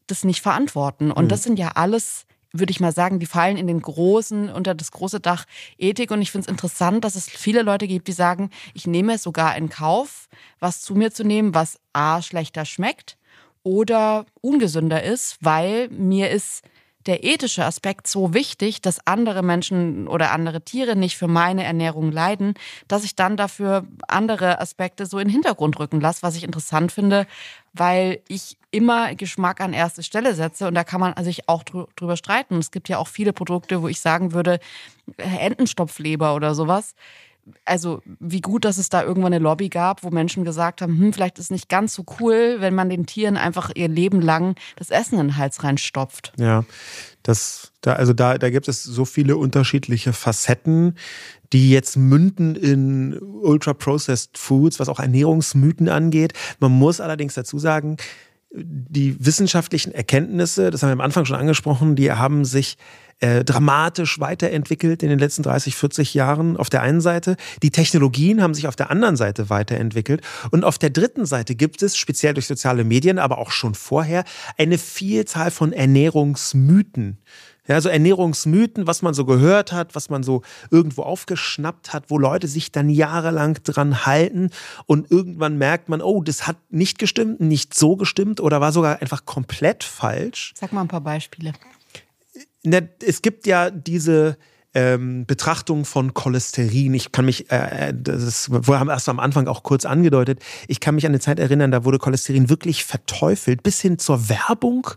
das 0.07 0.25
nicht 0.25 0.41
verantworten. 0.41 1.11
Und 1.11 1.27
mhm. 1.27 1.29
das 1.29 1.43
sind 1.43 1.59
ja 1.59 1.73
alles 1.75 2.27
würde 2.53 2.71
ich 2.71 2.81
mal 2.81 2.93
sagen, 2.93 3.19
die 3.19 3.27
fallen 3.27 3.57
in 3.57 3.67
den 3.67 3.81
großen, 3.81 4.51
unter 4.51 4.75
das 4.75 4.91
große 4.91 5.21
Dach 5.21 5.45
Ethik. 5.77 6.11
Und 6.11 6.23
ich 6.23 6.31
finde 6.31 6.47
es 6.47 6.51
interessant, 6.51 7.05
dass 7.05 7.15
es 7.15 7.29
viele 7.29 7.63
Leute 7.63 7.87
gibt, 7.87 8.09
die 8.09 8.13
sagen, 8.13 8.51
ich 8.75 8.87
nehme 8.87 9.15
es 9.15 9.23
sogar 9.23 9.57
in 9.57 9.69
Kauf, 9.69 10.29
was 10.59 10.81
zu 10.81 10.95
mir 10.95 11.13
zu 11.13 11.25
nehmen, 11.25 11.55
was 11.55 11.79
A 11.93 12.23
schlechter 12.23 12.65
schmeckt 12.65 13.19
oder 13.63 14.25
ungesünder 14.41 15.03
ist, 15.03 15.37
weil 15.41 15.89
mir 15.91 16.31
ist 16.31 16.63
der 17.09 17.25
ethische 17.25 17.65
Aspekt 17.65 18.07
so 18.07 18.35
wichtig, 18.35 18.83
dass 18.83 19.05
andere 19.07 19.43
Menschen 19.43 20.07
oder 20.07 20.31
andere 20.31 20.61
Tiere 20.61 20.95
nicht 20.95 21.17
für 21.17 21.27
meine 21.27 21.65
Ernährung 21.65 22.13
leiden, 22.13 22.55
dass 22.87 23.03
ich 23.03 23.17
dann 23.17 23.39
dafür 23.39 23.87
andere 24.07 24.61
Aspekte 24.61 25.07
so 25.07 25.19
in 25.19 25.29
den 25.29 25.33
Hintergrund 25.33 25.79
rücken 25.79 26.01
lasse, 26.01 26.23
was 26.23 26.37
ich 26.37 26.45
interessant 26.45 26.93
finde, 26.93 27.27
weil 27.73 28.21
ich 28.29 28.59
immer 28.71 29.15
Geschmack 29.15 29.63
an 29.63 29.73
erste 29.73 30.03
Stelle 30.03 30.35
setze 30.35 30.69
und 30.69 30.75
da 30.75 30.85
kann 30.85 31.01
man 31.01 31.15
sich 31.25 31.49
auch 31.49 31.63
drüber 31.63 32.19
streiten. 32.19 32.59
Es 32.59 32.71
gibt 32.71 32.91
ja 32.91 32.99
auch 32.99 33.09
viele 33.09 33.33
Produkte, 33.33 33.81
wo 33.81 33.89
ich 33.89 34.01
sagen 34.01 34.33
würde, 34.33 34.61
Entenstopfleber 35.17 36.35
oder 36.35 36.55
sowas 36.55 36.95
also 37.65 38.01
wie 38.21 38.41
gut, 38.41 38.65
dass 38.65 38.79
es 38.79 38.89
da 38.89 39.03
irgendwann 39.03 39.33
eine 39.33 39.43
Lobby 39.43 39.69
gab, 39.69 40.03
wo 40.03 40.11
Menschen 40.11 40.45
gesagt 40.45 40.83
haben, 40.83 40.99
hm, 40.99 41.13
vielleicht 41.13 41.39
ist 41.39 41.51
nicht 41.51 41.69
ganz 41.69 41.95
so 41.95 42.05
cool, 42.21 42.57
wenn 42.61 42.75
man 42.75 42.89
den 42.89 43.07
Tieren 43.07 43.37
einfach 43.37 43.71
ihr 43.75 43.89
Leben 43.89 44.21
lang 44.21 44.55
das 44.77 44.91
Essen 44.91 45.19
in 45.19 45.29
den 45.29 45.37
Hals 45.37 45.63
reinstopft. 45.65 46.33
Ja, 46.37 46.65
das, 47.23 47.73
da, 47.81 47.95
also 47.95 48.13
da, 48.13 48.39
da 48.39 48.51
gibt 48.51 48.69
es 48.69 48.83
so 48.83 49.05
viele 49.05 49.37
unterschiedliche 49.37 50.13
Facetten, 50.13 50.97
die 51.53 51.71
jetzt 51.71 51.97
münden 51.97 52.55
in 52.57 53.19
ultra-processed 53.21 54.37
Foods, 54.37 54.81
was 54.81 54.89
auch 54.89 55.01
Ernährungsmythen 55.01 55.89
angeht. 55.89 56.33
Man 56.61 56.73
muss 56.73 57.01
allerdings 57.01 57.35
dazu 57.35 57.59
sagen, 57.59 57.97
die 58.51 59.25
wissenschaftlichen 59.25 59.93
Erkenntnisse, 59.93 60.71
das 60.71 60.83
haben 60.83 60.91
wir 60.91 60.95
am 60.95 61.01
Anfang 61.01 61.25
schon 61.25 61.37
angesprochen, 61.37 61.97
die 61.97 62.11
haben 62.13 62.45
sich 62.45 62.77
äh, 63.21 63.45
dramatisch 63.45 64.21
weiterentwickelt 64.21 65.03
in 65.03 65.09
den 65.09 65.19
letzten 65.19 65.43
30, 65.43 65.75
40 65.75 66.15
Jahren 66.15 66.57
auf 66.57 66.71
der 66.71 66.83
einen 66.83 67.01
Seite. 67.01 67.37
Die 67.63 67.71
Technologien 67.71 68.43
haben 68.43 68.55
sich 68.55 68.69
auf 68.69 68.77
der 68.77 68.91
anderen 68.91 69.17
Seite 69.17 69.51
weiterentwickelt. 69.51 70.23
Und 70.51 70.65
auf 70.65 70.79
der 70.79 70.91
dritten 70.91 71.27
Seite 71.27 71.55
gibt 71.55 71.83
es, 71.83 71.97
speziell 71.97 72.35
durch 72.35 72.47
soziale 72.47 72.85
Medien, 72.85 73.19
aber 73.19 73.39
auch 73.39 73.51
schon 73.51 73.75
vorher, 73.75 74.25
eine 74.57 74.79
Vielzahl 74.79 75.51
von 75.51 75.73
Ernährungsmythen. 75.73 77.19
Ja, 77.67 77.83
so 77.83 77.91
Ernährungsmythen, 77.91 78.87
was 78.87 79.03
man 79.03 79.13
so 79.13 79.27
gehört 79.27 79.73
hat, 79.73 79.95
was 79.95 80.09
man 80.09 80.23
so 80.23 80.41
irgendwo 80.71 81.03
aufgeschnappt 81.03 81.93
hat, 81.93 82.05
wo 82.09 82.19
Leute 82.19 82.49
sich 82.49 82.73
dann 82.73 82.89
jahrelang 82.89 83.59
dran 83.63 84.07
halten 84.07 84.49
und 84.87 85.11
irgendwann 85.11 85.59
merkt 85.59 85.91
man, 85.91 86.01
oh, 86.01 86.23
das 86.23 86.47
hat 86.47 86.57
nicht 86.71 86.99
gestimmt, 86.99 87.41
nicht 87.41 87.75
so 87.75 87.97
gestimmt 87.97 88.41
oder 88.41 88.63
war 88.63 88.73
sogar 88.73 89.03
einfach 89.03 89.27
komplett 89.27 89.85
falsch. 89.85 90.55
Sag 90.57 90.73
mal 90.73 90.81
ein 90.81 90.89
paar 90.89 91.03
Beispiele 91.03 91.53
es 93.05 93.23
gibt 93.23 93.47
ja 93.47 93.71
diese 93.71 94.37
ähm, 94.75 95.27
Betrachtung 95.27 95.85
von 95.85 96.15
Cholesterin. 96.15 96.95
Ich 96.95 97.11
kann 97.13 97.25
mich, 97.25 97.51
äh, 97.51 97.89
äh 97.89 97.95
das 97.95 98.51
wir 98.51 98.79
haben 98.79 98.91
erst 98.91 99.09
am 99.09 99.19
Anfang 99.19 99.49
auch 99.49 99.63
kurz 99.63 99.85
angedeutet, 99.85 100.41
ich 100.67 100.81
kann 100.81 100.95
mich 100.95 101.07
an 101.07 101.13
eine 101.13 101.21
Zeit 101.21 101.39
erinnern, 101.39 101.71
da 101.71 101.85
wurde 101.85 101.99
Cholesterin 101.99 102.49
wirklich 102.49 102.85
verteufelt, 102.85 103.63
bis 103.63 103.81
hin 103.81 103.99
zur 103.99 104.29
Werbung, 104.29 104.89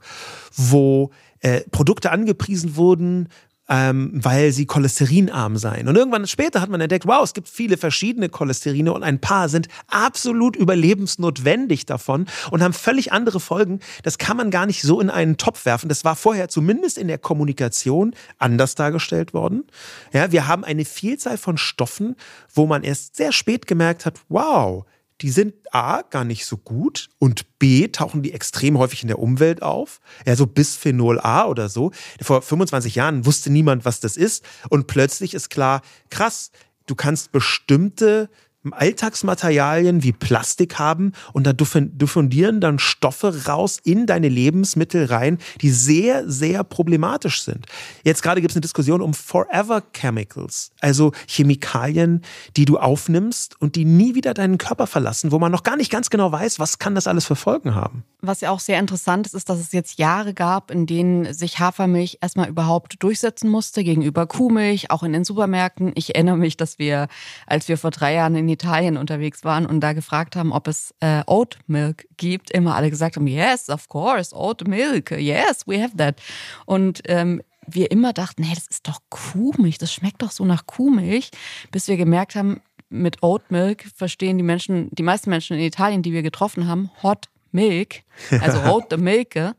wo 0.55 1.11
äh, 1.39 1.61
Produkte 1.71 2.11
angepriesen 2.11 2.75
wurden, 2.75 3.29
ähm, 3.71 4.11
weil 4.13 4.51
sie 4.51 4.65
cholesterinarm 4.65 5.55
seien. 5.55 5.87
Und 5.87 5.95
irgendwann 5.95 6.27
später 6.27 6.59
hat 6.59 6.69
man 6.69 6.81
entdeckt, 6.81 7.07
wow, 7.07 7.23
es 7.23 7.33
gibt 7.33 7.47
viele 7.47 7.77
verschiedene 7.77 8.27
Cholesterine 8.27 8.91
und 8.91 9.01
ein 9.01 9.19
paar 9.19 9.47
sind 9.47 9.69
absolut 9.87 10.57
überlebensnotwendig 10.57 11.85
davon 11.85 12.25
und 12.51 12.61
haben 12.61 12.73
völlig 12.73 13.13
andere 13.13 13.39
Folgen. 13.39 13.79
Das 14.03 14.17
kann 14.17 14.35
man 14.35 14.51
gar 14.51 14.65
nicht 14.65 14.81
so 14.81 14.99
in 14.99 15.09
einen 15.09 15.37
Topf 15.37 15.63
werfen. 15.63 15.87
Das 15.87 16.03
war 16.03 16.17
vorher 16.17 16.49
zumindest 16.49 16.97
in 16.97 17.07
der 17.07 17.17
Kommunikation 17.17 18.13
anders 18.39 18.75
dargestellt 18.75 19.33
worden. 19.33 19.63
Ja, 20.11 20.33
wir 20.33 20.47
haben 20.47 20.65
eine 20.65 20.83
Vielzahl 20.83 21.37
von 21.37 21.57
Stoffen, 21.57 22.17
wo 22.53 22.67
man 22.67 22.83
erst 22.83 23.15
sehr 23.15 23.31
spät 23.31 23.67
gemerkt 23.67 24.05
hat, 24.05 24.19
wow, 24.27 24.85
die 25.21 25.29
sind 25.29 25.53
A, 25.71 26.01
gar 26.01 26.23
nicht 26.23 26.45
so 26.45 26.57
gut 26.57 27.09
und 27.19 27.59
B, 27.59 27.87
tauchen 27.87 28.23
die 28.23 28.33
extrem 28.33 28.77
häufig 28.77 29.03
in 29.03 29.07
der 29.07 29.19
Umwelt 29.19 29.61
auf. 29.61 30.01
Ja, 30.25 30.35
so 30.35 30.47
Bisphenol 30.47 31.19
A 31.19 31.45
oder 31.45 31.69
so. 31.69 31.91
Vor 32.21 32.41
25 32.41 32.95
Jahren 32.95 33.25
wusste 33.25 33.51
niemand, 33.51 33.85
was 33.85 33.99
das 33.99 34.17
ist 34.17 34.43
und 34.69 34.87
plötzlich 34.87 35.33
ist 35.33 35.49
klar, 35.49 35.81
krass, 36.09 36.51
du 36.87 36.95
kannst 36.95 37.31
bestimmte 37.31 38.29
Alltagsmaterialien 38.69 40.03
wie 40.03 40.11
Plastik 40.11 40.77
haben 40.77 41.13
und 41.33 41.47
da 41.47 41.53
diffundieren 41.53 42.61
dann 42.61 42.77
Stoffe 42.77 43.47
raus 43.47 43.79
in 43.83 44.05
deine 44.05 44.29
Lebensmittel 44.29 45.05
rein, 45.05 45.39
die 45.61 45.71
sehr, 45.71 46.29
sehr 46.29 46.63
problematisch 46.63 47.41
sind. 47.41 47.65
Jetzt 48.03 48.21
gerade 48.21 48.41
gibt 48.41 48.51
es 48.51 48.55
eine 48.55 48.61
Diskussion 48.61 49.01
um 49.01 49.13
Forever 49.13 49.81
Chemicals, 49.93 50.71
also 50.79 51.11
Chemikalien, 51.27 52.21
die 52.55 52.65
du 52.65 52.77
aufnimmst 52.77 53.59
und 53.59 53.75
die 53.75 53.85
nie 53.85 54.13
wieder 54.13 54.33
deinen 54.33 54.59
Körper 54.59 54.85
verlassen, 54.85 55.31
wo 55.31 55.39
man 55.39 55.51
noch 55.51 55.63
gar 55.63 55.75
nicht 55.75 55.91
ganz 55.91 56.09
genau 56.11 56.31
weiß, 56.31 56.59
was 56.59 56.77
kann 56.77 56.93
das 56.93 57.07
alles 57.07 57.25
für 57.25 57.35
Folgen 57.35 57.73
haben. 57.73 58.03
Was 58.21 58.41
ja 58.41 58.51
auch 58.51 58.59
sehr 58.59 58.77
interessant 58.77 59.25
ist, 59.25 59.33
ist, 59.33 59.49
dass 59.49 59.59
es 59.59 59.71
jetzt 59.71 59.97
Jahre 59.97 60.35
gab, 60.35 60.69
in 60.69 60.85
denen 60.85 61.33
sich 61.33 61.57
Hafermilch 61.57 62.19
erstmal 62.21 62.49
überhaupt 62.49 63.01
durchsetzen 63.01 63.49
musste 63.49 63.83
gegenüber 63.83 64.27
Kuhmilch, 64.27 64.91
auch 64.91 65.01
in 65.01 65.13
den 65.13 65.23
Supermärkten. 65.23 65.91
Ich 65.95 66.13
erinnere 66.13 66.37
mich, 66.37 66.55
dass 66.55 66.77
wir, 66.77 67.07
als 67.47 67.67
wir 67.67 67.79
vor 67.79 67.89
drei 67.89 68.13
Jahren 68.13 68.35
in 68.35 68.50
Italien 68.51 68.97
unterwegs 68.97 69.43
waren 69.43 69.65
und 69.65 69.79
da 69.79 69.93
gefragt 69.93 70.35
haben, 70.35 70.51
ob 70.51 70.67
es 70.67 70.93
äh, 70.99 71.23
Oat 71.27 71.57
Milk 71.67 72.07
gibt, 72.17 72.51
immer 72.51 72.75
alle 72.75 72.89
gesagt 72.89 73.15
haben, 73.15 73.27
yes, 73.27 73.69
of 73.69 73.87
course, 73.87 74.35
Oat 74.35 74.67
Milk, 74.67 75.11
yes, 75.11 75.67
we 75.67 75.81
have 75.81 75.95
that. 75.97 76.21
Und 76.65 77.01
ähm, 77.05 77.41
wir 77.67 77.91
immer 77.91 78.13
dachten, 78.13 78.43
hey, 78.43 78.55
das 78.55 78.67
ist 78.67 78.87
doch 78.87 78.99
Kuhmilch, 79.09 79.77
das 79.77 79.93
schmeckt 79.93 80.21
doch 80.21 80.31
so 80.31 80.45
nach 80.45 80.65
Kuhmilch, 80.65 81.31
bis 81.71 81.87
wir 81.87 81.97
gemerkt 81.97 82.35
haben, 82.35 82.61
mit 82.89 83.23
Oat 83.23 83.49
Milk 83.49 83.85
verstehen 83.95 84.37
die 84.37 84.43
Menschen, 84.43 84.89
die 84.91 85.03
meisten 85.03 85.29
Menschen 85.29 85.57
in 85.57 85.63
Italien, 85.63 86.03
die 86.03 86.11
wir 86.11 86.23
getroffen 86.23 86.67
haben, 86.67 86.91
Hot 87.01 87.29
Milk, 87.51 88.03
also 88.41 88.59
Rote 88.69 88.97
Milke 88.97 89.55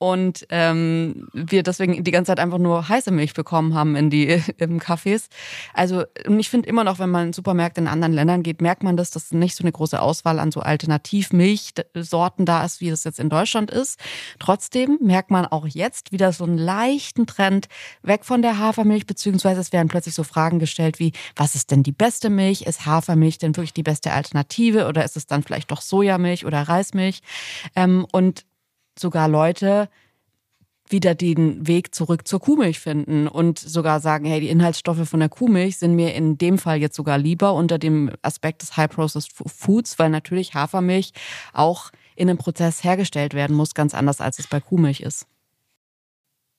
und 0.00 0.46
ähm, 0.48 1.28
wir 1.34 1.62
deswegen 1.62 2.02
die 2.02 2.10
ganze 2.10 2.30
Zeit 2.30 2.40
einfach 2.40 2.56
nur 2.56 2.88
heiße 2.88 3.10
Milch 3.10 3.34
bekommen 3.34 3.74
haben 3.74 3.96
in 3.96 4.08
die 4.08 4.28
im 4.56 4.80
Cafés. 4.80 5.28
Also 5.74 6.04
und 6.26 6.40
ich 6.40 6.48
finde 6.48 6.70
immer 6.70 6.84
noch, 6.84 6.98
wenn 6.98 7.10
man 7.10 7.28
in 7.28 7.32
Supermärkte 7.34 7.82
in 7.82 7.86
anderen 7.86 8.14
Ländern 8.14 8.42
geht, 8.42 8.62
merkt 8.62 8.82
man 8.82 8.96
das, 8.96 9.10
dass 9.10 9.30
nicht 9.30 9.54
so 9.54 9.62
eine 9.62 9.72
große 9.72 10.00
Auswahl 10.00 10.38
an 10.38 10.52
so 10.52 10.60
Alternativmilchsorten 10.60 12.46
da 12.46 12.64
ist, 12.64 12.80
wie 12.80 12.88
das 12.88 13.04
jetzt 13.04 13.20
in 13.20 13.28
Deutschland 13.28 13.70
ist. 13.70 14.00
Trotzdem 14.38 14.98
merkt 15.02 15.30
man 15.30 15.44
auch 15.44 15.66
jetzt 15.66 16.12
wieder 16.12 16.32
so 16.32 16.44
einen 16.44 16.56
leichten 16.56 17.26
Trend 17.26 17.68
weg 18.02 18.24
von 18.24 18.40
der 18.40 18.58
Hafermilch, 18.58 19.04
beziehungsweise 19.04 19.60
es 19.60 19.70
werden 19.70 19.88
plötzlich 19.88 20.14
so 20.14 20.24
Fragen 20.24 20.58
gestellt 20.58 20.98
wie, 20.98 21.12
was 21.36 21.54
ist 21.54 21.70
denn 21.70 21.82
die 21.82 21.92
beste 21.92 22.30
Milch? 22.30 22.62
Ist 22.62 22.86
Hafermilch 22.86 23.36
denn 23.36 23.54
wirklich 23.54 23.74
die 23.74 23.82
beste 23.82 24.12
Alternative 24.12 24.88
oder 24.88 25.04
ist 25.04 25.18
es 25.18 25.26
dann 25.26 25.42
vielleicht 25.42 25.70
doch 25.70 25.82
Sojamilch 25.82 26.46
oder 26.46 26.62
Reismilch? 26.62 27.20
Ähm, 27.76 28.06
und 28.12 28.46
sogar 28.98 29.28
Leute 29.28 29.88
wieder 30.92 31.14
den 31.14 31.66
Weg 31.66 31.94
zurück 31.94 32.26
zur 32.26 32.40
Kuhmilch 32.40 32.80
finden 32.80 33.28
und 33.28 33.58
sogar 33.58 34.00
sagen, 34.00 34.24
hey, 34.24 34.40
die 34.40 34.48
Inhaltsstoffe 34.48 35.08
von 35.08 35.20
der 35.20 35.28
Kuhmilch 35.28 35.78
sind 35.78 35.94
mir 35.94 36.14
in 36.14 36.36
dem 36.36 36.58
Fall 36.58 36.78
jetzt 36.78 36.96
sogar 36.96 37.18
lieber 37.18 37.54
unter 37.54 37.78
dem 37.78 38.10
Aspekt 38.22 38.62
des 38.62 38.76
High-Processed 38.76 39.32
Foods, 39.46 39.98
weil 39.98 40.10
natürlich 40.10 40.54
Hafermilch 40.54 41.12
auch 41.52 41.90
in 42.16 42.28
einem 42.28 42.38
Prozess 42.38 42.84
hergestellt 42.84 43.34
werden 43.34 43.56
muss, 43.56 43.74
ganz 43.74 43.94
anders 43.94 44.20
als 44.20 44.38
es 44.38 44.46
bei 44.46 44.60
Kuhmilch 44.60 45.00
ist. 45.00 45.26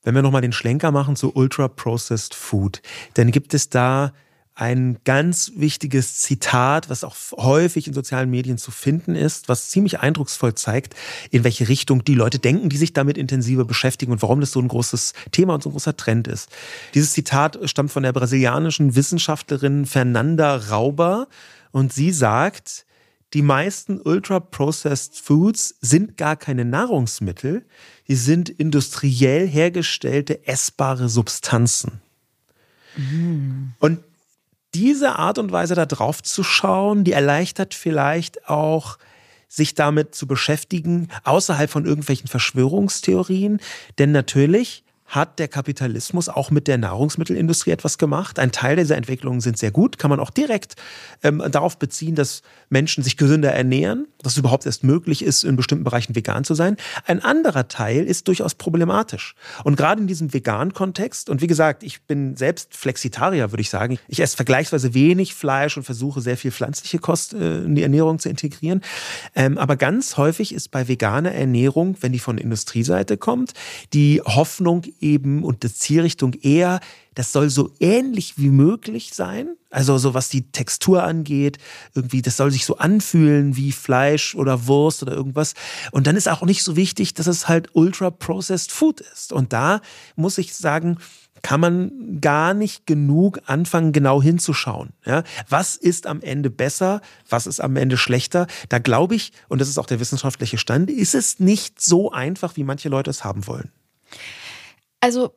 Wenn 0.04 0.16
wir 0.16 0.24
nochmal 0.24 0.42
den 0.42 0.54
Schlenker 0.54 0.92
machen 0.92 1.16
zu 1.16 1.36
Ultra-Processed 1.36 2.34
Food, 2.34 2.82
dann 3.14 3.32
gibt 3.32 3.54
es 3.54 3.70
da 3.70 4.14
ein 4.62 5.00
ganz 5.06 5.54
wichtiges 5.56 6.18
Zitat, 6.18 6.88
was 6.88 7.04
auch 7.04 7.16
häufig 7.36 7.88
in 7.88 7.96
sozialen 7.96 8.30
Medien 8.30 8.60
zu 8.60 8.70
finden 8.70 9.16
ist, 9.16 9.50
was 9.50 9.72
ziemlich 9.72 10.02
eindrucksvoll 10.02 10.54
zeigt, 10.54 10.94
in 11.32 11.44
welche 11.44 11.68
Richtung 11.68 12.04
die 12.04 12.14
Leute 12.14 12.38
denken, 12.38 12.70
die 12.70 12.78
sich 12.78 12.94
damit 12.94 13.18
intensiver 13.18 13.66
beschäftigen 13.66 14.12
und 14.12 14.22
warum 14.22 14.40
das 14.40 14.52
so 14.52 14.60
ein 14.60 14.68
großes 14.68 15.14
Thema 15.32 15.56
und 15.56 15.64
so 15.64 15.70
ein 15.70 15.72
großer 15.72 15.98
Trend 15.98 16.28
ist. 16.28 16.50
Dieses 16.94 17.14
Zitat 17.14 17.58
stammt 17.66 17.92
von 17.92 18.04
der 18.04 18.14
brasilianischen 18.14 18.96
Wissenschaftlerin 18.96 19.88
Fernanda 19.88 20.58
Rauber 20.58 21.28
und 21.72 21.92
sie 21.92 22.12
sagt, 22.12 22.86
die 23.34 23.42
meisten 23.42 24.00
ultra-processed 24.00 25.20
Foods 25.20 25.74
sind 25.82 26.18
gar 26.18 26.36
keine 26.36 26.66
Nahrungsmittel, 26.66 27.66
die 28.08 28.16
sind 28.16 28.48
industriell 28.48 29.48
hergestellte 29.48 30.46
essbare 30.46 31.10
Substanzen. 31.10 32.02
Mm. 32.96 33.70
Und 33.80 34.04
diese 34.74 35.18
Art 35.18 35.38
und 35.38 35.52
Weise 35.52 35.76
da 35.76 35.86
drauf 35.86 36.24
zu 36.24 36.44
schauen, 36.44 37.04
die 37.04 37.12
erleichtert 37.12 37.74
vielleicht 37.74 38.50
auch 38.50 38.98
sich 39.48 39.76
damit 39.76 40.16
zu 40.16 40.28
beschäftigen, 40.28 41.10
außerhalb 41.26 41.70
von 41.70 41.86
irgendwelchen 41.86 42.28
Verschwörungstheorien. 42.28 43.60
Denn 43.98 44.12
natürlich 44.12 44.84
hat 45.12 45.40
der 45.40 45.50
Kapitalismus 45.50 46.30
auch 46.30 46.52
mit 46.52 46.70
der 46.70 46.78
Nahrungsmittelindustrie 46.78 47.72
etwas 47.72 47.98
gemacht. 47.98 48.40
Ein 48.40 48.54
Teil 48.54 48.78
dieser 48.78 48.96
Entwicklungen 48.96 49.42
sind 49.42 49.58
sehr 49.58 49.70
gut, 49.70 50.00
kann 50.00 50.10
man 50.10 50.22
auch 50.22 50.30
direkt 50.30 50.76
ähm, 51.22 51.44
darauf 51.52 51.78
beziehen, 51.78 52.16
dass 52.16 52.42
Menschen 52.70 53.04
sich 53.04 53.18
gesünder 53.18 53.52
ernähren, 53.52 54.08
dass 54.24 54.34
es 54.34 54.38
überhaupt 54.38 54.66
erst 54.66 54.86
möglich 54.86 55.22
ist, 55.22 55.44
in 55.44 55.58
bestimmten 55.58 55.84
Bereichen 55.84 56.16
vegan 56.16 56.46
zu 56.46 56.54
sein. 56.54 56.78
Ein 57.06 57.22
anderer 57.22 57.68
Teil 57.68 58.06
ist 58.06 58.30
durchaus 58.30 58.56
problematisch. 58.56 59.36
Und 59.66 59.76
gerade 59.76 60.00
in 60.00 60.08
diesem 60.08 60.34
veganen 60.34 60.74
Kontext, 60.74 61.30
und 61.30 61.42
wie 61.42 61.48
gesagt, 61.48 61.84
ich 61.84 62.04
bin 62.04 62.38
selbst 62.38 62.74
Flexitarier, 62.78 63.52
würde 63.52 63.62
ich 63.62 63.70
sagen, 63.70 64.00
ich 64.08 64.22
esse 64.22 64.38
vergleichsweise 64.38 64.94
wenig 64.94 65.36
Fleisch 65.36 65.76
und 65.76 65.84
versuche 65.84 66.22
sehr 66.22 66.38
viel 66.38 66.52
pflanzliche 66.52 67.00
Kost 67.00 67.34
äh, 67.34 67.64
in 67.64 67.76
die 67.76 67.84
Ernährung 67.84 68.18
zu 68.20 68.30
integrieren. 68.30 68.82
Ähm, 69.36 69.58
aber 69.58 69.76
ganz 69.76 70.16
häufig 70.16 70.56
ist 70.56 70.72
bei 70.72 70.88
veganer 70.88 71.34
Ernährung, 71.34 71.98
wenn 72.00 72.14
die 72.14 72.20
von 72.20 72.38
Industrieseite 72.38 73.18
kommt, 73.18 73.52
die 73.92 74.22
Hoffnung 74.22 74.84
eben 75.02 75.44
und 75.44 75.64
die 75.64 75.74
Zielrichtung 75.74 76.34
eher, 76.34 76.80
das 77.14 77.32
soll 77.32 77.50
so 77.50 77.72
ähnlich 77.80 78.38
wie 78.38 78.50
möglich 78.50 79.12
sein. 79.14 79.56
Also 79.70 79.98
so 79.98 80.14
was 80.14 80.30
die 80.30 80.52
Textur 80.52 81.04
angeht, 81.04 81.58
irgendwie, 81.94 82.22
das 82.22 82.38
soll 82.38 82.52
sich 82.52 82.66
so 82.66 82.78
anfühlen 82.78 83.56
wie 83.56 83.72
Fleisch 83.72 84.36
oder 84.36 84.68
Wurst 84.68 85.02
oder 85.02 85.14
irgendwas. 85.14 85.54
Und 85.92 86.08
dann 86.08 86.16
ist 86.16 86.28
auch 86.28 86.44
nicht 86.44 86.64
so 86.64 86.76
wichtig, 86.76 87.14
dass 87.14 87.28
es 87.28 87.48
halt 87.48 87.70
ultra 87.74 88.12
processed 88.12 88.72
food 88.72 89.02
ist. 89.02 89.34
Und 89.34 89.54
da 89.54 89.82
muss 90.16 90.38
ich 90.38 90.54
sagen, 90.56 90.98
kann 91.42 91.60
man 91.60 92.22
gar 92.22 92.54
nicht 92.54 92.86
genug 92.86 93.42
anfangen, 93.46 93.92
genau 93.94 94.22
hinzuschauen. 94.22 94.90
Ja? 95.06 95.24
Was 95.50 95.76
ist 95.76 96.08
am 96.08 96.22
Ende 96.22 96.50
besser? 96.50 97.02
Was 97.30 97.48
ist 97.48 97.60
am 97.60 97.76
Ende 97.76 97.98
schlechter? 97.98 98.48
Da 98.70 98.80
glaube 98.80 99.16
ich, 99.16 99.32
und 99.48 99.60
das 99.60 99.70
ist 99.70 99.78
auch 99.78 99.86
der 99.86 100.00
wissenschaftliche 100.00 100.58
Stand, 100.58 100.90
ist 100.90 101.16
es 101.16 101.40
nicht 101.40 101.82
so 101.82 102.12
einfach, 102.12 102.56
wie 102.58 102.64
manche 102.64 102.90
Leute 102.90 103.10
es 103.10 103.24
haben 103.24 103.48
wollen. 103.48 103.72
Also 105.02 105.34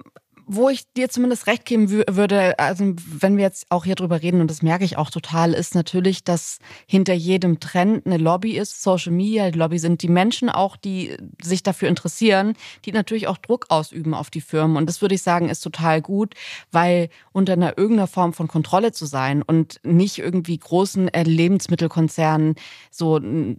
wo 0.46 0.68
ich 0.68 0.92
dir 0.92 1.08
zumindest 1.08 1.46
recht 1.46 1.64
geben 1.64 1.90
würde, 1.90 2.58
also 2.58 2.94
wenn 2.96 3.36
wir 3.36 3.44
jetzt 3.44 3.66
auch 3.70 3.84
hier 3.84 3.94
drüber 3.94 4.20
reden, 4.22 4.40
und 4.40 4.50
das 4.50 4.62
merke 4.62 4.84
ich 4.84 4.96
auch 4.98 5.10
total, 5.10 5.54
ist 5.54 5.74
natürlich, 5.74 6.22
dass 6.22 6.58
hinter 6.86 7.14
jedem 7.14 7.60
Trend 7.60 8.06
eine 8.06 8.18
Lobby 8.18 8.58
ist, 8.58 8.82
Social 8.82 9.12
Media, 9.12 9.48
Lobby 9.48 9.78
sind 9.78 10.02
die 10.02 10.08
Menschen 10.08 10.50
auch, 10.50 10.76
die 10.76 11.16
sich 11.42 11.62
dafür 11.62 11.88
interessieren, 11.88 12.54
die 12.84 12.92
natürlich 12.92 13.26
auch 13.26 13.38
Druck 13.38 13.66
ausüben 13.70 14.14
auf 14.14 14.30
die 14.30 14.42
Firmen. 14.42 14.76
Und 14.76 14.86
das 14.86 15.00
würde 15.00 15.14
ich 15.14 15.22
sagen, 15.22 15.48
ist 15.48 15.60
total 15.60 16.02
gut, 16.02 16.34
weil 16.70 17.08
unter 17.32 17.54
einer 17.54 17.78
irgendeiner 17.78 18.06
Form 18.08 18.32
von 18.32 18.48
Kontrolle 18.48 18.92
zu 18.92 19.06
sein 19.06 19.42
und 19.42 19.80
nicht 19.82 20.18
irgendwie 20.18 20.58
großen 20.58 21.08
Lebensmittelkonzernen 21.08 22.56
so 22.90 23.18
äh, 23.18 23.56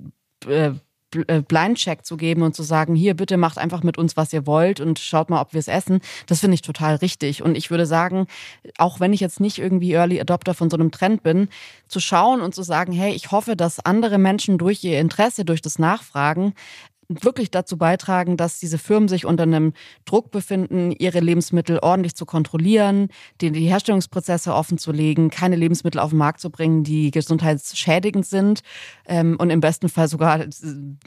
äh, 0.48 0.74
Blindcheck 1.48 2.06
zu 2.06 2.18
geben 2.18 2.42
und 2.42 2.56
zu 2.56 2.64
sagen, 2.64 2.96
hier 2.96 3.14
bitte 3.14 3.38
macht 3.38 3.58
einfach 3.58 3.84
mit 3.84 3.98
uns, 3.98 4.18
was 4.18 4.34
ihr 4.34 4.46
wollt 4.46 4.80
und 4.80 5.00
schaut 5.00 5.30
mal, 5.30 5.42
ob 5.42 5.54
wir 5.54 5.60
es 5.60 5.68
essen, 5.68 6.02
das 6.28 6.40
finde 6.40 6.56
ich 6.56 6.62
total 6.62 6.96
richtig. 6.96 7.42
Und 7.44 7.56
ich 7.56 7.70
würde 7.70 7.86
sagen, 7.86 8.28
auch 8.78 9.00
wenn 9.00 9.14
ich 9.14 9.20
jetzt 9.20 9.40
nicht 9.40 9.60
irgendwie 9.60 9.94
Early 9.94 10.20
Adopter 10.20 10.54
von 10.54 10.70
so 10.70 10.78
einem 10.78 10.92
Trend 10.92 11.24
bin, 11.24 11.50
zu 11.88 12.00
schauen 12.00 12.42
und 12.42 12.56
zu 12.56 12.64
sagen, 12.64 12.92
hey, 12.94 13.14
ich 13.14 13.32
hoffe, 13.32 13.56
dass 13.56 13.80
andere 13.80 14.18
Menschen 14.18 14.58
durch 14.58 14.84
ihr 14.84 15.00
Interesse, 15.00 15.46
durch 15.46 15.62
das 15.62 15.80
Nachfragen 15.80 16.54
wirklich 17.08 17.52
dazu 17.52 17.78
beitragen, 17.78 18.38
dass 18.38 18.60
diese 18.60 18.78
Firmen 18.78 19.08
sich 19.08 19.26
unter 19.26 19.44
einem 19.44 19.74
Druck 20.06 20.32
befinden, 20.32 20.92
ihre 20.92 21.20
Lebensmittel 21.20 21.80
ordentlich 21.80 22.16
zu 22.16 22.26
kontrollieren, 22.26 23.10
die, 23.42 23.52
Herstellungsprozesse 23.52 24.54
offen 24.54 24.78
zu 24.78 24.92
legen, 24.92 25.30
keine 25.30 25.56
Lebensmittel 25.56 26.00
auf 26.00 26.10
den 26.12 26.20
Markt 26.20 26.40
zu 26.40 26.50
bringen, 26.50 26.84
die 26.84 27.12
gesundheitsschädigend 27.12 28.26
sind 28.26 28.62
ähm, 29.08 29.36
und 29.40 29.50
im 29.50 29.60
besten 29.60 29.90
Fall 29.90 30.08
sogar 30.08 30.42
äh, 30.42 30.50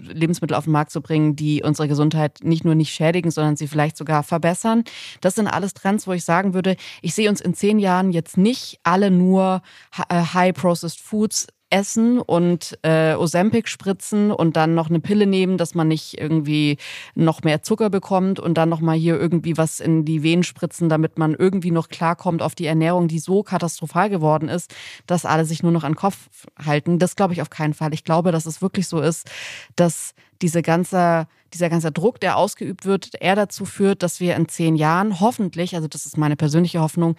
Lebensmittel 0.01 0.57
auf 0.57 0.64
den 0.64 0.72
Markt 0.72 0.90
zu 0.90 1.01
bringen, 1.01 1.36
die 1.36 1.62
unsere 1.62 1.88
Gesundheit 1.88 2.38
nicht 2.42 2.64
nur 2.64 2.74
nicht 2.74 2.92
schädigen, 2.92 3.30
sondern 3.30 3.57
sie 3.57 3.68
vielleicht 3.68 3.96
sogar 3.96 4.22
verbessern. 4.22 4.84
Das 5.20 5.34
sind 5.34 5.49
alles 5.49 5.74
Trends, 5.74 6.07
wo 6.07 6.12
ich 6.12 6.24
sagen 6.24 6.55
würde, 6.55 6.76
ich 7.03 7.14
sehe 7.14 7.28
uns 7.28 7.40
in 7.40 7.55
zehn 7.55 7.78
Jahren 7.78 8.12
jetzt 8.12 8.36
nicht 8.36 8.80
alle 8.82 9.11
nur 9.11 9.62
äh, 10.09 10.14
High-Processed 10.14 11.01
Foods 11.01 11.49
essen 11.70 12.18
und 12.18 12.78
äh, 12.82 13.14
Ozempic 13.14 13.68
spritzen 13.68 14.30
und 14.30 14.56
dann 14.56 14.74
noch 14.74 14.88
eine 14.88 15.00
Pille 15.00 15.26
nehmen, 15.26 15.58
dass 15.58 15.74
man 15.74 15.88
nicht 15.88 16.18
irgendwie 16.18 16.78
noch 17.14 17.42
mehr 17.42 17.62
Zucker 17.62 17.90
bekommt 17.90 18.40
und 18.40 18.54
dann 18.54 18.68
noch 18.68 18.80
mal 18.80 18.96
hier 18.96 19.18
irgendwie 19.18 19.56
was 19.56 19.80
in 19.80 20.04
die 20.04 20.22
Venen 20.22 20.44
spritzen, 20.44 20.88
damit 20.88 21.18
man 21.18 21.34
irgendwie 21.34 21.70
noch 21.70 21.88
klarkommt 21.88 22.42
auf 22.42 22.54
die 22.54 22.66
Ernährung, 22.66 23.08
die 23.08 23.18
so 23.18 23.42
katastrophal 23.42 24.08
geworden 24.10 24.48
ist, 24.48 24.74
dass 25.06 25.26
alle 25.26 25.44
sich 25.44 25.62
nur 25.62 25.72
noch 25.72 25.84
an 25.84 25.92
den 25.92 25.98
Kopf 25.98 26.28
halten. 26.64 26.98
Das 26.98 27.16
glaube 27.16 27.34
ich 27.34 27.42
auf 27.42 27.50
keinen 27.50 27.74
Fall. 27.74 27.92
Ich 27.92 28.04
glaube, 28.04 28.32
dass 28.32 28.46
es 28.46 28.62
wirklich 28.62 28.88
so 28.88 29.00
ist, 29.00 29.30
dass 29.76 30.14
diese 30.40 30.62
ganze, 30.62 31.26
dieser 31.52 31.68
ganze 31.68 31.92
Druck, 31.92 32.20
der 32.20 32.36
ausgeübt 32.36 32.84
wird, 32.84 33.10
eher 33.20 33.36
dazu 33.36 33.64
führt, 33.64 34.02
dass 34.02 34.20
wir 34.20 34.36
in 34.36 34.48
zehn 34.48 34.76
Jahren 34.76 35.20
hoffentlich, 35.20 35.74
also 35.74 35.88
das 35.88 36.06
ist 36.06 36.16
meine 36.16 36.36
persönliche 36.36 36.80
Hoffnung, 36.80 37.16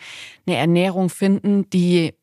eine 0.47 0.57
Ernährung 0.57 1.09
finden, 1.09 1.69
die 1.69 2.13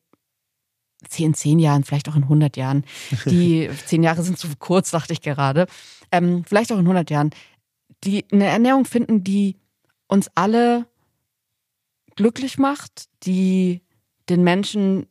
in 1.17 1.33
zehn 1.33 1.59
Jahren, 1.59 1.83
vielleicht 1.83 2.09
auch 2.09 2.15
in 2.15 2.23
100 2.23 2.57
Jahren, 2.57 2.83
die 3.25 3.69
zehn 3.85 4.03
Jahre 4.03 4.23
sind 4.23 4.37
zu 4.37 4.47
kurz, 4.59 4.91
dachte 4.91 5.13
ich 5.13 5.21
gerade, 5.21 5.67
ähm, 6.11 6.43
vielleicht 6.45 6.71
auch 6.71 6.77
in 6.77 6.85
100 6.85 7.09
Jahren, 7.09 7.31
die 8.03 8.25
eine 8.31 8.45
Ernährung 8.45 8.85
finden, 8.85 9.23
die 9.23 9.57
uns 10.07 10.29
alle 10.35 10.87
glücklich 12.15 12.57
macht, 12.57 13.05
die 13.23 13.81
den 14.29 14.43
Menschen 14.43 15.07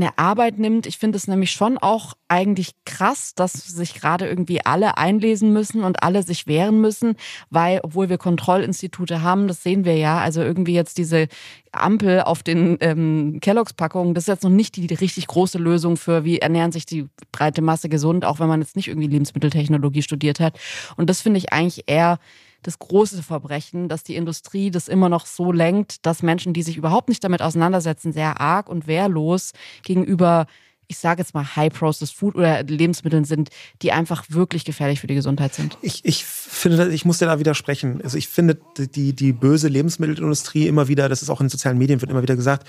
eine 0.00 0.16
Arbeit 0.18 0.58
nimmt. 0.58 0.86
Ich 0.86 0.98
finde 0.98 1.16
es 1.16 1.28
nämlich 1.28 1.50
schon 1.50 1.78
auch 1.78 2.14
eigentlich 2.28 2.72
krass, 2.84 3.34
dass 3.34 3.52
sich 3.52 3.94
gerade 3.94 4.26
irgendwie 4.28 4.64
alle 4.64 4.96
einlesen 4.96 5.52
müssen 5.52 5.84
und 5.84 6.02
alle 6.02 6.22
sich 6.22 6.46
wehren 6.46 6.80
müssen, 6.80 7.16
weil, 7.50 7.80
obwohl 7.82 8.08
wir 8.08 8.18
Kontrollinstitute 8.18 9.22
haben, 9.22 9.48
das 9.48 9.62
sehen 9.62 9.84
wir 9.84 9.96
ja, 9.96 10.18
also 10.18 10.40
irgendwie 10.42 10.74
jetzt 10.74 10.98
diese 10.98 11.28
Ampel 11.72 12.22
auf 12.22 12.42
den 12.42 12.78
ähm, 12.80 13.38
Kelloggs-Packungen, 13.40 14.14
das 14.14 14.24
ist 14.24 14.28
jetzt 14.28 14.44
noch 14.44 14.50
nicht 14.50 14.76
die, 14.76 14.86
die 14.86 14.94
richtig 14.94 15.26
große 15.26 15.58
Lösung 15.58 15.96
für, 15.96 16.24
wie 16.24 16.38
ernähren 16.38 16.72
sich 16.72 16.86
die 16.86 17.08
breite 17.32 17.62
Masse 17.62 17.88
gesund, 17.88 18.24
auch 18.24 18.40
wenn 18.40 18.48
man 18.48 18.60
jetzt 18.60 18.76
nicht 18.76 18.88
irgendwie 18.88 19.08
Lebensmitteltechnologie 19.08 20.02
studiert 20.02 20.40
hat. 20.40 20.58
Und 20.96 21.10
das 21.10 21.20
finde 21.20 21.38
ich 21.38 21.52
eigentlich 21.52 21.84
eher 21.86 22.18
das 22.62 22.78
große 22.78 23.22
Verbrechen, 23.22 23.88
dass 23.88 24.02
die 24.02 24.16
Industrie 24.16 24.70
das 24.70 24.88
immer 24.88 25.08
noch 25.08 25.26
so 25.26 25.52
lenkt, 25.52 26.04
dass 26.06 26.22
Menschen, 26.22 26.52
die 26.52 26.62
sich 26.62 26.76
überhaupt 26.76 27.08
nicht 27.08 27.22
damit 27.22 27.42
auseinandersetzen, 27.42 28.12
sehr 28.12 28.40
arg 28.40 28.68
und 28.68 28.86
wehrlos 28.86 29.52
gegenüber 29.82 30.46
ich 30.88 30.98
sage 30.98 31.20
jetzt 31.20 31.34
mal 31.34 31.44
High-Processed 31.54 32.14
Food 32.14 32.34
oder 32.34 32.62
Lebensmitteln 32.62 33.24
sind, 33.24 33.50
die 33.82 33.92
einfach 33.92 34.24
wirklich 34.30 34.64
gefährlich 34.64 35.00
für 35.00 35.06
die 35.06 35.14
Gesundheit 35.14 35.54
sind. 35.54 35.76
Ich, 35.82 36.04
ich 36.04 36.24
finde, 36.24 36.88
ich 36.92 37.04
muss 37.04 37.18
dir 37.18 37.26
da 37.26 37.38
widersprechen. 37.38 38.00
Also 38.02 38.16
ich 38.16 38.28
finde, 38.28 38.58
die, 38.78 39.12
die 39.12 39.32
böse 39.32 39.68
Lebensmittelindustrie 39.68 40.66
immer 40.66 40.88
wieder, 40.88 41.10
das 41.10 41.20
ist 41.20 41.28
auch 41.28 41.42
in 41.42 41.50
sozialen 41.50 41.76
Medien, 41.76 42.00
wird 42.00 42.10
immer 42.10 42.22
wieder 42.22 42.36
gesagt, 42.36 42.66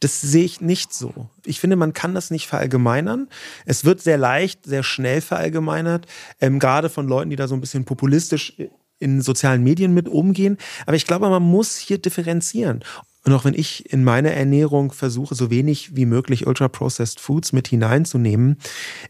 das 0.00 0.20
sehe 0.20 0.44
ich 0.44 0.60
nicht 0.60 0.92
so. 0.92 1.28
Ich 1.44 1.60
finde, 1.60 1.76
man 1.76 1.92
kann 1.92 2.14
das 2.14 2.30
nicht 2.30 2.48
verallgemeinern. 2.48 3.28
Es 3.66 3.84
wird 3.84 4.00
sehr 4.00 4.18
leicht, 4.18 4.64
sehr 4.64 4.82
schnell 4.82 5.20
verallgemeinert, 5.20 6.06
ähm, 6.40 6.58
gerade 6.58 6.88
von 6.88 7.06
Leuten, 7.06 7.30
die 7.30 7.36
da 7.36 7.46
so 7.46 7.54
ein 7.54 7.60
bisschen 7.60 7.84
populistisch 7.84 8.54
in 9.02 9.20
sozialen 9.20 9.62
Medien 9.62 9.92
mit 9.92 10.08
umgehen. 10.08 10.56
Aber 10.86 10.96
ich 10.96 11.06
glaube, 11.06 11.28
man 11.28 11.42
muss 11.42 11.76
hier 11.76 11.98
differenzieren. 11.98 12.84
Und 13.24 13.32
auch 13.32 13.44
wenn 13.44 13.54
ich 13.54 13.92
in 13.92 14.02
meine 14.02 14.32
Ernährung 14.32 14.90
versuche, 14.90 15.34
so 15.36 15.48
wenig 15.48 15.94
wie 15.94 16.06
möglich 16.06 16.46
ultra-processed 16.46 17.20
Foods 17.20 17.52
mit 17.52 17.68
hineinzunehmen, 17.68 18.56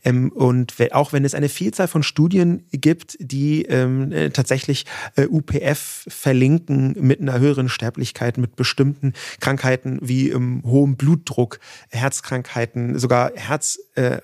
ähm, 0.05 0.30
und 0.32 0.74
auch 0.93 1.14
wenn 1.14 1.24
es 1.24 1.34
eine 1.34 1.49
Vielzahl 1.49 1.88
von 1.88 2.03
Studien 2.03 2.66
gibt, 2.72 3.16
die 3.20 3.62
ähm, 3.62 4.12
äh, 4.12 4.30
tatsächlich 4.30 4.84
äh, 5.16 5.26
UPF 5.26 6.05
verlinken 6.09 6.95
mit 7.01 7.20
einer 7.20 7.38
höheren 7.38 7.70
Sterblichkeit, 7.70 8.36
mit 8.36 8.55
bestimmten 8.55 9.14
Krankheiten 9.40 9.99
wie 10.03 10.28
ähm, 10.28 10.62
hohem 10.64 10.97
Blutdruck, 10.97 11.59
Herzkrankheiten, 11.88 12.99
sogar 12.99 13.32
Herz, 13.34 13.78
äh, 13.95 14.18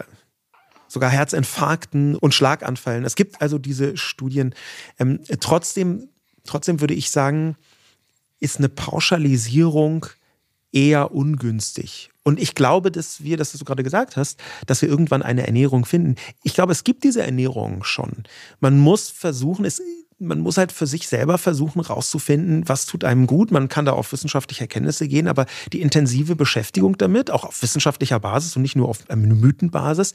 sogar 0.89 1.11
Herzinfarkten 1.11 2.16
und 2.16 2.34
Schlaganfällen. 2.34 3.05
Es 3.05 3.14
gibt 3.14 3.41
also 3.41 3.59
diese 3.59 3.97
Studien. 3.97 4.55
Ähm, 4.99 5.20
trotzdem, 5.41 6.09
trotzdem 6.45 6.80
würde 6.80 6.95
ich 6.95 7.11
sagen, 7.11 7.57
ist 8.41 8.59
eine 8.59 8.68
Pauschalisierung 8.68 10.07
eher 10.72 11.12
ungünstig. 11.12 12.11
Und 12.22 12.39
ich 12.39 12.55
glaube, 12.55 12.91
dass 12.91 13.22
wir, 13.22 13.36
das 13.36 13.53
du 13.53 13.64
gerade 13.64 13.82
gesagt 13.82 14.16
hast, 14.16 14.39
dass 14.66 14.82
wir 14.82 14.89
irgendwann 14.89 15.22
eine 15.22 15.47
Ernährung 15.47 15.84
finden. 15.84 16.16
Ich 16.43 16.55
glaube, 16.55 16.72
es 16.72 16.84
gibt 16.84 17.05
diese 17.05 17.22
Ernährung 17.22 17.84
schon. 17.84 18.24
Man 18.61 18.78
muss 18.78 19.09
versuchen, 19.09 19.64
es 19.64 19.80
man 20.21 20.41
muss 20.41 20.57
halt 20.57 20.73
für 20.73 20.87
sich 20.87 21.07
selber 21.07 21.39
versuchen 21.39 21.81
rauszufinden, 21.81 22.69
was 22.69 22.87
tut 22.87 23.05
einem 23.05 23.27
gut. 23.27 23.53
Man 23.53 23.69
kann 23.69 23.85
da 23.85 23.93
auf 23.93 24.12
wissenschaftliche 24.12 24.62
Erkenntnisse 24.62 25.07
gehen, 25.07 25.29
aber 25.29 25.47
die 25.73 25.81
intensive 25.81 26.35
Beschäftigung 26.35 26.99
damit, 26.99 27.31
auch 27.31 27.45
auf 27.45 27.62
wissenschaftlicher 27.62 28.19
Basis 28.19 28.57
und 28.57 28.62
nicht 28.62 28.75
nur 28.75 28.89
auf 28.89 29.05
Mythenbasis, 29.09 30.14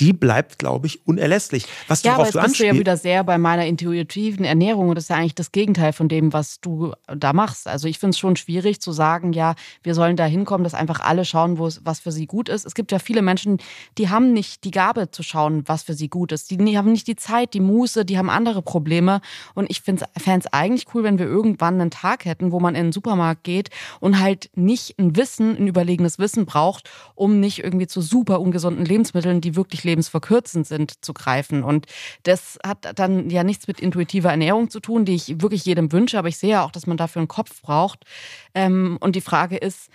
die 0.00 0.12
bleibt, 0.12 0.58
glaube 0.58 0.88
ich, 0.88 1.06
unerlässlich. 1.06 1.66
Was 1.86 2.02
ja, 2.02 2.14
aber 2.14 2.24
jetzt 2.24 2.40
bist 2.40 2.58
du 2.58 2.66
ja 2.66 2.74
wieder 2.74 2.96
sehr 2.96 3.22
bei 3.22 3.38
meiner 3.38 3.64
intuitiven 3.66 4.44
Ernährung 4.44 4.88
und 4.88 4.96
das 4.96 5.04
ist 5.04 5.10
ja 5.10 5.16
eigentlich 5.16 5.36
das 5.36 5.52
Gegenteil 5.52 5.92
von 5.92 6.08
dem, 6.08 6.32
was 6.32 6.60
du 6.60 6.92
da 7.06 7.32
machst. 7.32 7.68
Also 7.68 7.86
ich 7.86 7.98
finde 8.00 8.10
es 8.10 8.18
schon 8.18 8.34
schwierig 8.36 8.80
zu 8.80 8.90
sagen, 8.90 9.32
ja, 9.32 9.54
wir 9.84 9.94
sollen 9.94 10.16
da 10.16 10.24
hinkommen, 10.24 10.64
dass 10.64 10.74
einfach 10.74 11.00
alle 11.00 11.24
schauen, 11.24 11.58
wo 11.58 11.66
es, 11.66 11.80
was 11.84 12.00
für 12.00 12.10
sie 12.10 12.26
gut 12.26 12.48
ist. 12.48 12.66
Es 12.66 12.74
gibt 12.74 12.90
ja 12.90 12.98
viele 12.98 13.22
Menschen, 13.22 13.58
die 13.98 14.08
haben 14.08 14.32
nicht 14.32 14.64
die 14.64 14.72
Gabe 14.72 15.12
zu 15.12 15.22
schauen, 15.22 15.62
was 15.66 15.84
für 15.84 15.94
sie 15.94 16.08
gut 16.08 16.32
ist. 16.32 16.50
Die 16.50 16.76
haben 16.76 16.90
nicht 16.90 17.06
die 17.06 17.16
Zeit, 17.16 17.54
die 17.54 17.60
Muße, 17.60 18.04
die 18.04 18.18
haben 18.18 18.30
andere 18.30 18.60
Probleme. 18.60 19.20
Und 19.54 19.70
ich 19.70 19.82
fände 19.82 20.06
es 20.24 20.46
eigentlich 20.52 20.86
cool, 20.94 21.02
wenn 21.02 21.18
wir 21.18 21.26
irgendwann 21.26 21.80
einen 21.80 21.90
Tag 21.90 22.24
hätten, 22.24 22.52
wo 22.52 22.60
man 22.60 22.74
in 22.74 22.84
den 22.84 22.92
Supermarkt 22.92 23.44
geht 23.44 23.70
und 24.00 24.20
halt 24.20 24.50
nicht 24.54 24.98
ein 24.98 25.16
Wissen, 25.16 25.56
ein 25.56 25.66
überlegenes 25.66 26.18
Wissen 26.18 26.46
braucht, 26.46 26.88
um 27.14 27.40
nicht 27.40 27.62
irgendwie 27.62 27.86
zu 27.86 28.00
super 28.00 28.40
ungesunden 28.40 28.84
Lebensmitteln, 28.84 29.40
die 29.40 29.56
wirklich 29.56 29.84
lebensverkürzend 29.84 30.66
sind, 30.66 31.04
zu 31.04 31.12
greifen. 31.12 31.62
Und 31.62 31.86
das 32.22 32.58
hat 32.64 32.98
dann 32.98 33.30
ja 33.30 33.44
nichts 33.44 33.66
mit 33.68 33.80
intuitiver 33.80 34.30
Ernährung 34.30 34.70
zu 34.70 34.80
tun, 34.80 35.04
die 35.04 35.14
ich 35.14 35.40
wirklich 35.40 35.64
jedem 35.64 35.92
wünsche, 35.92 36.18
aber 36.18 36.28
ich 36.28 36.38
sehe 36.38 36.50
ja 36.50 36.64
auch, 36.64 36.70
dass 36.70 36.86
man 36.86 36.96
dafür 36.96 37.20
einen 37.20 37.28
Kopf 37.28 37.62
braucht. 37.62 38.04
Ähm, 38.54 38.98
und 39.00 39.16
die 39.16 39.20
Frage 39.20 39.56
ist, 39.56 39.90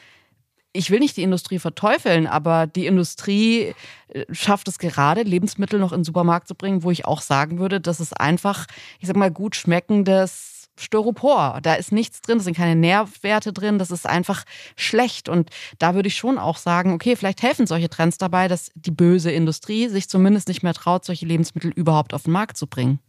ich 0.74 0.92
will 0.92 1.00
nicht 1.00 1.18
die 1.18 1.24
Industrie 1.24 1.60
verteufeln, 1.60 2.28
aber 2.28 2.68
die 2.68 2.86
Industrie 2.86 3.74
äh, 4.10 4.26
schafft 4.32 4.68
es 4.68 4.78
gerade, 4.78 5.24
Lebensmittel 5.24 5.80
noch 5.80 5.92
in 5.92 6.00
den 6.00 6.06
Supermarkt 6.06 6.48
zu 6.48 6.56
bringen, 6.56 6.84
wo 6.84 6.92
ich 6.92 7.06
auch 7.06 7.22
sagen 7.22 7.60
würde, 7.60 7.82
das 7.82 8.00
ist 8.00 8.20
einfach, 8.20 8.66
ich 9.00 9.08
sag 9.08 9.16
mal, 9.16 9.32
gut 9.32 9.56
schmeckendes 9.56 10.70
Styropor. 10.80 11.60
Da 11.62 11.74
ist 11.74 11.92
nichts 11.92 12.22
drin, 12.22 12.38
da 12.38 12.44
sind 12.44 12.56
keine 12.56 12.76
Nährwerte 12.76 13.52
drin, 13.52 13.80
das 13.80 13.92
ist 13.92 14.08
einfach 14.08 14.46
schlecht. 14.76 15.28
Und 15.28 15.50
da 15.78 15.94
würde 15.94 16.08
ich 16.08 16.16
schon 16.16 16.38
auch 16.38 16.58
sagen, 16.58 16.94
okay, 16.94 17.16
vielleicht 17.16 17.42
helfen 17.44 17.68
solche 17.68 17.90
Trends 17.90 18.18
dabei, 18.18 18.48
dass 18.48 18.72
die 18.76 18.92
böse 18.92 19.32
Industrie 19.32 19.90
sich 19.90 20.08
zumindest 20.08 20.48
nicht 20.48 20.64
mehr 20.64 20.74
traut, 20.74 21.04
solche 21.04 21.26
Lebensmittel 21.26 21.72
überhaupt 21.72 22.14
auf 22.14 22.24
den 22.24 22.32
Markt 22.32 22.58
zu 22.58 22.68
bringen. 22.68 23.00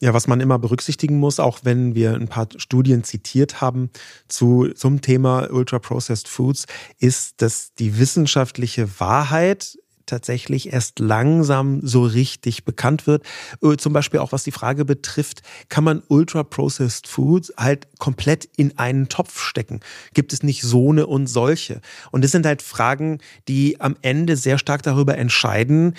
Ja, 0.00 0.14
was 0.14 0.28
man 0.28 0.40
immer 0.40 0.60
berücksichtigen 0.60 1.18
muss, 1.18 1.40
auch 1.40 1.60
wenn 1.64 1.96
wir 1.96 2.14
ein 2.14 2.28
paar 2.28 2.46
Studien 2.56 3.02
zitiert 3.02 3.60
haben 3.60 3.90
zu, 4.28 4.68
zum 4.74 5.00
Thema 5.00 5.50
Ultra-Processed 5.50 6.28
Foods, 6.28 6.66
ist, 7.00 7.42
dass 7.42 7.74
die 7.74 7.98
wissenschaftliche 7.98 9.00
Wahrheit 9.00 9.76
tatsächlich 10.08 10.72
erst 10.72 10.98
langsam 10.98 11.80
so 11.82 12.02
richtig 12.02 12.64
bekannt 12.64 13.06
wird. 13.06 13.24
Äh, 13.62 13.76
zum 13.76 13.92
Beispiel 13.92 14.20
auch 14.20 14.32
was 14.32 14.44
die 14.44 14.52
Frage 14.52 14.84
betrifft, 14.84 15.42
kann 15.68 15.84
man 15.84 16.02
Ultra-Processed 16.08 17.06
Foods 17.06 17.52
halt 17.56 17.86
komplett 17.98 18.48
in 18.56 18.78
einen 18.78 19.08
Topf 19.08 19.40
stecken? 19.40 19.80
Gibt 20.14 20.32
es 20.32 20.42
nicht 20.42 20.62
so 20.62 20.90
eine 20.90 21.06
und 21.06 21.26
solche? 21.26 21.80
Und 22.10 22.24
das 22.24 22.32
sind 22.32 22.46
halt 22.46 22.62
Fragen, 22.62 23.18
die 23.46 23.80
am 23.80 23.96
Ende 24.02 24.36
sehr 24.36 24.58
stark 24.58 24.82
darüber 24.82 25.16
entscheiden, 25.16 25.94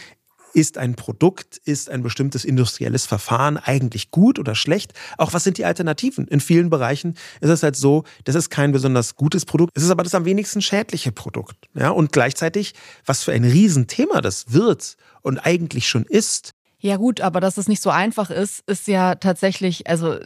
ist 0.54 0.78
ein 0.78 0.96
Produkt, 0.96 1.58
ist 1.58 1.90
ein 1.90 2.04
bestimmtes 2.04 2.46
industrielles 2.46 3.06
Verfahren 3.06 3.58
eigentlich 3.58 4.12
gut 4.12 4.40
oder 4.40 4.56
schlecht? 4.56 4.94
Auch 5.18 5.34
was 5.34 5.44
sind 5.44 5.58
die 5.58 5.66
Alternativen? 5.66 6.28
In 6.28 6.40
vielen 6.40 6.70
Bereichen 6.70 7.16
ist 7.42 7.50
es 7.50 7.64
halt 7.64 7.76
so, 7.76 8.04
das 8.24 8.36
ist 8.36 8.50
kein 8.50 8.72
besonders 8.72 9.16
gutes 9.16 9.46
Produkt, 9.46 9.72
es 9.76 9.84
ist 9.84 9.92
aber 9.92 10.04
das 10.04 10.16
am 10.16 10.26
wenigsten 10.26 10.62
schädliche 10.62 11.12
Produkt. 11.12 11.70
Ja, 11.74 11.90
und 11.90 12.12
gleichzeitig, 12.12 12.74
was 13.06 13.24
für 13.24 13.32
ein 13.32 13.44
Riesenthema 13.44 14.22
das 14.22 14.54
wird 14.54 14.98
und 15.22 15.40
eigentlich 15.40 15.88
schon 15.88 16.04
ist, 16.04 16.54
ja 16.82 16.96
gut, 16.96 17.20
aber 17.20 17.42
dass 17.42 17.58
es 17.58 17.68
nicht 17.68 17.82
so 17.82 17.90
einfach 17.90 18.30
ist, 18.30 18.64
ist 18.66 18.88
ja 18.88 19.16
tatsächlich, 19.16 19.88
also 19.88 20.18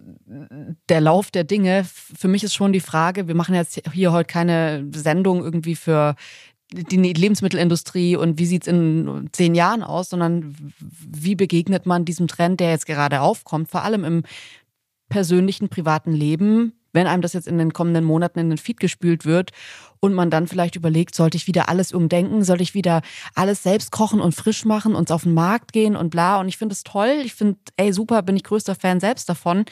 der 0.88 1.02
Lauf 1.02 1.32
der 1.32 1.46
Dinge. 1.46 1.84
Für 1.84 2.28
mich 2.28 2.44
ist 2.44 2.54
schon 2.54 2.74
die 2.74 2.80
Frage, 2.80 3.28
wir 3.28 3.34
machen 3.34 3.56
jetzt 3.56 3.82
hier 3.92 4.12
heute 4.12 4.32
keine 4.32 4.88
Sendung 4.94 5.44
irgendwie 5.44 5.76
für 5.76 6.16
die 6.74 7.14
Lebensmittelindustrie 7.14 8.16
und 8.16 8.40
wie 8.40 8.46
sieht 8.46 8.64
es 8.64 8.68
in 8.68 9.30
zehn 9.32 9.56
Jahren 9.56 9.84
aus, 9.84 10.10
sondern 10.10 10.56
wie 10.80 11.36
begegnet 11.36 11.86
man 11.86 12.06
diesem 12.06 12.28
Trend, 12.28 12.60
der 12.60 12.72
jetzt 12.72 12.86
gerade 12.86 13.22
aufkommt, 13.22 13.70
vor 13.70 13.84
allem 13.84 14.04
im 14.04 14.24
persönlichen, 15.10 15.70
privaten 15.70 16.12
Leben, 16.12 16.74
wenn 16.92 17.08
einem 17.08 17.22
das 17.22 17.34
jetzt 17.34 17.48
in 17.48 17.58
den 17.58 17.74
kommenden 17.74 18.04
Monaten 18.04 18.40
in 18.40 18.50
den 18.50 18.58
Feed 18.58 18.80
gespült 18.80 19.26
wird 19.26 19.52
und 20.00 20.14
man 20.14 20.30
dann 20.30 20.48
vielleicht 20.48 20.76
überlegt, 20.76 21.16
sollte 21.16 21.38
ich 21.38 21.48
wieder 21.48 21.70
alles 21.70 21.92
umdenken, 21.92 22.44
soll 22.44 22.62
ich 22.62 22.74
wieder 22.74 23.02
alles 23.36 23.64
selbst 23.64 23.92
kochen 23.92 24.22
und 24.22 24.34
frisch 24.34 24.64
machen 24.66 24.96
und 24.96 25.12
auf 25.12 25.24
den 25.24 25.34
Markt 25.34 25.74
gehen 25.74 25.96
und 25.96 26.10
bla. 26.10 26.40
Und 26.40 26.48
ich 26.48 26.58
finde 26.58 26.74
es 26.74 26.84
toll. 26.84 27.22
Ich 27.24 27.34
finde, 27.34 27.58
ey, 27.78 27.92
super, 27.94 28.22
bin 28.22 28.36
ich 28.36 28.44
größter 28.44 28.76
Fan 28.76 29.00
selbst 29.00 29.28
davon. 29.28 29.66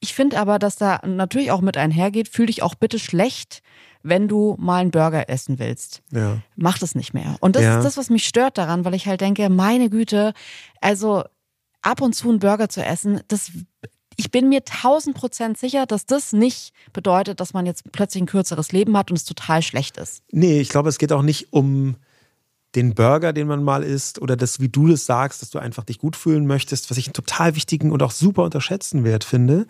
Ich 0.00 0.14
finde 0.14 0.38
aber, 0.38 0.58
dass 0.58 0.76
da 0.76 1.00
natürlich 1.06 1.50
auch 1.50 1.60
mit 1.60 1.76
einhergeht, 1.76 2.28
fühl 2.28 2.46
dich 2.46 2.62
auch 2.62 2.74
bitte 2.74 2.98
schlecht, 2.98 3.62
wenn 4.02 4.28
du 4.28 4.56
mal 4.58 4.80
einen 4.80 4.90
Burger 4.90 5.28
essen 5.28 5.58
willst. 5.58 6.02
Ja. 6.10 6.38
Mach 6.56 6.78
das 6.78 6.94
nicht 6.94 7.14
mehr. 7.14 7.36
Und 7.40 7.56
das 7.56 7.62
ja. 7.62 7.78
ist 7.78 7.84
das, 7.84 7.96
was 7.96 8.10
mich 8.10 8.26
stört 8.26 8.58
daran, 8.58 8.84
weil 8.84 8.94
ich 8.94 9.06
halt 9.06 9.20
denke, 9.20 9.48
meine 9.50 9.90
Güte, 9.90 10.32
also 10.80 11.24
ab 11.82 12.00
und 12.00 12.14
zu 12.14 12.28
einen 12.28 12.38
Burger 12.38 12.68
zu 12.68 12.84
essen, 12.84 13.20
das 13.28 13.50
ich 14.16 14.30
bin 14.30 14.50
mir 14.50 14.64
tausend 14.64 15.16
Prozent 15.16 15.56
sicher, 15.56 15.86
dass 15.86 16.04
das 16.04 16.34
nicht 16.34 16.74
bedeutet, 16.92 17.40
dass 17.40 17.54
man 17.54 17.64
jetzt 17.64 17.90
plötzlich 17.90 18.22
ein 18.22 18.26
kürzeres 18.26 18.70
Leben 18.70 18.94
hat 18.96 19.10
und 19.10 19.16
es 19.16 19.24
total 19.24 19.62
schlecht 19.62 19.96
ist. 19.96 20.22
Nee, 20.30 20.60
ich 20.60 20.68
glaube, 20.68 20.90
es 20.90 20.98
geht 20.98 21.12
auch 21.12 21.22
nicht 21.22 21.54
um 21.54 21.96
den 22.74 22.94
Burger, 22.94 23.32
den 23.32 23.48
man 23.48 23.64
mal 23.64 23.82
isst, 23.82 24.20
oder 24.20 24.36
das, 24.36 24.60
wie 24.60 24.68
du 24.68 24.88
das 24.88 25.06
sagst, 25.06 25.40
dass 25.42 25.50
du 25.50 25.58
einfach 25.58 25.84
dich 25.84 25.98
gut 25.98 26.16
fühlen 26.16 26.46
möchtest, 26.46 26.90
was 26.90 26.98
ich 26.98 27.06
einen 27.06 27.14
total 27.14 27.56
wichtigen 27.56 27.90
und 27.90 28.02
auch 28.02 28.12
super 28.12 28.44
unterschätzten 28.44 29.04
Wert 29.04 29.24
finde, 29.24 29.66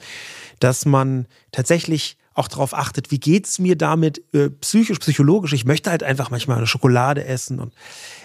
dass 0.58 0.84
man 0.84 1.26
tatsächlich 1.52 2.18
auch 2.40 2.48
darauf 2.48 2.74
achtet, 2.74 3.10
wie 3.10 3.20
geht 3.20 3.46
es 3.46 3.58
mir 3.58 3.76
damit 3.76 4.22
äh, 4.32 4.48
psychisch, 4.48 4.98
psychologisch. 4.98 5.52
Ich 5.52 5.64
möchte 5.64 5.90
halt 5.90 6.02
einfach 6.02 6.30
manchmal 6.30 6.56
eine 6.56 6.66
Schokolade 6.66 7.24
essen. 7.24 7.60
Und, 7.60 7.72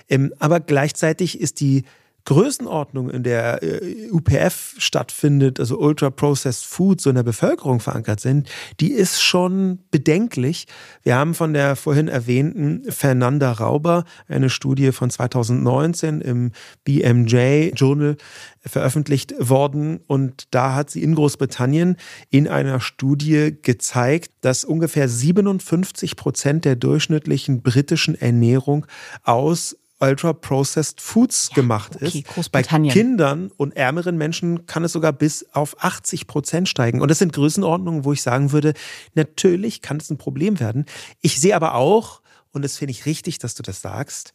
ähm, 0.09 0.33
aber 0.39 0.59
gleichzeitig 0.59 1.39
ist 1.39 1.59
die 1.59 1.83
Größenordnung, 2.25 3.09
in 3.11 3.23
der 3.23 3.61
äh, 3.61 4.09
UPF 4.11 4.75
stattfindet, 4.79 5.59
also 5.59 5.77
Ultra 5.77 6.09
Processed 6.09 6.65
Foods 6.65 7.03
so 7.03 7.11
in 7.11 7.15
der 7.15 7.23
Bevölkerung 7.23 7.79
verankert 7.79 8.19
sind, 8.19 8.49
die 8.79 8.91
ist 8.91 9.21
schon 9.21 9.79
bedenklich. 9.91 10.65
Wir 11.03 11.15
haben 11.15 11.35
von 11.35 11.53
der 11.53 11.75
vorhin 11.75 12.07
erwähnten 12.07 12.91
Fernanda 12.91 13.51
Rauber 13.51 14.05
eine 14.27 14.49
Studie 14.49 14.91
von 14.91 15.11
2019 15.11 16.21
im 16.21 16.51
BMJ 16.83 17.71
Journal 17.75 18.17
veröffentlicht 18.61 19.35
worden 19.37 19.99
und 20.07 20.47
da 20.49 20.73
hat 20.73 20.89
sie 20.89 21.03
in 21.03 21.13
Großbritannien 21.13 21.97
in 22.31 22.47
einer 22.47 22.79
Studie 22.79 23.55
gezeigt, 23.61 24.31
dass 24.41 24.63
ungefähr 24.63 25.07
57 25.07 26.15
Prozent 26.15 26.65
der 26.65 26.75
durchschnittlichen 26.75 27.61
britischen 27.61 28.15
Ernährung 28.19 28.87
aus 29.21 29.77
Ultra-Processed 30.05 31.01
Foods 31.01 31.49
ja, 31.49 31.55
gemacht 31.55 31.95
okay, 31.95 32.23
ist. 32.37 32.51
Bei 32.51 32.61
Kindern 32.63 33.51
und 33.57 33.75
ärmeren 33.75 34.17
Menschen 34.17 34.65
kann 34.65 34.83
es 34.83 34.91
sogar 34.91 35.13
bis 35.13 35.45
auf 35.53 35.75
80 35.83 36.27
Prozent 36.27 36.69
steigen. 36.69 37.01
Und 37.01 37.09
das 37.09 37.19
sind 37.19 37.33
Größenordnungen, 37.33 38.05
wo 38.05 38.13
ich 38.13 38.21
sagen 38.21 38.51
würde, 38.51 38.73
natürlich 39.13 39.81
kann 39.81 39.97
es 39.97 40.09
ein 40.09 40.17
Problem 40.17 40.59
werden. 40.59 40.85
Ich 41.21 41.39
sehe 41.39 41.55
aber 41.55 41.75
auch, 41.75 42.21
und 42.51 42.63
das 42.63 42.77
finde 42.77 42.91
ich 42.91 43.05
richtig, 43.05 43.39
dass 43.39 43.55
du 43.55 43.63
das 43.63 43.81
sagst, 43.81 44.33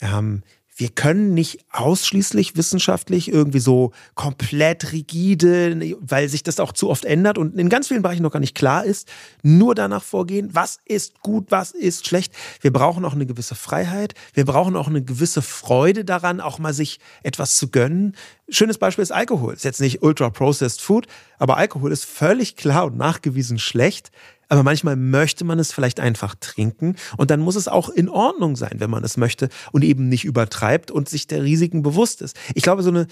ähm, 0.00 0.42
wir 0.80 0.88
können 0.88 1.34
nicht 1.34 1.66
ausschließlich 1.72 2.56
wissenschaftlich 2.56 3.30
irgendwie 3.30 3.58
so 3.58 3.92
komplett 4.14 4.92
rigide, 4.92 5.94
weil 6.00 6.26
sich 6.30 6.42
das 6.42 6.58
auch 6.58 6.72
zu 6.72 6.88
oft 6.88 7.04
ändert 7.04 7.36
und 7.36 7.58
in 7.58 7.68
ganz 7.68 7.88
vielen 7.88 8.00
Bereichen 8.00 8.22
noch 8.22 8.32
gar 8.32 8.40
nicht 8.40 8.54
klar 8.54 8.86
ist, 8.86 9.06
nur 9.42 9.74
danach 9.74 10.02
vorgehen, 10.02 10.48
was 10.54 10.78
ist 10.86 11.20
gut, 11.20 11.48
was 11.50 11.72
ist 11.72 12.08
schlecht. 12.08 12.32
Wir 12.62 12.72
brauchen 12.72 13.04
auch 13.04 13.12
eine 13.12 13.26
gewisse 13.26 13.54
Freiheit. 13.54 14.14
Wir 14.32 14.46
brauchen 14.46 14.74
auch 14.74 14.88
eine 14.88 15.04
gewisse 15.04 15.42
Freude 15.42 16.06
daran, 16.06 16.40
auch 16.40 16.58
mal 16.58 16.72
sich 16.72 16.98
etwas 17.22 17.56
zu 17.56 17.68
gönnen. 17.68 18.16
Schönes 18.48 18.78
Beispiel 18.78 19.02
ist 19.02 19.12
Alkohol. 19.12 19.52
Ist 19.52 19.64
jetzt 19.64 19.82
nicht 19.82 20.02
ultra 20.02 20.30
processed 20.30 20.80
food, 20.80 21.06
aber 21.38 21.58
Alkohol 21.58 21.92
ist 21.92 22.06
völlig 22.06 22.56
klar 22.56 22.86
und 22.86 22.96
nachgewiesen 22.96 23.58
schlecht. 23.58 24.10
Aber 24.50 24.64
manchmal 24.64 24.96
möchte 24.96 25.44
man 25.44 25.58
es 25.58 25.72
vielleicht 25.72 26.00
einfach 26.00 26.34
trinken 26.38 26.96
und 27.16 27.30
dann 27.30 27.40
muss 27.40 27.56
es 27.56 27.68
auch 27.68 27.88
in 27.88 28.08
Ordnung 28.08 28.56
sein, 28.56 28.74
wenn 28.78 28.90
man 28.90 29.04
es 29.04 29.16
möchte 29.16 29.48
und 29.72 29.82
eben 29.82 30.08
nicht 30.08 30.24
übertreibt 30.24 30.90
und 30.90 31.08
sich 31.08 31.26
der 31.26 31.42
Risiken 31.44 31.82
bewusst 31.82 32.20
ist. 32.20 32.36
Ich 32.54 32.64
glaube, 32.64 32.82
so 32.82 32.90
eine, 32.90 33.06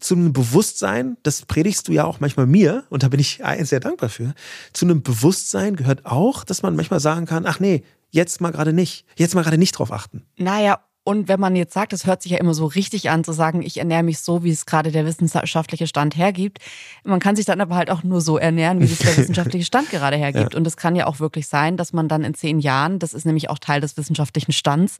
zu 0.00 0.14
einem 0.14 0.32
Bewusstsein, 0.32 1.18
das 1.22 1.42
predigst 1.42 1.86
du 1.88 1.92
ja 1.92 2.04
auch 2.04 2.20
manchmal 2.20 2.46
mir 2.46 2.84
und 2.88 3.02
da 3.02 3.08
bin 3.08 3.20
ich 3.20 3.40
sehr 3.62 3.80
dankbar 3.80 4.08
für, 4.08 4.34
zu 4.72 4.86
einem 4.86 5.02
Bewusstsein 5.02 5.76
gehört 5.76 6.06
auch, 6.06 6.42
dass 6.42 6.62
man 6.62 6.74
manchmal 6.74 7.00
sagen 7.00 7.26
kann, 7.26 7.44
ach 7.46 7.60
nee, 7.60 7.84
jetzt 8.10 8.40
mal 8.40 8.50
gerade 8.50 8.72
nicht, 8.72 9.04
jetzt 9.16 9.34
mal 9.34 9.42
gerade 9.42 9.58
nicht 9.58 9.72
drauf 9.72 9.92
achten. 9.92 10.24
Naja, 10.38 10.80
und 11.08 11.26
wenn 11.26 11.40
man 11.40 11.56
jetzt 11.56 11.72
sagt, 11.72 11.94
es 11.94 12.04
hört 12.04 12.20
sich 12.20 12.32
ja 12.32 12.38
immer 12.38 12.52
so 12.52 12.66
richtig 12.66 13.08
an, 13.08 13.24
zu 13.24 13.32
sagen, 13.32 13.62
ich 13.62 13.78
ernähre 13.78 14.02
mich 14.02 14.18
so, 14.18 14.44
wie 14.44 14.50
es 14.50 14.66
gerade 14.66 14.92
der 14.92 15.06
wissenschaftliche 15.06 15.86
Stand 15.86 16.18
hergibt. 16.18 16.58
Man 17.02 17.18
kann 17.18 17.34
sich 17.34 17.46
dann 17.46 17.62
aber 17.62 17.76
halt 17.76 17.88
auch 17.88 18.02
nur 18.02 18.20
so 18.20 18.36
ernähren, 18.36 18.82
wie 18.82 18.84
es 18.84 18.98
der 18.98 19.16
wissenschaftliche 19.16 19.64
Stand 19.64 19.88
gerade 19.88 20.18
hergibt. 20.18 20.52
Ja. 20.52 20.58
Und 20.58 20.66
es 20.66 20.76
kann 20.76 20.94
ja 20.96 21.06
auch 21.06 21.18
wirklich 21.18 21.48
sein, 21.48 21.78
dass 21.78 21.94
man 21.94 22.08
dann 22.08 22.24
in 22.24 22.34
zehn 22.34 22.58
Jahren, 22.58 22.98
das 22.98 23.14
ist 23.14 23.24
nämlich 23.24 23.48
auch 23.48 23.58
Teil 23.58 23.80
des 23.80 23.96
wissenschaftlichen 23.96 24.52
Stands, 24.52 24.98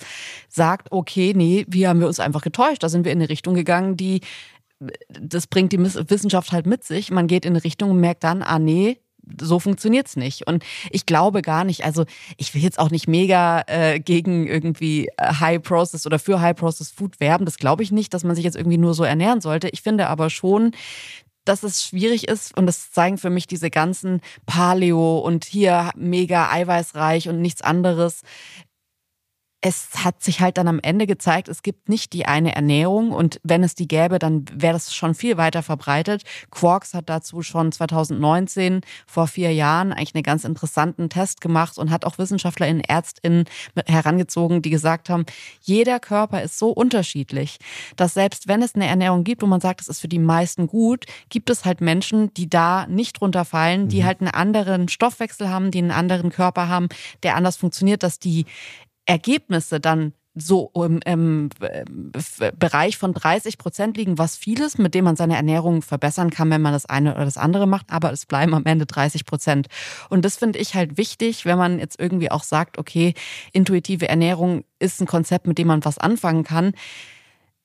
sagt, 0.48 0.92
okay, 0.92 1.34
nee, 1.36 1.66
wie 1.68 1.86
haben 1.86 2.00
wir 2.00 2.06
uns 2.06 2.20
einfach 2.20 2.40
getäuscht. 2.40 2.82
Da 2.82 2.88
sind 2.88 3.04
wir 3.04 3.12
in 3.12 3.18
eine 3.18 3.28
Richtung 3.28 3.52
gegangen, 3.52 3.98
die 3.98 4.22
das 5.10 5.46
bringt 5.46 5.72
die 5.72 5.78
Wissenschaft 5.78 6.52
halt 6.52 6.64
mit 6.64 6.84
sich. 6.84 7.10
Man 7.10 7.26
geht 7.26 7.44
in 7.44 7.52
eine 7.52 7.64
Richtung 7.64 7.90
und 7.90 8.00
merkt 8.00 8.24
dann, 8.24 8.42
ah 8.42 8.58
nee, 8.58 8.98
so 9.40 9.58
funktioniert's 9.60 10.16
nicht. 10.16 10.46
Und 10.46 10.64
ich 10.90 11.06
glaube 11.06 11.42
gar 11.42 11.64
nicht, 11.64 11.84
also 11.84 12.04
ich 12.36 12.54
will 12.54 12.62
jetzt 12.62 12.78
auch 12.78 12.90
nicht 12.90 13.08
mega 13.08 13.62
äh, 13.66 14.00
gegen 14.00 14.46
irgendwie 14.46 15.08
äh, 15.16 15.34
High 15.40 15.62
Process 15.62 16.06
oder 16.06 16.18
für 16.18 16.40
High 16.40 16.56
Process 16.56 16.90
Food 16.90 17.20
werben. 17.20 17.44
Das 17.44 17.58
glaube 17.58 17.82
ich 17.82 17.92
nicht, 17.92 18.14
dass 18.14 18.24
man 18.24 18.34
sich 18.34 18.44
jetzt 18.44 18.56
irgendwie 18.56 18.78
nur 18.78 18.94
so 18.94 19.04
ernähren 19.04 19.40
sollte. 19.40 19.68
Ich 19.68 19.82
finde 19.82 20.08
aber 20.08 20.30
schon, 20.30 20.72
dass 21.48 21.62
es 21.62 21.82
schwierig 21.82 22.28
ist 22.28 22.56
und 22.56 22.66
das 22.66 22.92
zeigen 22.92 23.16
für 23.16 23.30
mich 23.30 23.46
diese 23.46 23.70
ganzen 23.70 24.20
Paleo 24.44 25.18
und 25.18 25.44
hier 25.44 25.90
mega 25.96 26.50
eiweißreich 26.50 27.28
und 27.28 27.40
nichts 27.40 27.62
anderes 27.62 28.22
es 29.60 30.04
hat 30.04 30.22
sich 30.22 30.40
halt 30.40 30.56
dann 30.56 30.68
am 30.68 30.78
Ende 30.80 31.06
gezeigt, 31.06 31.48
es 31.48 31.62
gibt 31.62 31.88
nicht 31.88 32.12
die 32.12 32.26
eine 32.26 32.54
Ernährung 32.54 33.10
und 33.10 33.40
wenn 33.42 33.64
es 33.64 33.74
die 33.74 33.88
gäbe, 33.88 34.20
dann 34.20 34.44
wäre 34.52 34.74
das 34.74 34.94
schon 34.94 35.16
viel 35.16 35.36
weiter 35.36 35.64
verbreitet. 35.64 36.22
Quarks 36.50 36.94
hat 36.94 37.08
dazu 37.08 37.42
schon 37.42 37.72
2019, 37.72 38.82
vor 39.06 39.26
vier 39.26 39.52
Jahren, 39.52 39.92
eigentlich 39.92 40.14
einen 40.14 40.22
ganz 40.22 40.44
interessanten 40.44 41.10
Test 41.10 41.40
gemacht 41.40 41.76
und 41.76 41.90
hat 41.90 42.04
auch 42.04 42.18
WissenschaftlerInnen, 42.18 42.84
ÄrztInnen 42.86 43.46
herangezogen, 43.86 44.62
die 44.62 44.70
gesagt 44.70 45.10
haben, 45.10 45.26
jeder 45.60 45.98
Körper 45.98 46.40
ist 46.40 46.56
so 46.56 46.70
unterschiedlich, 46.70 47.58
dass 47.96 48.14
selbst 48.14 48.46
wenn 48.46 48.62
es 48.62 48.76
eine 48.76 48.86
Ernährung 48.86 49.24
gibt, 49.24 49.42
wo 49.42 49.46
man 49.46 49.60
sagt, 49.60 49.80
es 49.80 49.88
ist 49.88 50.00
für 50.00 50.08
die 50.08 50.20
meisten 50.20 50.68
gut, 50.68 51.06
gibt 51.30 51.50
es 51.50 51.64
halt 51.64 51.80
Menschen, 51.80 52.32
die 52.34 52.48
da 52.48 52.86
nicht 52.86 53.20
runterfallen, 53.20 53.88
die 53.88 54.02
mhm. 54.02 54.06
halt 54.06 54.20
einen 54.20 54.30
anderen 54.30 54.88
Stoffwechsel 54.88 55.48
haben, 55.48 55.72
die 55.72 55.78
einen 55.78 55.90
anderen 55.90 56.30
Körper 56.30 56.68
haben, 56.68 56.88
der 57.24 57.34
anders 57.34 57.56
funktioniert, 57.56 58.04
dass 58.04 58.20
die 58.20 58.46
Ergebnisse 59.08 59.80
dann 59.80 60.12
so 60.40 60.70
im, 60.74 61.00
im, 61.04 61.48
Bereich 62.58 62.98
von 62.98 63.12
30 63.14 63.58
Prozent 63.58 63.96
liegen, 63.96 64.18
was 64.18 64.36
vieles, 64.36 64.78
mit 64.78 64.94
dem 64.94 65.04
man 65.04 65.16
seine 65.16 65.34
Ernährung 65.34 65.82
verbessern 65.82 66.30
kann, 66.30 66.50
wenn 66.50 66.62
man 66.62 66.72
das 66.72 66.86
eine 66.86 67.14
oder 67.14 67.24
das 67.24 67.38
andere 67.38 67.66
macht, 67.66 67.86
aber 67.90 68.12
es 68.12 68.26
bleiben 68.26 68.54
am 68.54 68.64
Ende 68.64 68.86
30 68.86 69.24
Prozent. 69.24 69.66
Und 70.10 70.24
das 70.24 70.36
finde 70.36 70.58
ich 70.58 70.74
halt 70.74 70.96
wichtig, 70.96 71.44
wenn 71.44 71.58
man 71.58 71.78
jetzt 71.78 71.98
irgendwie 71.98 72.30
auch 72.30 72.44
sagt, 72.44 72.78
okay, 72.78 73.14
intuitive 73.52 74.08
Ernährung 74.08 74.64
ist 74.78 75.00
ein 75.00 75.06
Konzept, 75.06 75.46
mit 75.46 75.58
dem 75.58 75.66
man 75.68 75.84
was 75.84 75.98
anfangen 75.98 76.44
kann. 76.44 76.72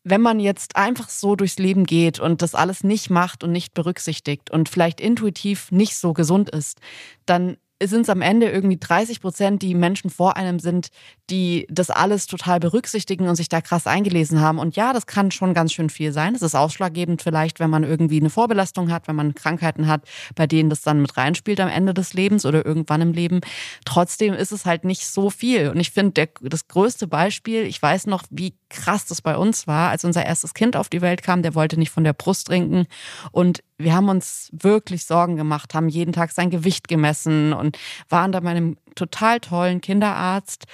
Wenn 0.04 0.22
man 0.22 0.40
jetzt 0.40 0.76
einfach 0.76 1.10
so 1.10 1.36
durchs 1.36 1.60
Leben 1.60 1.86
geht 1.86 2.20
und 2.20 2.42
das 2.42 2.56
alles 2.56 2.84
nicht 2.84 3.10
macht 3.10 3.44
und 3.44 3.52
nicht 3.52 3.74
berücksichtigt 3.74 4.50
und 4.50 4.68
vielleicht 4.68 5.00
intuitiv 5.00 5.72
nicht 5.72 5.96
so 5.96 6.14
gesund 6.14 6.50
ist, 6.50 6.80
dann 7.26 7.58
sind 7.88 8.02
es 8.02 8.10
am 8.10 8.22
Ende 8.22 8.50
irgendwie 8.50 8.78
30 8.78 9.22
Prozent, 9.22 9.62
die 9.62 9.76
Menschen 9.76 10.10
vor 10.10 10.38
einem 10.38 10.60
sind, 10.60 10.90
die 11.30 11.68
das 11.70 11.90
alles 11.90 12.28
total 12.28 12.60
berücksichtigen 12.60 13.28
und 13.28 13.36
sich 13.36 13.50
da 13.50 13.62
krass 13.62 13.88
eingelesen 13.88 14.42
haben. 14.42 14.60
Und 14.60 14.76
ja, 14.76 14.94
das 14.94 15.06
kann 15.06 15.32
schon 15.32 15.54
ganz 15.54 15.74
schön 15.74 15.90
viel 15.90 16.12
sein. 16.12 16.36
Es 16.36 16.42
ist 16.42 16.56
ausschlaggebend 16.56 17.22
vielleicht, 17.22 17.60
wenn 17.60 17.70
man 17.70 17.84
irgendwie 17.84 18.20
eine 18.20 18.30
Vorbelastung 18.30 18.92
hat, 18.92 19.08
wenn 19.08 19.16
man 19.16 19.36
Krankheiten 19.36 19.88
hat, 19.88 20.02
bei 20.36 20.48
denen 20.48 20.70
das 20.70 20.82
dann 20.82 21.02
mit 21.02 21.16
reinspielt 21.18 21.60
am 21.60 21.70
Ende 21.70 21.94
des 21.94 22.14
Lebens 22.14 22.46
oder 22.46 22.66
irgendwann 22.66 23.02
im 23.02 23.14
Leben. 23.14 23.42
Trotzdem 23.86 24.34
ist 24.34 24.52
es 24.52 24.66
halt 24.66 24.86
nicht 24.86 25.08
so 25.08 25.30
viel. 25.30 25.70
Und 25.70 25.80
ich 25.80 25.92
finde, 25.92 26.30
das 26.42 26.68
größte 26.68 27.08
Beispiel, 27.08 27.64
ich 27.64 27.82
weiß 27.82 28.08
noch, 28.08 28.24
wie 28.30 28.54
krass 28.70 29.06
das 29.06 29.22
bei 29.22 29.38
uns 29.38 29.68
war, 29.68 29.90
als 29.90 30.04
unser 30.04 30.26
erstes 30.26 30.54
Kind 30.54 30.76
auf 30.76 30.90
die 30.90 31.02
Welt 31.02 31.24
kam, 31.24 31.42
der 31.44 31.56
wollte 31.56 31.78
nicht 31.78 31.92
von 31.92 32.04
der 32.04 32.14
Brust 32.14 32.48
trinken. 32.48 32.88
Und 33.32 33.64
wir 33.84 33.94
haben 33.94 34.10
uns 34.10 34.50
wirklich 34.52 35.06
Sorgen 35.06 35.36
gemacht, 35.36 35.74
haben 35.74 35.90
jeden 35.90 36.14
Tag 36.14 36.32
sein 36.32 36.50
Gewicht 36.50 36.88
gemessen 36.88 37.54
und 37.54 37.78
waren 38.10 38.32
da 38.32 38.40
bei 38.40 38.50
einem 38.50 38.78
total 38.96 39.40
tollen 39.40 39.82
Kinderarzt, 39.82 40.66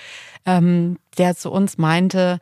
ähm, 0.45 0.97
der 1.17 1.35
zu 1.35 1.51
uns 1.51 1.77
meinte, 1.77 2.39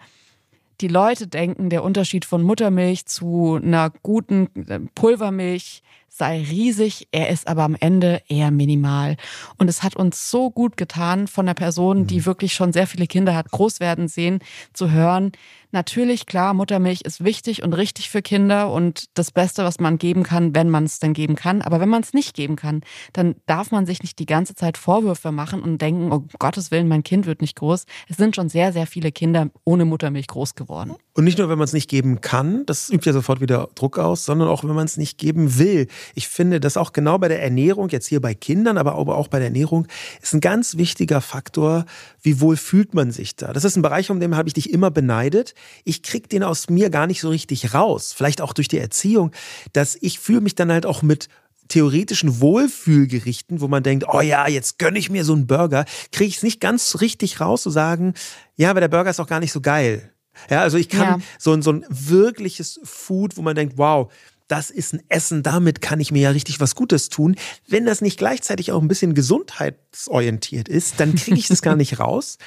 die 0.82 0.88
Leute 0.88 1.28
denken, 1.28 1.70
der 1.70 1.84
Unterschied 1.84 2.26
von 2.26 2.43
Muttermilch 2.43 3.05
zu 3.05 3.59
einer 3.61 3.91
guten 4.03 4.47
äh, 4.68 4.80
Pulvermilch 4.93 5.82
sei 6.08 6.41
riesig, 6.41 7.08
er 7.12 7.30
ist 7.30 7.47
aber 7.47 7.64
am 7.64 7.76
Ende 7.80 8.22
eher 8.28 8.51
minimal. 8.51 9.18
Und 9.58 9.70
es 9.70 9.84
hat 9.84 9.95
uns 9.95 10.32
so 10.32 10.49
gut 10.49 10.78
getan, 10.78 11.28
von 11.28 11.45
einer 11.45 11.53
Person, 11.53 12.08
die 12.08 12.20
mhm. 12.20 12.26
wirklich 12.26 12.53
schon 12.53 12.74
sehr 12.74 12.88
viele 12.88 13.08
Kinder 13.08 13.36
hat, 13.36 13.51
groß 13.51 13.80
werden 13.80 14.08
sehen, 14.08 14.39
zu 14.74 14.91
hören, 14.91 15.32
Natürlich, 15.72 16.26
klar, 16.26 16.53
Muttermilch 16.53 17.01
ist 17.01 17.24
wichtig 17.26 17.62
und 17.62 17.74
richtig 17.74 18.10
für 18.10 18.22
Kinder 18.22 18.72
und 18.72 19.05
das 19.16 19.32
Beste, 19.32 19.66
was 19.66 19.82
man 19.82 19.97
geben 19.97 20.24
kann, 20.24 20.55
wenn 20.55 20.70
man 20.70 20.86
es 20.86 20.99
denn 20.99 21.12
geben 21.12 21.36
kann. 21.36 21.62
Aber 21.62 21.82
wenn 21.82 21.89
man 21.89 22.01
es 22.01 22.14
nicht 22.14 22.36
geben 22.36 22.55
kann, 22.55 22.82
dann 23.12 23.36
darf 23.47 23.72
man 23.72 23.86
sich 23.86 24.01
nicht 24.01 24.18
die 24.18 24.26
ganze 24.26 24.55
Zeit 24.55 24.78
Vorwürfe 24.78 25.34
machen 25.34 25.62
und 25.62 25.82
denken, 25.82 26.10
oh 26.14 26.24
Gottes 26.39 26.72
Willen, 26.72 26.88
mein 26.88 27.03
Kind 27.03 27.26
wird 27.26 27.41
nicht 27.41 27.58
groß. 27.58 27.86
Es 28.08 28.16
sind 28.16 28.36
schon 28.36 28.47
sehr, 28.47 28.72
sehr 28.72 28.88
viele 28.88 29.12
Kinder 29.12 29.49
ohne 29.66 29.84
Muttermilch 29.84 30.28
groß 30.28 30.55
geworden. 30.55 30.95
Und 31.14 31.26
nicht 31.26 31.38
nur, 31.38 31.49
wenn 31.49 31.58
man 31.58 31.66
es 31.66 31.74
nicht 31.74 31.89
geben 31.89 32.22
kann, 32.22 32.66
das 32.66 32.89
übt 32.89 33.05
ja 33.05 33.12
sofort 33.12 33.41
wieder 33.41 33.68
Druck 33.76 33.99
aus, 33.99 34.24
sondern 34.24 34.47
auch, 34.47 34.64
wenn 34.64 34.76
man 34.76 34.86
es 34.86 34.95
nicht 34.95 35.18
geben 35.18 35.60
will. 35.60 35.88
Ich 36.16 36.28
finde, 36.28 36.60
dass 36.60 36.78
auch 36.78 36.93
genau 36.93 37.18
bei 37.18 37.28
der 37.28 37.41
Ernährung, 37.41 37.89
jetzt 37.89 38.08
hier 38.08 38.22
bei 38.22 38.34
Kindern, 38.34 38.78
aber 38.78 38.95
auch 38.95 39.28
bei 39.28 39.39
der 39.39 39.48
Ernährung, 39.48 39.88
ist 40.22 40.34
ein 40.34 40.41
ganz 40.41 40.78
wichtiger 40.78 41.22
Faktor, 41.22 41.86
wie 42.22 42.41
wohl 42.41 42.58
fühlt 42.58 42.93
man 42.93 43.12
sich 43.12 43.36
da. 43.36 43.54
Das 43.54 43.64
ist 43.64 43.76
ein 43.76 43.82
Bereich, 43.82 44.10
um 44.10 44.20
den 44.20 44.36
habe 44.36 44.50
ich 44.50 44.54
dich 44.54 44.72
immer 44.72 44.91
beneidet 44.91 45.54
ich 45.84 46.04
krieg 46.04 46.30
den 46.30 46.43
aus 46.43 46.70
mir 46.70 46.89
gar 46.89 47.08
nicht 47.08 47.22
so 47.22 47.30
richtig 47.30 47.74
raus. 47.74 48.14
Vielleicht 48.14 48.41
auch 48.41 48.54
durch 48.54 48.68
die 48.68 48.80
Erziehung, 48.80 49.32
dass 49.74 49.98
ich 50.00 50.20
fühle 50.20 50.41
mich 50.41 50.56
dann 50.56 50.72
halt 50.72 50.86
auch 50.86 51.02
mit 51.02 51.30
theoretischen 51.70 52.39
Wohlfühlgerichten, 52.39 53.60
wo 53.60 53.68
man 53.68 53.84
denkt, 53.84 54.06
oh 54.08 54.22
ja, 54.22 54.48
jetzt 54.48 54.80
gönne 54.80 55.00
ich 55.00 55.10
mir 55.10 55.26
so 55.26 55.34
einen 55.34 55.48
Burger, 55.48 55.86
kriege 56.12 56.30
ich 56.30 56.38
es 56.38 56.43
nicht 56.43 56.62
ganz 56.62 57.02
richtig 57.02 57.41
raus 57.41 57.64
zu 57.64 57.70
sagen, 57.70 58.14
ja, 58.56 58.70
aber 58.70 58.80
der 58.80 58.88
Burger 58.88 59.10
ist 59.10 59.20
auch 59.20 59.28
gar 59.28 59.41
nicht 59.41 59.52
so 59.52 59.60
geil. 59.60 60.12
Ja, 60.50 60.62
also 60.62 60.78
ich 60.78 60.88
kann 60.88 61.20
ja. 61.20 61.26
so, 61.39 61.52
ein, 61.52 61.62
so 61.62 61.72
ein 61.72 61.86
wirkliches 61.89 62.80
Food, 62.84 63.38
wo 63.38 63.41
man 63.41 63.56
denkt, 63.56 63.78
wow, 63.78 64.12
das 64.48 64.70
ist 64.70 64.93
ein 64.93 65.04
Essen, 65.10 65.43
damit 65.43 65.82
kann 65.82 66.00
ich 66.00 66.12
mir 66.12 66.22
ja 66.22 66.30
richtig 66.30 66.60
was 66.60 66.76
Gutes 66.76 67.10
tun. 67.10 67.36
Wenn 67.68 67.86
das 67.86 68.02
nicht 68.02 68.18
gleichzeitig 68.18 68.72
auch 68.72 68.82
ein 68.82 68.88
bisschen 68.88 69.14
gesundheitsorientiert 69.14 70.70
ist, 70.70 71.00
dann 71.00 71.16
kriege 71.16 71.38
ich 71.38 71.48
das 71.48 71.62
gar 71.62 71.76
nicht 71.76 72.00
raus. 72.00 72.38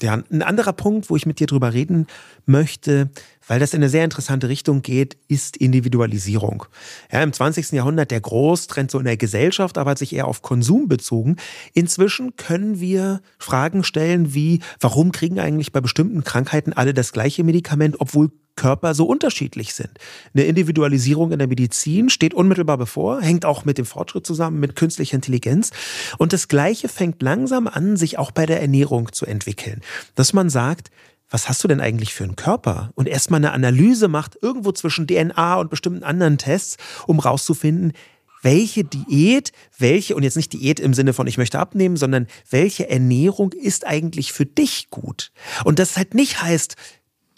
Ja, 0.00 0.22
ein 0.30 0.42
anderer 0.42 0.72
Punkt, 0.72 1.10
wo 1.10 1.16
ich 1.16 1.26
mit 1.26 1.40
dir 1.40 1.46
drüber 1.46 1.74
reden 1.74 2.06
möchte, 2.46 3.10
weil 3.46 3.60
das 3.60 3.74
in 3.74 3.80
eine 3.80 3.90
sehr 3.90 4.04
interessante 4.04 4.48
Richtung 4.48 4.82
geht, 4.82 5.18
ist 5.28 5.56
Individualisierung. 5.56 6.64
Ja, 7.12 7.22
Im 7.22 7.32
20. 7.32 7.72
Jahrhundert 7.72 8.10
der 8.10 8.20
Großtrend 8.20 8.90
so 8.90 8.98
in 8.98 9.04
der 9.04 9.16
Gesellschaft, 9.16 9.76
aber 9.76 9.90
hat 9.90 9.98
sich 9.98 10.14
eher 10.14 10.28
auf 10.28 10.42
Konsum 10.42 10.88
bezogen. 10.88 11.36
Inzwischen 11.74 12.36
können 12.36 12.80
wir 12.80 13.20
Fragen 13.38 13.82
stellen 13.84 14.32
wie, 14.32 14.60
warum 14.78 15.12
kriegen 15.12 15.40
eigentlich 15.40 15.72
bei 15.72 15.80
bestimmten 15.80 16.24
Krankheiten 16.24 16.72
alle 16.72 16.94
das 16.94 17.12
gleiche 17.12 17.44
Medikament, 17.44 17.96
obwohl 17.98 18.30
Körper 18.60 18.92
so 18.92 19.06
unterschiedlich 19.06 19.72
sind. 19.72 19.90
Eine 20.34 20.44
Individualisierung 20.44 21.32
in 21.32 21.38
der 21.38 21.48
Medizin 21.48 22.10
steht 22.10 22.34
unmittelbar 22.34 22.76
bevor, 22.76 23.22
hängt 23.22 23.46
auch 23.46 23.64
mit 23.64 23.78
dem 23.78 23.86
Fortschritt 23.86 24.26
zusammen, 24.26 24.60
mit 24.60 24.76
künstlicher 24.76 25.14
Intelligenz. 25.14 25.70
Und 26.18 26.34
das 26.34 26.46
Gleiche 26.46 26.88
fängt 26.88 27.22
langsam 27.22 27.66
an, 27.66 27.96
sich 27.96 28.18
auch 28.18 28.32
bei 28.32 28.44
der 28.44 28.60
Ernährung 28.60 29.12
zu 29.12 29.24
entwickeln. 29.24 29.80
Dass 30.14 30.34
man 30.34 30.50
sagt, 30.50 30.90
was 31.30 31.48
hast 31.48 31.64
du 31.64 31.68
denn 31.68 31.80
eigentlich 31.80 32.12
für 32.12 32.24
einen 32.24 32.36
Körper? 32.36 32.90
Und 32.96 33.08
erstmal 33.08 33.38
eine 33.38 33.52
Analyse 33.52 34.08
macht, 34.08 34.36
irgendwo 34.42 34.72
zwischen 34.72 35.06
DNA 35.06 35.54
und 35.54 35.70
bestimmten 35.70 36.02
anderen 36.02 36.36
Tests, 36.36 36.76
um 37.06 37.18
rauszufinden, 37.18 37.94
welche 38.42 38.84
Diät, 38.84 39.52
welche, 39.78 40.16
und 40.16 40.22
jetzt 40.22 40.36
nicht 40.36 40.52
Diät 40.52 40.80
im 40.80 40.92
Sinne 40.92 41.12
von 41.12 41.26
ich 41.26 41.38
möchte 41.38 41.58
abnehmen, 41.58 41.96
sondern 41.96 42.26
welche 42.50 42.88
Ernährung 42.90 43.52
ist 43.52 43.86
eigentlich 43.86 44.32
für 44.32 44.46
dich 44.46 44.90
gut? 44.90 45.32
Und 45.64 45.78
das 45.78 45.96
halt 45.96 46.14
nicht 46.14 46.42
heißt, 46.42 46.76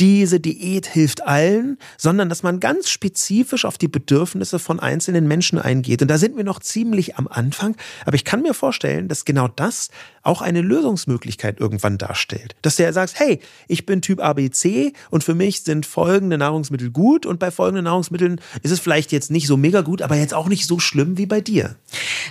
diese 0.03 0.41
Diät 0.41 0.87
hilft 0.87 1.23
allen, 1.25 1.79
sondern 1.97 2.29
dass 2.29 2.43
man 2.43 2.59
ganz 2.59 2.91
spezifisch 2.91 3.65
auf 3.65 3.79
die 3.79 3.87
Bedürfnisse 3.87 4.59
von 4.59 4.81
einzelnen 4.81 5.29
Menschen 5.29 5.61
eingeht. 5.61 6.03
Und 6.03 6.09
da 6.09 6.19
sind 6.19 6.37
wir 6.37 6.43
noch 6.43 6.59
ziemlich 6.59 7.15
am 7.19 7.29
Anfang, 7.29 7.77
aber 8.05 8.17
ich 8.17 8.25
kann 8.25 8.43
mir 8.43 8.53
vorstellen, 8.53 9.07
dass 9.07 9.25
genau 9.25 9.47
das 9.47 9.91
auch 10.25 10.43
eine 10.43 10.61
Lösungsmöglichkeit 10.61 11.61
irgendwann 11.61 11.99
darstellt. 11.99 12.57
Dass 12.63 12.75
der 12.75 12.93
sagt, 12.93 13.21
hey, 13.21 13.39
ich 13.69 13.87
bin 13.87 14.03
Typ 14.03 14.21
ABC 14.21 14.93
und 15.11 15.23
für 15.23 15.37
mich 15.37 15.63
sind 15.63 15.87
folgende 15.87 16.37
Nahrungsmittel 16.37 16.91
gut 16.91 17.25
und 17.25 17.39
bei 17.39 17.53
folgenden 17.53 17.85
Nahrungsmitteln 17.85 18.41
ist 18.65 18.73
es 18.73 18.81
vielleicht 18.81 19.13
jetzt 19.13 19.31
nicht 19.31 19.47
so 19.47 19.57
mega 19.57 19.83
gut, 19.83 20.03
aber 20.03 20.17
jetzt 20.17 20.35
auch 20.35 20.49
nicht 20.49 20.67
so 20.67 20.81
schlimm 20.81 21.17
wie 21.17 21.27
bei 21.27 21.41
dir. 21.41 21.77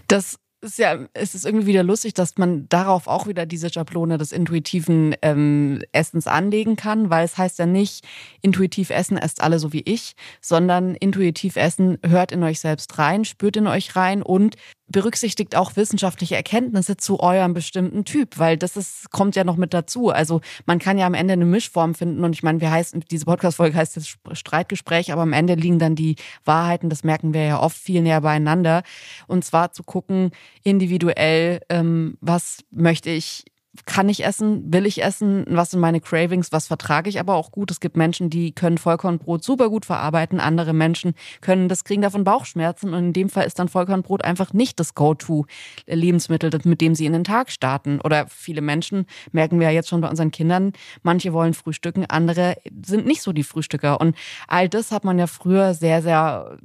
Das 0.10 0.41
ist 0.62 0.80
ja, 0.80 1.00
es 1.14 1.36
ist 1.36 1.46
irgendwie 1.46 1.66
wieder 1.66 1.84
lustig, 1.84 2.14
dass 2.14 2.38
man 2.38 2.68
darauf 2.70 3.08
auch 3.08 3.28
wieder 3.28 3.46
diese 3.46 3.72
Schablone 3.72 4.18
des 4.18 4.32
intuitiven 4.32 5.16
ähm, 5.22 5.82
Essens 5.92 6.28
anlegen 6.28 6.76
kann, 6.76 7.10
weil 7.10 7.26
es 7.26 7.38
heißt 7.38 7.60
ja 7.60 7.66
nicht, 7.66 8.06
intuitiv 8.42 8.90
essen 8.90 9.18
esst 9.18 9.42
alle 9.42 9.60
so 9.60 9.74
wie 9.74 9.82
ich, 9.82 10.16
sondern 10.40 10.96
intuitiv 10.96 11.56
essen 11.56 11.98
hört 12.06 12.32
in 12.32 12.44
euch 12.44 12.60
selbst 12.60 12.98
rein, 12.98 13.26
spürt 13.26 13.58
in 13.58 13.68
euch 13.68 13.96
rein 13.96 14.22
und 14.22 14.56
berücksichtigt 14.92 15.56
auch 15.56 15.76
wissenschaftliche 15.76 16.36
Erkenntnisse 16.36 16.98
zu 16.98 17.20
eurem 17.20 17.54
bestimmten 17.54 18.06
Typ, 18.06 18.38
weil 18.38 18.58
das 18.58 18.78
ist, 18.78 19.12
kommt 19.12 19.36
ja 19.36 19.44
noch 19.44 19.58
mit 19.58 19.74
dazu. 19.74 20.10
Also 20.10 20.42
man 20.66 20.80
kann 20.80 20.98
ja 20.98 21.06
am 21.06 21.14
Ende 21.14 21.34
eine 21.34 21.46
Mischform 21.46 21.96
finden 21.96 22.24
und 22.24 22.34
ich 22.34 22.44
meine, 22.44 22.62
wir 22.62 22.72
heißen, 22.72 23.04
diese 23.10 23.26
Podcast-Folge 23.26 23.76
heißt 23.76 23.96
jetzt 23.96 24.18
Streitgespräch, 24.34 25.12
aber 25.12 25.22
am 25.22 25.34
Ende 25.34 25.56
liegen 25.56 25.80
dann 25.80 25.96
die 25.96 26.16
Wahrheiten, 26.46 26.90
das 26.90 27.04
merken 27.04 27.34
wir 27.34 27.44
ja 27.44 27.60
oft 27.60 27.78
viel 27.78 28.02
näher 28.02 28.22
beieinander. 28.22 28.84
Und 29.28 29.46
zwar 29.46 29.72
zu 29.72 29.84
gucken, 29.84 30.32
individuell, 30.64 31.62
ähm, 31.70 32.18
was 32.22 32.60
möchte 32.72 33.10
ich 33.10 33.46
kann 33.86 34.10
ich 34.10 34.26
essen, 34.26 34.74
will 34.74 34.86
ich 34.86 35.02
essen, 35.02 35.46
was 35.48 35.72
sind 35.72 35.80
meine 35.80 36.02
Cravings, 36.02 36.52
was 36.52 36.68
vertrage 36.68 37.10
ich 37.10 37.20
aber 37.20 37.36
auch 37.36 37.52
gut. 37.52 37.72
Es 37.72 37.80
gibt 37.80 37.96
Menschen, 37.96 38.30
die 38.30 38.52
können 38.52 38.78
Vollkornbrot 38.78 39.44
super 39.44 39.70
gut 39.70 39.86
verarbeiten, 39.86 40.40
andere 40.42 40.74
Menschen 40.74 41.14
können 41.40 41.70
das, 41.70 41.86
kriegen 41.86 42.02
davon 42.02 42.26
Bauchschmerzen 42.26 42.94
und 42.94 43.00
in 43.06 43.14
dem 43.14 43.30
Fall 43.30 43.46
ist 43.46 43.60
dann 43.60 43.70
Vollkornbrot 43.70 44.26
einfach 44.26 44.52
nicht 44.52 44.80
das 44.80 44.94
Go-To-Lebensmittel, 44.94 46.52
mit 46.66 46.82
dem 46.82 46.96
sie 46.96 47.06
in 47.06 47.14
den 47.14 47.24
Tag 47.24 47.50
starten. 47.50 48.02
Oder 48.02 48.28
viele 48.28 48.62
Menschen, 48.62 49.06
merken 49.32 49.60
wir 49.60 49.68
ja 49.68 49.74
jetzt 49.74 49.90
schon 49.90 50.02
bei 50.02 50.10
unseren 50.10 50.32
Kindern, 50.32 50.74
manche 51.02 51.32
wollen 51.32 51.54
frühstücken, 51.54 52.06
andere 52.06 52.58
sind 52.84 53.06
nicht 53.06 53.22
so 53.22 53.32
die 53.32 53.44
Frühstücker. 53.44 54.02
Und 54.02 54.18
all 54.48 54.68
das 54.68 54.92
hat 54.92 55.06
man 55.06 55.18
ja 55.18 55.28
früher 55.28 55.74
sehr, 55.74 56.02
sehr 56.02 56.58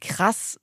krass 0.00 0.58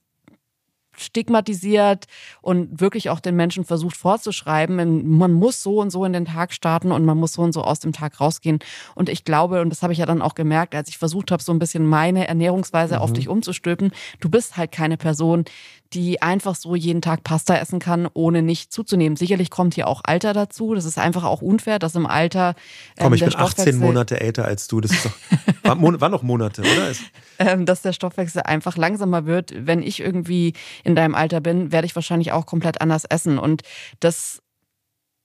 stigmatisiert 1.02 2.06
und 2.42 2.80
wirklich 2.82 3.10
auch 3.10 3.20
den 3.20 3.36
Menschen 3.36 3.66
versucht 3.66 3.98
vorzuschreiben, 3.98 5.08
man 5.18 5.34
muss 5.34 5.64
so 5.64 5.80
und 5.80 5.90
so 5.90 6.06
in 6.06 6.14
den 6.14 6.26
Tag 6.26 6.54
starten 6.54 6.92
und 6.92 7.06
man 7.06 7.18
muss 7.18 7.34
so 7.34 7.42
und 7.42 7.54
so 7.54 7.64
aus 7.64 7.80
dem 7.80 7.94
Tag 7.94 8.20
rausgehen. 8.20 8.60
Und 8.96 9.10
ich 9.10 9.24
glaube, 9.24 9.62
und 9.62 9.70
das 9.70 9.84
habe 9.84 9.94
ich 9.94 10.00
ja 10.00 10.06
dann 10.06 10.22
auch 10.22 10.36
gemerkt, 10.36 10.76
als 10.76 10.90
ich 10.90 10.98
versucht 10.98 11.32
habe, 11.32 11.44
so 11.44 11.52
ein 11.52 11.60
bisschen 11.60 11.86
meine 11.86 12.28
Ernährungsweise 12.28 12.96
mhm. 12.96 13.02
auf 13.02 13.14
dich 13.14 13.28
umzustülpen, 13.28 13.92
du 14.20 14.30
bist 14.30 14.58
halt 14.58 14.72
keine 14.72 14.98
Person, 14.98 15.46
die 15.94 16.22
einfach 16.22 16.56
so 16.56 16.76
jeden 16.76 17.02
Tag 17.02 17.24
Pasta 17.24 17.56
essen 17.56 17.80
kann, 17.80 18.08
ohne 18.14 18.42
nicht 18.42 18.72
zuzunehmen. 18.72 19.18
Sicherlich 19.18 19.50
kommt 19.50 19.74
hier 19.74 19.88
auch 19.88 20.02
Alter 20.04 20.34
dazu. 20.34 20.74
Das 20.74 20.86
ist 20.86 20.98
einfach 20.98 21.24
auch 21.24 21.42
unfair, 21.42 21.80
dass 21.80 21.96
im 21.96 22.06
Alter. 22.06 22.56
Ähm, 22.98 23.04
Komm, 23.04 23.14
ich 23.14 23.24
bin 23.24 23.36
18 23.36 23.78
Monate 23.78 24.22
älter 24.22 24.46
als 24.46 24.68
du. 24.68 24.80
Das 24.80 24.92
ist 24.92 25.06
doch. 25.06 25.14
war, 25.64 26.02
war 26.02 26.10
noch 26.10 26.24
Monate, 26.24 26.62
oder? 26.62 26.92
ähm, 27.40 27.66
dass 27.66 27.82
der 27.82 27.94
Stoffwechsel 27.94 28.44
einfach 28.44 28.78
langsamer 28.78 29.26
wird. 29.26 29.54
Wenn 29.56 29.82
ich 29.82 30.00
irgendwie 30.00 30.54
in 30.84 30.96
deinem 30.96 31.16
Alter 31.16 31.42
bin, 31.42 31.72
werde 31.72 31.86
ich 31.86 31.96
wahrscheinlich 31.96 32.32
auch 32.32 32.46
komplett 32.46 32.80
anders 32.82 33.04
essen. 33.06 33.38
Und 33.38 33.64
das 34.00 34.42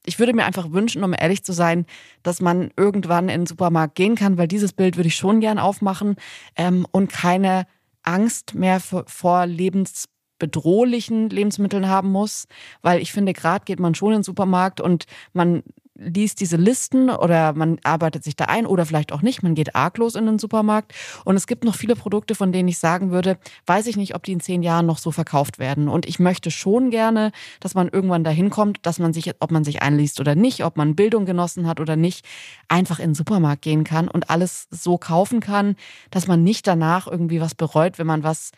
ich 0.08 0.20
würde 0.20 0.32
mir 0.32 0.44
einfach 0.44 0.70
wünschen, 0.70 1.02
um 1.02 1.14
ehrlich 1.18 1.42
zu 1.42 1.52
sein, 1.52 1.84
dass 2.22 2.40
man 2.40 2.70
irgendwann 2.76 3.28
in 3.28 3.40
den 3.40 3.46
Supermarkt 3.46 3.96
gehen 3.96 4.14
kann, 4.14 4.38
weil 4.38 4.46
dieses 4.46 4.72
Bild 4.72 4.96
würde 4.96 5.08
ich 5.08 5.16
schon 5.16 5.40
gern 5.40 5.58
aufmachen 5.58 6.14
ähm, 6.54 6.86
und 6.92 7.12
keine 7.12 7.66
Angst 8.04 8.54
mehr 8.54 8.80
vor 8.80 9.46
Lebens 9.46 10.08
bedrohlichen 10.38 11.30
Lebensmitteln 11.30 11.88
haben 11.88 12.10
muss, 12.10 12.46
weil 12.82 13.00
ich 13.00 13.12
finde, 13.12 13.32
gerade 13.32 13.64
geht 13.64 13.80
man 13.80 13.94
schon 13.94 14.12
in 14.12 14.18
den 14.18 14.24
Supermarkt 14.24 14.80
und 14.80 15.06
man 15.32 15.62
liest 15.98 16.40
diese 16.40 16.56
Listen 16.56 17.10
oder 17.10 17.52
man 17.54 17.78
arbeitet 17.82 18.24
sich 18.24 18.36
da 18.36 18.46
ein 18.46 18.66
oder 18.66 18.86
vielleicht 18.86 19.12
auch 19.12 19.22
nicht. 19.22 19.42
Man 19.42 19.54
geht 19.54 19.74
arglos 19.74 20.14
in 20.14 20.26
den 20.26 20.38
Supermarkt 20.38 20.92
und 21.24 21.36
es 21.36 21.46
gibt 21.46 21.64
noch 21.64 21.74
viele 21.74 21.96
Produkte, 21.96 22.34
von 22.34 22.52
denen 22.52 22.68
ich 22.68 22.78
sagen 22.78 23.10
würde, 23.10 23.38
weiß 23.66 23.86
ich 23.86 23.96
nicht, 23.96 24.14
ob 24.14 24.22
die 24.24 24.32
in 24.32 24.40
zehn 24.40 24.62
Jahren 24.62 24.86
noch 24.86 24.98
so 24.98 25.10
verkauft 25.10 25.58
werden. 25.58 25.88
Und 25.88 26.06
ich 26.06 26.18
möchte 26.18 26.50
schon 26.50 26.90
gerne, 26.90 27.32
dass 27.60 27.74
man 27.74 27.88
irgendwann 27.88 28.24
dahin 28.24 28.50
kommt, 28.50 28.84
dass 28.84 28.98
man 28.98 29.12
sich, 29.12 29.32
ob 29.40 29.50
man 29.50 29.64
sich 29.64 29.82
einliest 29.82 30.20
oder 30.20 30.34
nicht, 30.34 30.64
ob 30.64 30.76
man 30.76 30.96
Bildung 30.96 31.24
genossen 31.24 31.66
hat 31.66 31.80
oder 31.80 31.96
nicht, 31.96 32.24
einfach 32.68 32.98
in 32.98 33.10
den 33.10 33.14
Supermarkt 33.14 33.62
gehen 33.62 33.84
kann 33.84 34.08
und 34.08 34.30
alles 34.30 34.68
so 34.70 34.98
kaufen 34.98 35.40
kann, 35.40 35.76
dass 36.10 36.26
man 36.26 36.42
nicht 36.42 36.66
danach 36.66 37.06
irgendwie 37.06 37.40
was 37.40 37.54
bereut, 37.54 37.98
wenn 37.98 38.06
man 38.06 38.22
was 38.22 38.50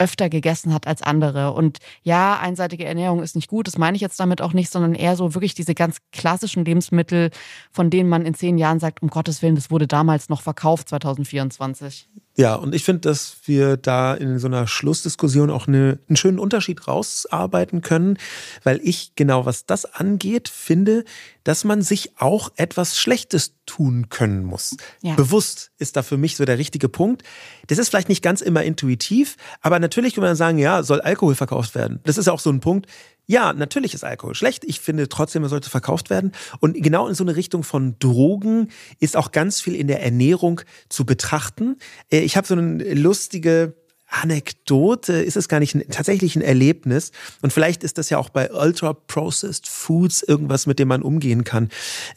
öfter 0.00 0.28
gegessen 0.28 0.72
hat 0.72 0.86
als 0.86 1.02
andere. 1.02 1.52
Und 1.52 1.78
ja, 2.02 2.38
einseitige 2.40 2.84
Ernährung 2.84 3.22
ist 3.22 3.36
nicht 3.36 3.48
gut, 3.48 3.66
das 3.66 3.78
meine 3.78 3.94
ich 3.96 4.00
jetzt 4.00 4.18
damit 4.18 4.40
auch 4.40 4.52
nicht, 4.52 4.72
sondern 4.72 4.94
eher 4.94 5.14
so 5.14 5.34
wirklich 5.34 5.54
diese 5.54 5.74
ganz 5.74 5.98
klassischen 6.10 6.64
Lebensmittel, 6.64 7.30
von 7.70 7.90
denen 7.90 8.08
man 8.08 8.24
in 8.24 8.34
zehn 8.34 8.58
Jahren 8.58 8.80
sagt, 8.80 9.02
um 9.02 9.08
Gottes 9.08 9.42
Willen, 9.42 9.54
das 9.54 9.70
wurde 9.70 9.86
damals 9.86 10.28
noch 10.28 10.40
verkauft, 10.40 10.88
2024. 10.88 12.08
Ja, 12.36 12.54
und 12.54 12.74
ich 12.74 12.84
finde, 12.84 13.00
dass 13.00 13.36
wir 13.44 13.76
da 13.76 14.14
in 14.14 14.38
so 14.38 14.46
einer 14.46 14.66
Schlussdiskussion 14.66 15.50
auch 15.50 15.66
eine, 15.66 15.98
einen 16.08 16.16
schönen 16.16 16.38
Unterschied 16.38 16.86
rausarbeiten 16.86 17.82
können, 17.82 18.18
weil 18.62 18.80
ich 18.82 19.12
genau 19.16 19.46
was 19.46 19.66
das 19.66 19.84
angeht, 19.84 20.48
finde, 20.48 21.04
dass 21.44 21.64
man 21.64 21.82
sich 21.82 22.18
auch 22.18 22.52
etwas 22.56 22.98
Schlechtes 22.98 23.56
tun 23.66 24.08
können 24.10 24.44
muss. 24.44 24.76
Ja. 25.02 25.14
Bewusst 25.16 25.72
ist 25.78 25.96
da 25.96 26.02
für 26.02 26.16
mich 26.16 26.36
so 26.36 26.44
der 26.44 26.58
richtige 26.58 26.88
Punkt. 26.88 27.24
Das 27.66 27.78
ist 27.78 27.88
vielleicht 27.88 28.08
nicht 28.08 28.22
ganz 28.22 28.40
immer 28.40 28.62
intuitiv, 28.62 29.36
aber 29.60 29.78
natürlich 29.78 30.14
kann 30.14 30.24
man 30.24 30.36
sagen, 30.36 30.58
ja, 30.58 30.82
soll 30.82 31.00
Alkohol 31.00 31.34
verkauft 31.34 31.74
werden. 31.74 32.00
Das 32.04 32.16
ist 32.16 32.28
auch 32.28 32.40
so 32.40 32.50
ein 32.50 32.60
Punkt. 32.60 32.86
Ja, 33.30 33.52
natürlich 33.52 33.94
ist 33.94 34.02
Alkohol 34.02 34.34
schlecht. 34.34 34.64
Ich 34.64 34.80
finde 34.80 35.08
trotzdem, 35.08 35.44
er 35.44 35.48
sollte 35.48 35.70
verkauft 35.70 36.10
werden. 36.10 36.32
Und 36.58 36.74
genau 36.74 37.06
in 37.06 37.14
so 37.14 37.22
eine 37.22 37.36
Richtung 37.36 37.62
von 37.62 37.94
Drogen 38.00 38.70
ist 38.98 39.16
auch 39.16 39.30
ganz 39.30 39.60
viel 39.60 39.76
in 39.76 39.86
der 39.86 40.02
Ernährung 40.02 40.62
zu 40.88 41.06
betrachten. 41.06 41.76
Äh, 42.10 42.22
ich 42.22 42.36
habe 42.36 42.48
so 42.48 42.56
eine 42.56 42.92
lustige 42.94 43.76
Anekdote 44.10 45.12
ist 45.14 45.36
es 45.36 45.48
gar 45.48 45.60
nicht 45.60 45.74
ein, 45.74 45.84
tatsächlich 45.90 46.36
ein 46.36 46.42
Erlebnis. 46.42 47.12
Und 47.42 47.52
vielleicht 47.52 47.84
ist 47.84 47.98
das 47.98 48.10
ja 48.10 48.18
auch 48.18 48.28
bei 48.28 48.52
ultra-processed 48.52 49.68
Foods 49.68 50.22
irgendwas, 50.22 50.66
mit 50.66 50.78
dem 50.78 50.88
man 50.88 51.02
umgehen 51.02 51.44
kann. 51.44 51.68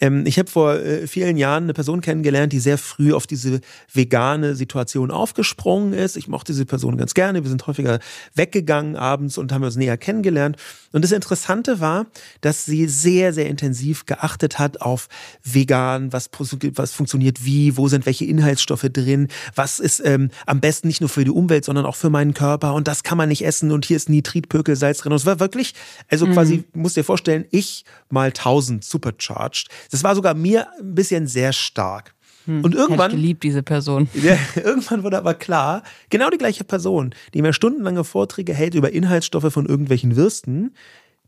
Ähm, 0.01 0.25
ich 0.25 0.39
habe 0.39 0.49
vor 0.49 0.75
äh, 0.75 1.07
vielen 1.07 1.37
Jahren 1.37 1.63
eine 1.63 1.73
Person 1.73 2.01
kennengelernt, 2.01 2.51
die 2.51 2.59
sehr 2.59 2.77
früh 2.77 3.13
auf 3.13 3.27
diese 3.27 3.61
vegane 3.93 4.55
Situation 4.55 5.11
aufgesprungen 5.11 5.93
ist. 5.93 6.17
Ich 6.17 6.27
mochte 6.27 6.51
diese 6.51 6.65
Person 6.65 6.97
ganz 6.97 7.13
gerne. 7.13 7.43
Wir 7.43 7.49
sind 7.49 7.65
häufiger 7.67 7.99
weggegangen 8.33 8.95
abends 8.95 9.37
und 9.37 9.51
haben 9.51 9.63
uns 9.63 9.75
näher 9.75 9.97
kennengelernt. 9.97 10.57
Und 10.91 11.03
das 11.03 11.11
Interessante 11.11 11.79
war, 11.79 12.07
dass 12.41 12.65
sie 12.65 12.87
sehr, 12.87 13.33
sehr 13.33 13.47
intensiv 13.47 14.05
geachtet 14.05 14.59
hat 14.59 14.81
auf 14.81 15.09
vegan, 15.43 16.13
was, 16.13 16.29
was 16.75 16.91
funktioniert 16.91 17.45
wie, 17.45 17.77
wo 17.77 17.87
sind 17.87 18.05
welche 18.05 18.25
Inhaltsstoffe 18.25 18.87
drin, 18.91 19.27
was 19.55 19.79
ist 19.79 20.01
ähm, 20.05 20.29
am 20.45 20.59
besten 20.59 20.87
nicht 20.87 21.01
nur 21.01 21.09
für 21.09 21.23
die 21.23 21.31
Umwelt, 21.31 21.65
sondern 21.65 21.82
sondern 21.83 21.89
auch 21.91 21.95
für 21.95 22.09
meinen 22.09 22.33
Körper 22.33 22.73
und 22.73 22.87
das 22.87 23.03
kann 23.03 23.17
man 23.17 23.29
nicht 23.29 23.45
essen 23.45 23.71
und 23.71 23.85
hier 23.85 23.97
ist 23.97 24.09
Nitritpökelsalz 24.09 24.99
drin. 24.99 25.11
Und 25.11 25.17
es 25.17 25.25
war 25.25 25.39
wirklich, 25.39 25.73
also 26.09 26.25
mhm. 26.25 26.33
quasi, 26.33 26.63
musst 26.73 26.95
dir 26.95 27.03
vorstellen, 27.03 27.45
ich 27.51 27.83
mal 28.09 28.27
1000 28.27 28.83
supercharged. 28.83 29.67
Das 29.91 30.03
war 30.03 30.15
sogar 30.15 30.33
mir 30.33 30.67
ein 30.79 30.95
bisschen 30.95 31.27
sehr 31.27 31.53
stark. 31.53 32.13
Hm, 32.45 32.63
und 32.63 32.75
irgendwann. 32.75 33.11
Ich 33.11 33.17
geliebt, 33.17 33.43
diese 33.43 33.63
Person. 33.63 34.09
Ja, 34.23 34.37
irgendwann 34.55 35.03
wurde 35.03 35.17
aber 35.17 35.33
klar, 35.33 35.83
genau 36.09 36.29
die 36.29 36.37
gleiche 36.37 36.63
Person, 36.63 37.13
die 37.33 37.41
mir 37.41 37.53
stundenlange 37.53 38.03
Vorträge 38.03 38.53
hält 38.53 38.73
über 38.75 38.91
Inhaltsstoffe 38.91 39.51
von 39.51 39.65
irgendwelchen 39.65 40.15
Würsten, 40.15 40.73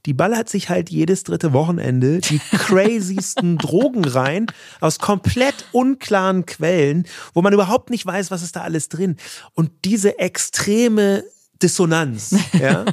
die 0.06 0.14
ballert 0.14 0.50
sich 0.50 0.70
halt 0.70 0.90
jedes 0.90 1.24
dritte 1.24 1.54
Wochenende 1.54 2.20
die 2.20 2.40
crazysten 2.52 3.58
Drogen 3.58 4.06
rein 4.06 4.48
aus 4.80 5.00
komplett 5.00 5.66
unklaren 5.72 6.46
Quellen, 6.46 7.08
wo 7.34 7.42
man 7.42 7.54
überhaupt 7.54 7.90
nicht 7.90 8.06
weiß, 8.06 8.32
was 8.32 8.44
ist 8.44 8.56
da 8.56 8.62
alles 8.62 8.90
drin. 8.90 9.18
Und 9.54 9.72
diese 9.84 10.20
extreme 10.20 11.24
Dissonanz, 11.62 12.36
ja, 12.54 12.86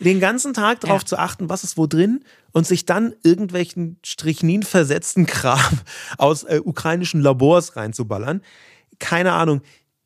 den 0.00 0.20
ganzen 0.20 0.54
Tag 0.54 0.80
darauf 0.80 1.02
ja. 1.02 1.06
zu 1.06 1.18
achten, 1.18 1.48
was 1.48 1.64
ist 1.64 1.76
wo 1.76 1.86
drin 1.86 2.24
und 2.52 2.66
sich 2.66 2.86
dann 2.86 3.14
irgendwelchen 3.22 3.98
Strichnin 4.04 4.62
versetzten 4.62 5.26
Kram 5.26 5.80
aus 6.18 6.44
äh, 6.44 6.60
ukrainischen 6.62 7.20
Labors 7.20 7.76
reinzuballern. 7.76 8.42
Keine 8.98 9.32
Ahnung. 9.32 9.62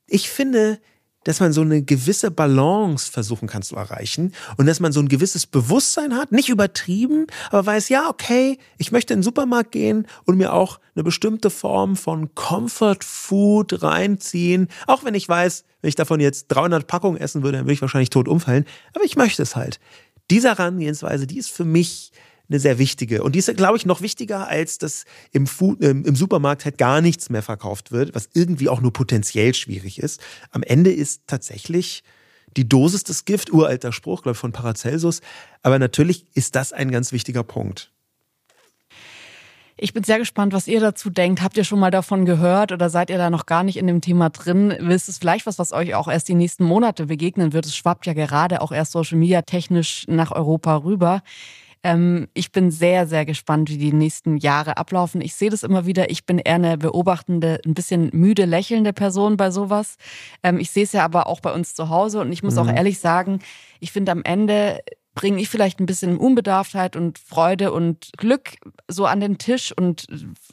Ich 0.06 0.28
finde, 0.28 0.78
dass 1.24 1.40
man 1.40 1.52
so 1.52 1.62
eine 1.62 1.82
gewisse 1.82 2.30
Balance 2.30 3.10
versuchen 3.10 3.48
kann 3.48 3.62
zu 3.62 3.76
erreichen 3.76 4.32
und 4.56 4.66
dass 4.66 4.80
man 4.80 4.92
so 4.92 5.00
ein 5.00 5.08
gewisses 5.08 5.46
Bewusstsein 5.46 6.14
hat, 6.14 6.32
nicht 6.32 6.48
übertrieben, 6.48 7.26
aber 7.50 7.66
weiß, 7.66 7.88
ja, 7.88 8.08
okay, 8.08 8.58
ich 8.78 8.92
möchte 8.92 9.12
in 9.12 9.20
den 9.20 9.24
Supermarkt 9.24 9.72
gehen 9.72 10.06
und 10.24 10.36
mir 10.36 10.52
auch 10.52 10.78
eine 10.94 11.04
bestimmte 11.04 11.50
Form 11.50 11.96
von 11.96 12.34
Comfort 12.34 12.98
Food 13.02 13.82
reinziehen, 13.82 14.68
auch 14.86 15.04
wenn 15.04 15.14
ich 15.14 15.28
weiß, 15.28 15.64
wenn 15.80 15.88
ich 15.88 15.96
davon 15.96 16.20
jetzt 16.20 16.48
300 16.48 16.86
Packungen 16.86 17.20
essen 17.20 17.42
würde, 17.42 17.58
dann 17.58 17.66
würde 17.66 17.74
ich 17.74 17.82
wahrscheinlich 17.82 18.10
tot 18.10 18.28
umfallen, 18.28 18.64
aber 18.94 19.04
ich 19.04 19.16
möchte 19.16 19.42
es 19.42 19.56
halt. 19.56 19.80
Diese 20.30 20.48
Herangehensweise, 20.48 21.26
die 21.26 21.38
ist 21.38 21.50
für 21.50 21.64
mich 21.66 22.12
eine 22.54 22.60
sehr 22.60 22.78
wichtige. 22.78 23.22
Und 23.22 23.34
die 23.34 23.40
ist, 23.40 23.54
glaube 23.56 23.76
ich, 23.76 23.84
noch 23.84 24.00
wichtiger, 24.00 24.48
als 24.48 24.78
dass 24.78 25.04
im, 25.32 25.46
Food, 25.46 25.82
ähm, 25.82 26.04
im 26.04 26.14
Supermarkt 26.14 26.64
halt 26.64 26.78
gar 26.78 27.00
nichts 27.00 27.28
mehr 27.28 27.42
verkauft 27.42 27.90
wird, 27.92 28.14
was 28.14 28.28
irgendwie 28.32 28.68
auch 28.68 28.80
nur 28.80 28.92
potenziell 28.92 29.54
schwierig 29.54 29.98
ist. 29.98 30.20
Am 30.50 30.62
Ende 30.62 30.92
ist 30.92 31.22
tatsächlich 31.26 32.04
die 32.56 32.68
Dosis 32.68 33.02
des 33.02 33.24
Gift, 33.24 33.52
uralter 33.52 33.90
Spruch, 33.90 34.22
glaube 34.22 34.34
ich, 34.34 34.40
von 34.40 34.52
Paracelsus. 34.52 35.20
Aber 35.62 35.80
natürlich 35.80 36.26
ist 36.34 36.54
das 36.54 36.72
ein 36.72 36.92
ganz 36.92 37.10
wichtiger 37.10 37.42
Punkt. 37.42 37.90
Ich 39.76 39.92
bin 39.92 40.04
sehr 40.04 40.20
gespannt, 40.20 40.52
was 40.52 40.68
ihr 40.68 40.78
dazu 40.78 41.10
denkt. 41.10 41.42
Habt 41.42 41.56
ihr 41.56 41.64
schon 41.64 41.80
mal 41.80 41.90
davon 41.90 42.24
gehört 42.24 42.70
oder 42.70 42.88
seid 42.88 43.10
ihr 43.10 43.18
da 43.18 43.28
noch 43.28 43.44
gar 43.44 43.64
nicht 43.64 43.76
in 43.76 43.88
dem 43.88 44.00
Thema 44.00 44.30
drin? 44.30 44.70
Ist 44.70 45.08
es 45.08 45.18
vielleicht 45.18 45.46
was, 45.46 45.58
was 45.58 45.72
euch 45.72 45.96
auch 45.96 46.06
erst 46.06 46.28
die 46.28 46.36
nächsten 46.36 46.64
Monate 46.64 47.06
begegnen 47.06 47.52
wird? 47.52 47.66
Es 47.66 47.74
schwappt 47.76 48.06
ja 48.06 48.12
gerade 48.12 48.60
auch 48.60 48.70
erst 48.70 48.92
Social 48.92 49.18
Media 49.18 49.42
technisch 49.42 50.04
nach 50.06 50.30
Europa 50.30 50.76
rüber. 50.76 51.22
Ähm, 51.84 52.28
ich 52.32 52.50
bin 52.50 52.70
sehr, 52.70 53.06
sehr 53.06 53.26
gespannt, 53.26 53.68
wie 53.68 53.76
die 53.76 53.92
nächsten 53.92 54.38
Jahre 54.38 54.78
ablaufen. 54.78 55.20
Ich 55.20 55.34
sehe 55.34 55.50
das 55.50 55.62
immer 55.62 55.86
wieder. 55.86 56.10
Ich 56.10 56.24
bin 56.24 56.38
eher 56.38 56.54
eine 56.54 56.78
beobachtende, 56.78 57.60
ein 57.64 57.74
bisschen 57.74 58.08
müde 58.12 58.46
lächelnde 58.46 58.94
Person 58.94 59.36
bei 59.36 59.50
sowas. 59.50 59.96
Ähm, 60.42 60.58
ich 60.58 60.70
sehe 60.70 60.84
es 60.84 60.92
ja 60.92 61.04
aber 61.04 61.26
auch 61.26 61.40
bei 61.40 61.52
uns 61.52 61.74
zu 61.74 61.90
Hause 61.90 62.20
und 62.20 62.32
ich 62.32 62.42
muss 62.42 62.54
mhm. 62.54 62.60
auch 62.60 62.74
ehrlich 62.74 62.98
sagen, 62.98 63.40
ich 63.80 63.92
finde 63.92 64.12
am 64.12 64.22
Ende 64.24 64.80
bringe 65.14 65.40
ich 65.40 65.48
vielleicht 65.48 65.80
ein 65.80 65.86
bisschen 65.86 66.16
Unbedarftheit 66.16 66.96
und 66.96 67.18
Freude 67.18 67.72
und 67.72 68.10
Glück 68.16 68.56
so 68.88 69.06
an 69.06 69.20
den 69.20 69.38
Tisch 69.38 69.72
und 69.76 70.06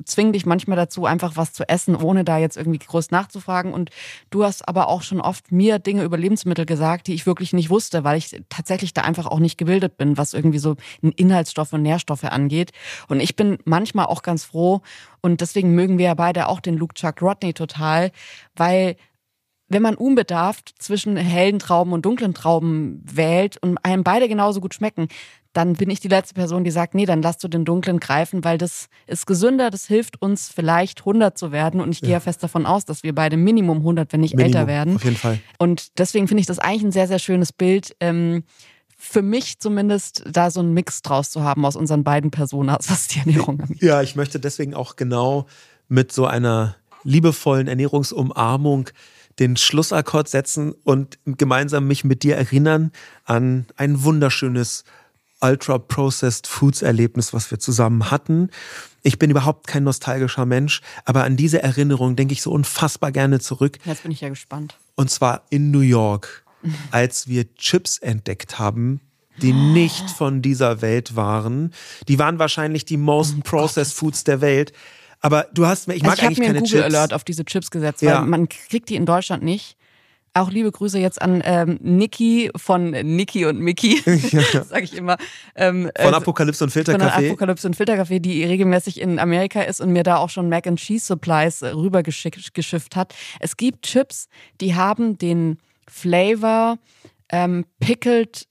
zwinge 0.05 0.33
dich 0.33 0.45
manchmal 0.45 0.77
dazu, 0.77 1.05
einfach 1.05 1.35
was 1.35 1.53
zu 1.53 1.67
essen, 1.67 1.95
ohne 1.95 2.23
da 2.23 2.37
jetzt 2.37 2.57
irgendwie 2.57 2.77
groß 2.77 3.09
nachzufragen. 3.11 3.73
Und 3.73 3.89
du 4.29 4.43
hast 4.43 4.67
aber 4.67 4.87
auch 4.87 5.01
schon 5.01 5.19
oft 5.19 5.51
mir 5.51 5.79
Dinge 5.79 6.03
über 6.03 6.17
Lebensmittel 6.17 6.65
gesagt, 6.65 7.07
die 7.07 7.13
ich 7.13 7.25
wirklich 7.25 7.53
nicht 7.53 7.69
wusste, 7.69 8.03
weil 8.03 8.17
ich 8.17 8.39
tatsächlich 8.49 8.93
da 8.93 9.01
einfach 9.01 9.25
auch 9.25 9.39
nicht 9.39 9.57
gebildet 9.57 9.97
bin, 9.97 10.17
was 10.17 10.33
irgendwie 10.33 10.59
so 10.59 10.75
Inhaltsstoffe 11.01 11.73
und 11.73 11.81
Nährstoffe 11.81 12.25
angeht. 12.25 12.71
Und 13.07 13.19
ich 13.19 13.35
bin 13.35 13.57
manchmal 13.65 14.05
auch 14.05 14.21
ganz 14.21 14.43
froh 14.43 14.81
und 15.21 15.41
deswegen 15.41 15.73
mögen 15.73 15.97
wir 15.97 16.05
ja 16.05 16.13
beide 16.13 16.47
auch 16.47 16.59
den 16.59 16.77
Luke 16.77 16.93
Chuck 16.93 17.21
Rodney 17.21 17.53
total, 17.53 18.11
weil 18.55 18.95
wenn 19.71 19.81
man 19.81 19.95
unbedarft 19.95 20.73
zwischen 20.79 21.15
hellen 21.15 21.59
Trauben 21.59 21.93
und 21.93 22.05
dunklen 22.05 22.33
Trauben 22.33 23.01
wählt 23.05 23.57
und 23.61 23.77
einem 23.85 24.03
beide 24.03 24.27
genauso 24.27 24.59
gut 24.59 24.73
schmecken, 24.73 25.07
dann 25.53 25.73
bin 25.73 25.89
ich 25.89 25.99
die 25.99 26.07
letzte 26.07 26.33
Person, 26.33 26.63
die 26.63 26.71
sagt, 26.71 26.93
nee, 26.93 27.05
dann 27.05 27.21
lass 27.21 27.37
du 27.37 27.47
den 27.47 27.65
dunklen 27.65 27.99
greifen, 27.99 28.43
weil 28.43 28.57
das 28.57 28.87
ist 29.07 29.25
gesünder, 29.27 29.69
das 29.69 29.85
hilft 29.85 30.21
uns 30.21 30.49
vielleicht 30.49 30.99
100 30.99 31.37
zu 31.37 31.51
werden 31.51 31.81
und 31.81 31.91
ich 31.91 32.01
gehe 32.01 32.11
ja 32.11 32.19
fest 32.19 32.41
davon 32.43 32.65
aus, 32.65 32.85
dass 32.85 33.03
wir 33.03 33.13
beide 33.13 33.37
Minimum 33.37 33.77
100, 33.77 34.13
wenn 34.13 34.21
nicht 34.21 34.35
Minimum, 34.35 34.55
älter 34.55 34.67
werden. 34.67 34.95
Auf 34.95 35.03
jeden 35.03 35.17
Fall. 35.17 35.39
Und 35.57 35.99
deswegen 35.99 36.27
finde 36.27 36.41
ich 36.41 36.47
das 36.47 36.59
eigentlich 36.59 36.83
ein 36.83 36.91
sehr, 36.91 37.07
sehr 37.07 37.19
schönes 37.19 37.51
Bild. 37.51 37.95
Ähm, 37.99 38.43
für 38.97 39.21
mich 39.21 39.59
zumindest 39.59 40.23
da 40.29 40.51
so 40.51 40.59
einen 40.59 40.73
Mix 40.73 41.01
draus 41.01 41.31
zu 41.31 41.43
haben 41.43 41.65
aus 41.65 41.75
unseren 41.75 42.03
beiden 42.03 42.31
Personas, 42.31 42.89
was 42.89 43.07
die 43.07 43.19
Ernährung 43.19 43.59
angeht. 43.59 43.81
Ja, 43.81 44.01
ich 44.01 44.15
möchte 44.15 44.39
deswegen 44.39 44.73
auch 44.73 44.95
genau 44.95 45.47
mit 45.89 46.11
so 46.11 46.25
einer 46.27 46.75
liebevollen 47.03 47.67
Ernährungsumarmung 47.67 48.89
den 49.41 49.57
Schlussakkord 49.57 50.29
setzen 50.29 50.73
und 50.83 51.17
gemeinsam 51.25 51.87
mich 51.87 52.03
mit 52.03 52.21
dir 52.21 52.37
erinnern 52.37 52.91
an 53.25 53.65
ein 53.75 54.03
wunderschönes 54.03 54.85
Ultra-Processed 55.41 56.45
Foods 56.45 56.83
Erlebnis, 56.83 57.33
was 57.33 57.49
wir 57.49 57.59
zusammen 57.59 58.11
hatten. 58.11 58.51
Ich 59.01 59.17
bin 59.17 59.31
überhaupt 59.31 59.65
kein 59.65 59.83
nostalgischer 59.83 60.45
Mensch, 60.45 60.81
aber 61.05 61.23
an 61.23 61.35
diese 61.35 61.63
Erinnerung 61.63 62.15
denke 62.15 62.33
ich 62.33 62.43
so 62.43 62.51
unfassbar 62.51 63.11
gerne 63.11 63.39
zurück. 63.39 63.79
Jetzt 63.83 64.03
bin 64.03 64.11
ich 64.11 64.21
ja 64.21 64.29
gespannt. 64.29 64.77
Und 64.93 65.09
zwar 65.09 65.41
in 65.49 65.71
New 65.71 65.79
York, 65.79 66.45
als 66.91 67.27
wir 67.27 67.51
Chips 67.55 67.97
entdeckt 67.97 68.59
haben, 68.59 69.01
die 69.41 69.53
nicht 69.53 70.11
von 70.11 70.43
dieser 70.43 70.83
Welt 70.83 71.15
waren. 71.15 71.73
Die 72.07 72.19
waren 72.19 72.37
wahrscheinlich 72.37 72.85
die 72.85 72.97
most 72.97 73.35
oh 73.39 73.41
processed 73.43 73.95
Foods 73.95 74.23
der 74.23 74.41
Welt. 74.41 74.71
Aber 75.21 75.47
du 75.53 75.65
hast 75.67 75.87
mir, 75.87 75.93
ich 75.93 76.03
mag 76.03 76.13
also 76.13 76.23
ich 76.23 76.27
eigentlich 76.27 76.47
keine 76.47 76.59
Chips. 76.59 76.69
Ich 76.71 76.75
habe 76.75 76.81
mir 76.81 76.85
einen 76.85 76.89
Google 76.89 76.97
Alert 76.99 77.13
auf 77.13 77.23
diese 77.23 77.45
Chips 77.45 77.71
gesetzt, 77.71 78.01
ja. 78.01 78.19
weil 78.19 78.27
man 78.27 78.49
kriegt 78.49 78.89
die 78.89 78.95
in 78.95 79.05
Deutschland 79.05 79.43
nicht. 79.43 79.77
Auch 80.33 80.49
liebe 80.49 80.71
Grüße 80.71 80.97
jetzt 80.97 81.21
an 81.21 81.41
ähm, 81.43 81.77
Niki 81.81 82.49
von 82.55 82.91
Niki 82.91 83.45
und 83.45 83.59
Miki, 83.59 84.01
ja. 84.31 84.63
sage 84.63 84.83
ich 84.83 84.95
immer. 84.95 85.17
Ähm, 85.55 85.91
von 85.99 86.13
äh, 86.13 86.15
Apokalypse 86.15 86.63
und 86.63 86.69
Filterkaffee. 86.69 87.11
Von 87.11 87.25
Apokalypse 87.25 87.67
und 87.67 87.75
Filterkaffee, 87.75 88.19
die 88.21 88.43
regelmäßig 88.45 89.01
in 89.01 89.19
Amerika 89.19 89.61
ist 89.61 89.81
und 89.81 89.91
mir 89.91 90.03
da 90.03 90.17
auch 90.17 90.29
schon 90.29 90.47
Mac 90.47 90.67
and 90.67 90.79
Cheese 90.79 91.05
Supplies 91.05 91.61
rübergeschifft 91.61 92.95
hat. 92.95 93.13
Es 93.41 93.57
gibt 93.57 93.85
Chips, 93.85 94.27
die 94.61 94.73
haben 94.73 95.17
den 95.17 95.57
Flavor 95.89 96.77
ähm, 97.29 97.65
pickled. 97.81 98.47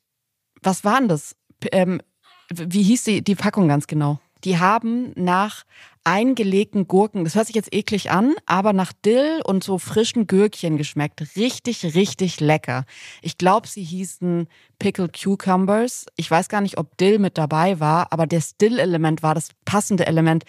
Was 0.62 0.84
waren 0.84 1.08
das? 1.08 1.34
Ähm, 1.72 2.02
wie 2.50 2.82
hieß 2.82 3.04
die, 3.04 3.24
die 3.24 3.34
Packung 3.36 3.68
ganz 3.68 3.86
genau? 3.86 4.20
Die 4.44 4.58
haben 4.58 5.12
nach 5.16 5.64
eingelegten 6.04 6.88
Gurken. 6.88 7.24
Das 7.24 7.34
hört 7.34 7.46
sich 7.46 7.56
jetzt 7.56 7.74
eklig 7.74 8.10
an, 8.10 8.34
aber 8.46 8.72
nach 8.72 8.92
Dill 8.92 9.42
und 9.44 9.62
so 9.62 9.78
frischen 9.78 10.26
Gürkchen 10.26 10.76
geschmeckt. 10.76 11.22
Richtig, 11.36 11.94
richtig 11.94 12.40
lecker. 12.40 12.84
Ich 13.22 13.36
glaube, 13.36 13.68
sie 13.68 13.82
hießen 13.82 14.48
Pickled 14.78 15.12
Cucumbers. 15.12 16.06
Ich 16.16 16.30
weiß 16.30 16.48
gar 16.48 16.62
nicht, 16.62 16.78
ob 16.78 16.96
Dill 16.96 17.18
mit 17.18 17.36
dabei 17.36 17.80
war, 17.80 18.12
aber 18.12 18.26
das 18.26 18.56
Dill-Element 18.56 19.22
war 19.22 19.34
das 19.34 19.50
passende 19.64 20.06
Element. 20.06 20.44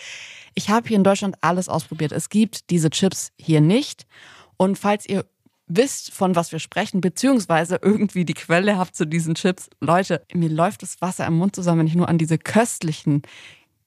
Ich 0.55 0.69
habe 0.69 0.87
hier 0.87 0.97
in 0.97 1.03
Deutschland 1.03 1.35
alles 1.41 1.67
ausprobiert. 1.67 2.11
Es 2.11 2.29
gibt 2.29 2.69
diese 2.69 2.89
Chips 2.89 3.31
hier 3.37 3.61
nicht. 3.61 4.05
Und 4.57 4.77
falls 4.77 5.07
ihr 5.07 5.25
wisst, 5.67 6.11
von 6.11 6.35
was 6.35 6.51
wir 6.51 6.59
sprechen, 6.59 7.01
beziehungsweise 7.01 7.79
irgendwie 7.81 8.25
die 8.25 8.33
Quelle 8.33 8.77
habt 8.77 8.95
zu 8.95 9.05
diesen 9.05 9.35
Chips, 9.35 9.69
Leute, 9.79 10.25
mir 10.33 10.49
läuft 10.49 10.81
das 10.81 11.01
Wasser 11.01 11.25
im 11.25 11.37
Mund 11.37 11.55
zusammen, 11.55 11.79
wenn 11.79 11.87
ich 11.87 11.95
nur 11.95 12.09
an 12.09 12.17
diese 12.17 12.37
köstlichen, 12.37 13.21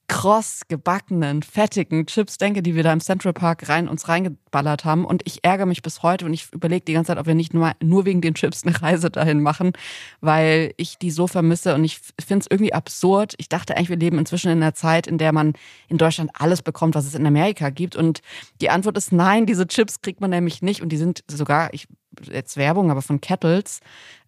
kross 0.07 0.61
gebackenen, 0.67 1.41
fettigen 1.41 2.05
Chips 2.05 2.37
denke, 2.37 2.61
die 2.61 2.75
wir 2.75 2.83
da 2.83 2.93
im 2.93 2.99
Central 2.99 3.33
Park 3.33 3.69
rein 3.69 3.87
uns 3.87 4.07
reingeballert 4.07 4.85
haben. 4.85 5.05
Und 5.05 5.23
ich 5.25 5.43
ärgere 5.43 5.65
mich 5.65 5.81
bis 5.81 6.03
heute 6.03 6.25
und 6.25 6.33
ich 6.33 6.51
überlege 6.53 6.85
die 6.85 6.93
ganze 6.93 7.09
Zeit, 7.09 7.17
ob 7.17 7.25
wir 7.25 7.35
nicht 7.35 7.53
nur, 7.53 7.73
nur 7.81 8.05
wegen 8.05 8.21
den 8.21 8.35
Chips 8.35 8.63
eine 8.63 8.79
Reise 8.81 9.09
dahin 9.09 9.41
machen, 9.41 9.73
weil 10.21 10.73
ich 10.77 10.97
die 10.97 11.11
so 11.11 11.27
vermisse 11.27 11.73
und 11.73 11.83
ich 11.83 11.99
finde 12.23 12.43
es 12.43 12.51
irgendwie 12.51 12.73
absurd. 12.73 13.33
Ich 13.37 13.49
dachte 13.49 13.75
eigentlich, 13.75 13.89
wir 13.89 13.97
leben 13.97 14.19
inzwischen 14.19 14.51
in 14.51 14.61
einer 14.61 14.73
Zeit, 14.75 15.07
in 15.07 15.17
der 15.17 15.31
man 15.31 15.53
in 15.87 15.97
Deutschland 15.97 16.31
alles 16.33 16.61
bekommt, 16.61 16.95
was 16.95 17.05
es 17.05 17.15
in 17.15 17.25
Amerika 17.25 17.69
gibt. 17.69 17.95
Und 17.95 18.21
die 18.61 18.69
Antwort 18.69 18.97
ist 18.97 19.11
nein, 19.11 19.45
diese 19.45 19.67
Chips 19.67 20.01
kriegt 20.01 20.21
man 20.21 20.29
nämlich 20.29 20.61
nicht 20.61 20.81
und 20.81 20.89
die 20.89 20.97
sind 20.97 21.23
sogar, 21.27 21.73
ich 21.73 21.87
jetzt 22.23 22.57
Werbung, 22.57 22.91
aber 22.91 23.01
von 23.01 23.21
Kettles. 23.21 23.79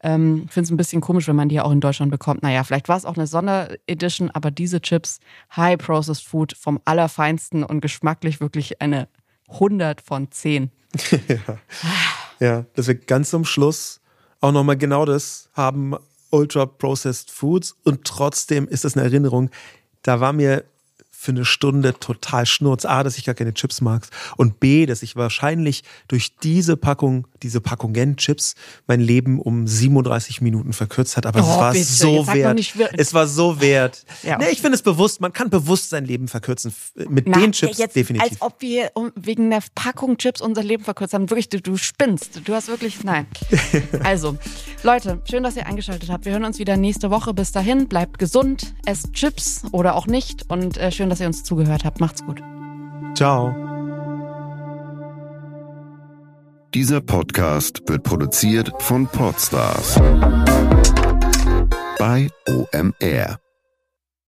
Ähm, 0.01 0.47
finde 0.49 0.65
es 0.65 0.71
ein 0.71 0.77
bisschen 0.77 1.01
komisch, 1.01 1.27
wenn 1.27 1.35
man 1.35 1.49
die 1.49 1.59
auch 1.59 1.71
in 1.71 1.81
Deutschland 1.81 2.11
bekommt. 2.11 2.43
Naja, 2.43 2.63
vielleicht 2.63 2.89
war 2.89 2.97
es 2.97 3.05
auch 3.05 3.17
eine 3.17 3.27
Sonderedition, 3.27 4.29
aber 4.31 4.51
diese 4.51 4.81
Chips, 4.81 5.19
High 5.55 5.77
Processed 5.77 6.25
Food 6.25 6.55
vom 6.57 6.79
Allerfeinsten 6.85 7.63
und 7.63 7.81
geschmacklich 7.81 8.39
wirklich 8.39 8.81
eine 8.81 9.07
100 9.49 10.01
von 10.01 10.31
10. 10.31 10.71
ja. 11.27 11.57
ja, 12.39 12.65
dass 12.75 12.87
wir 12.87 12.95
ganz 12.95 13.29
zum 13.29 13.45
Schluss 13.45 14.01
auch 14.41 14.51
nochmal 14.51 14.77
genau 14.77 15.05
das 15.05 15.49
haben, 15.53 15.95
Ultra 16.29 16.65
Processed 16.65 17.31
Foods 17.31 17.75
und 17.83 18.03
trotzdem 18.03 18.67
ist 18.67 18.85
es 18.85 18.95
eine 18.95 19.05
Erinnerung. 19.05 19.49
Da 20.03 20.19
war 20.19 20.33
mir 20.33 20.63
für 21.27 21.33
eine 21.33 21.43
Stunde 21.43 21.93
total 21.99 22.45
schnurz. 22.45 22.85
A, 22.85 23.03
dass 23.03 23.17
ich 23.17 23.25
gar 23.25 23.35
keine 23.35 23.53
Chips 23.53 23.81
mag 23.81 24.07
und 24.37 24.61
B, 24.61 24.85
dass 24.85 25.03
ich 25.03 25.17
wahrscheinlich 25.17 25.83
durch 26.07 26.37
diese 26.37 26.77
Packung, 26.77 27.27
diese 27.43 27.59
Packungen 27.59 28.15
Chips 28.15 28.55
mein 28.87 29.01
Leben 29.01 29.41
um 29.41 29.67
37 29.67 30.39
Minuten 30.39 30.71
verkürzt 30.71 31.17
hat. 31.17 31.25
Aber 31.25 31.39
oh, 31.39 31.43
es 31.43 31.57
war 31.57 31.73
bitte. 31.73 31.85
so 31.85 32.27
wert. 32.27 32.73
Es 32.93 33.13
war 33.13 33.27
so 33.27 33.59
wert. 33.59 34.05
Ja. 34.23 34.37
Nee, 34.37 34.51
ich 34.51 34.61
finde 34.61 34.75
es 34.75 34.81
bewusst, 34.83 35.19
man 35.19 35.33
kann 35.33 35.49
bewusst 35.49 35.89
sein 35.89 36.05
Leben 36.05 36.29
verkürzen. 36.29 36.73
Mit 37.09 37.27
Na, 37.27 37.39
den 37.39 37.51
Chips 37.51 37.77
jetzt, 37.77 37.97
definitiv. 37.97 38.31
Als 38.31 38.41
ob 38.41 38.61
wir 38.61 38.91
wegen 39.15 39.49
der 39.49 39.61
Packung 39.75 40.17
Chips 40.17 40.39
unser 40.39 40.63
Leben 40.63 40.85
verkürzt 40.85 41.13
haben. 41.13 41.29
Wirklich, 41.29 41.49
du, 41.49 41.59
du 41.59 41.75
spinnst. 41.75 42.39
Du 42.45 42.53
hast 42.53 42.69
wirklich, 42.69 43.03
nein. 43.03 43.27
also, 44.05 44.37
Leute, 44.83 45.21
schön, 45.29 45.43
dass 45.43 45.57
ihr 45.57 45.65
eingeschaltet 45.65 46.09
habt. 46.09 46.23
Wir 46.23 46.31
hören 46.31 46.45
uns 46.45 46.57
wieder 46.57 46.77
nächste 46.77 47.11
Woche. 47.11 47.33
Bis 47.33 47.51
dahin, 47.51 47.89
bleibt 47.89 48.17
gesund, 48.17 48.75
esst 48.85 49.11
Chips 49.11 49.63
oder 49.73 49.95
auch 49.95 50.07
nicht 50.07 50.49
und 50.49 50.77
äh, 50.77 50.89
schön, 50.89 51.09
dass 51.09 51.16
dass 51.17 51.21
ihr 51.21 51.27
uns 51.27 51.43
zugehört 51.43 51.83
habt. 51.83 51.99
Macht's 51.99 52.23
gut. 52.23 52.41
Ciao. 53.15 53.55
Dieser 56.73 57.01
Podcast 57.01 57.81
wird 57.87 58.03
produziert 58.03 58.71
von 58.79 59.07
Podstars 59.07 59.95
bei 61.97 62.29
OMR. 62.47 63.39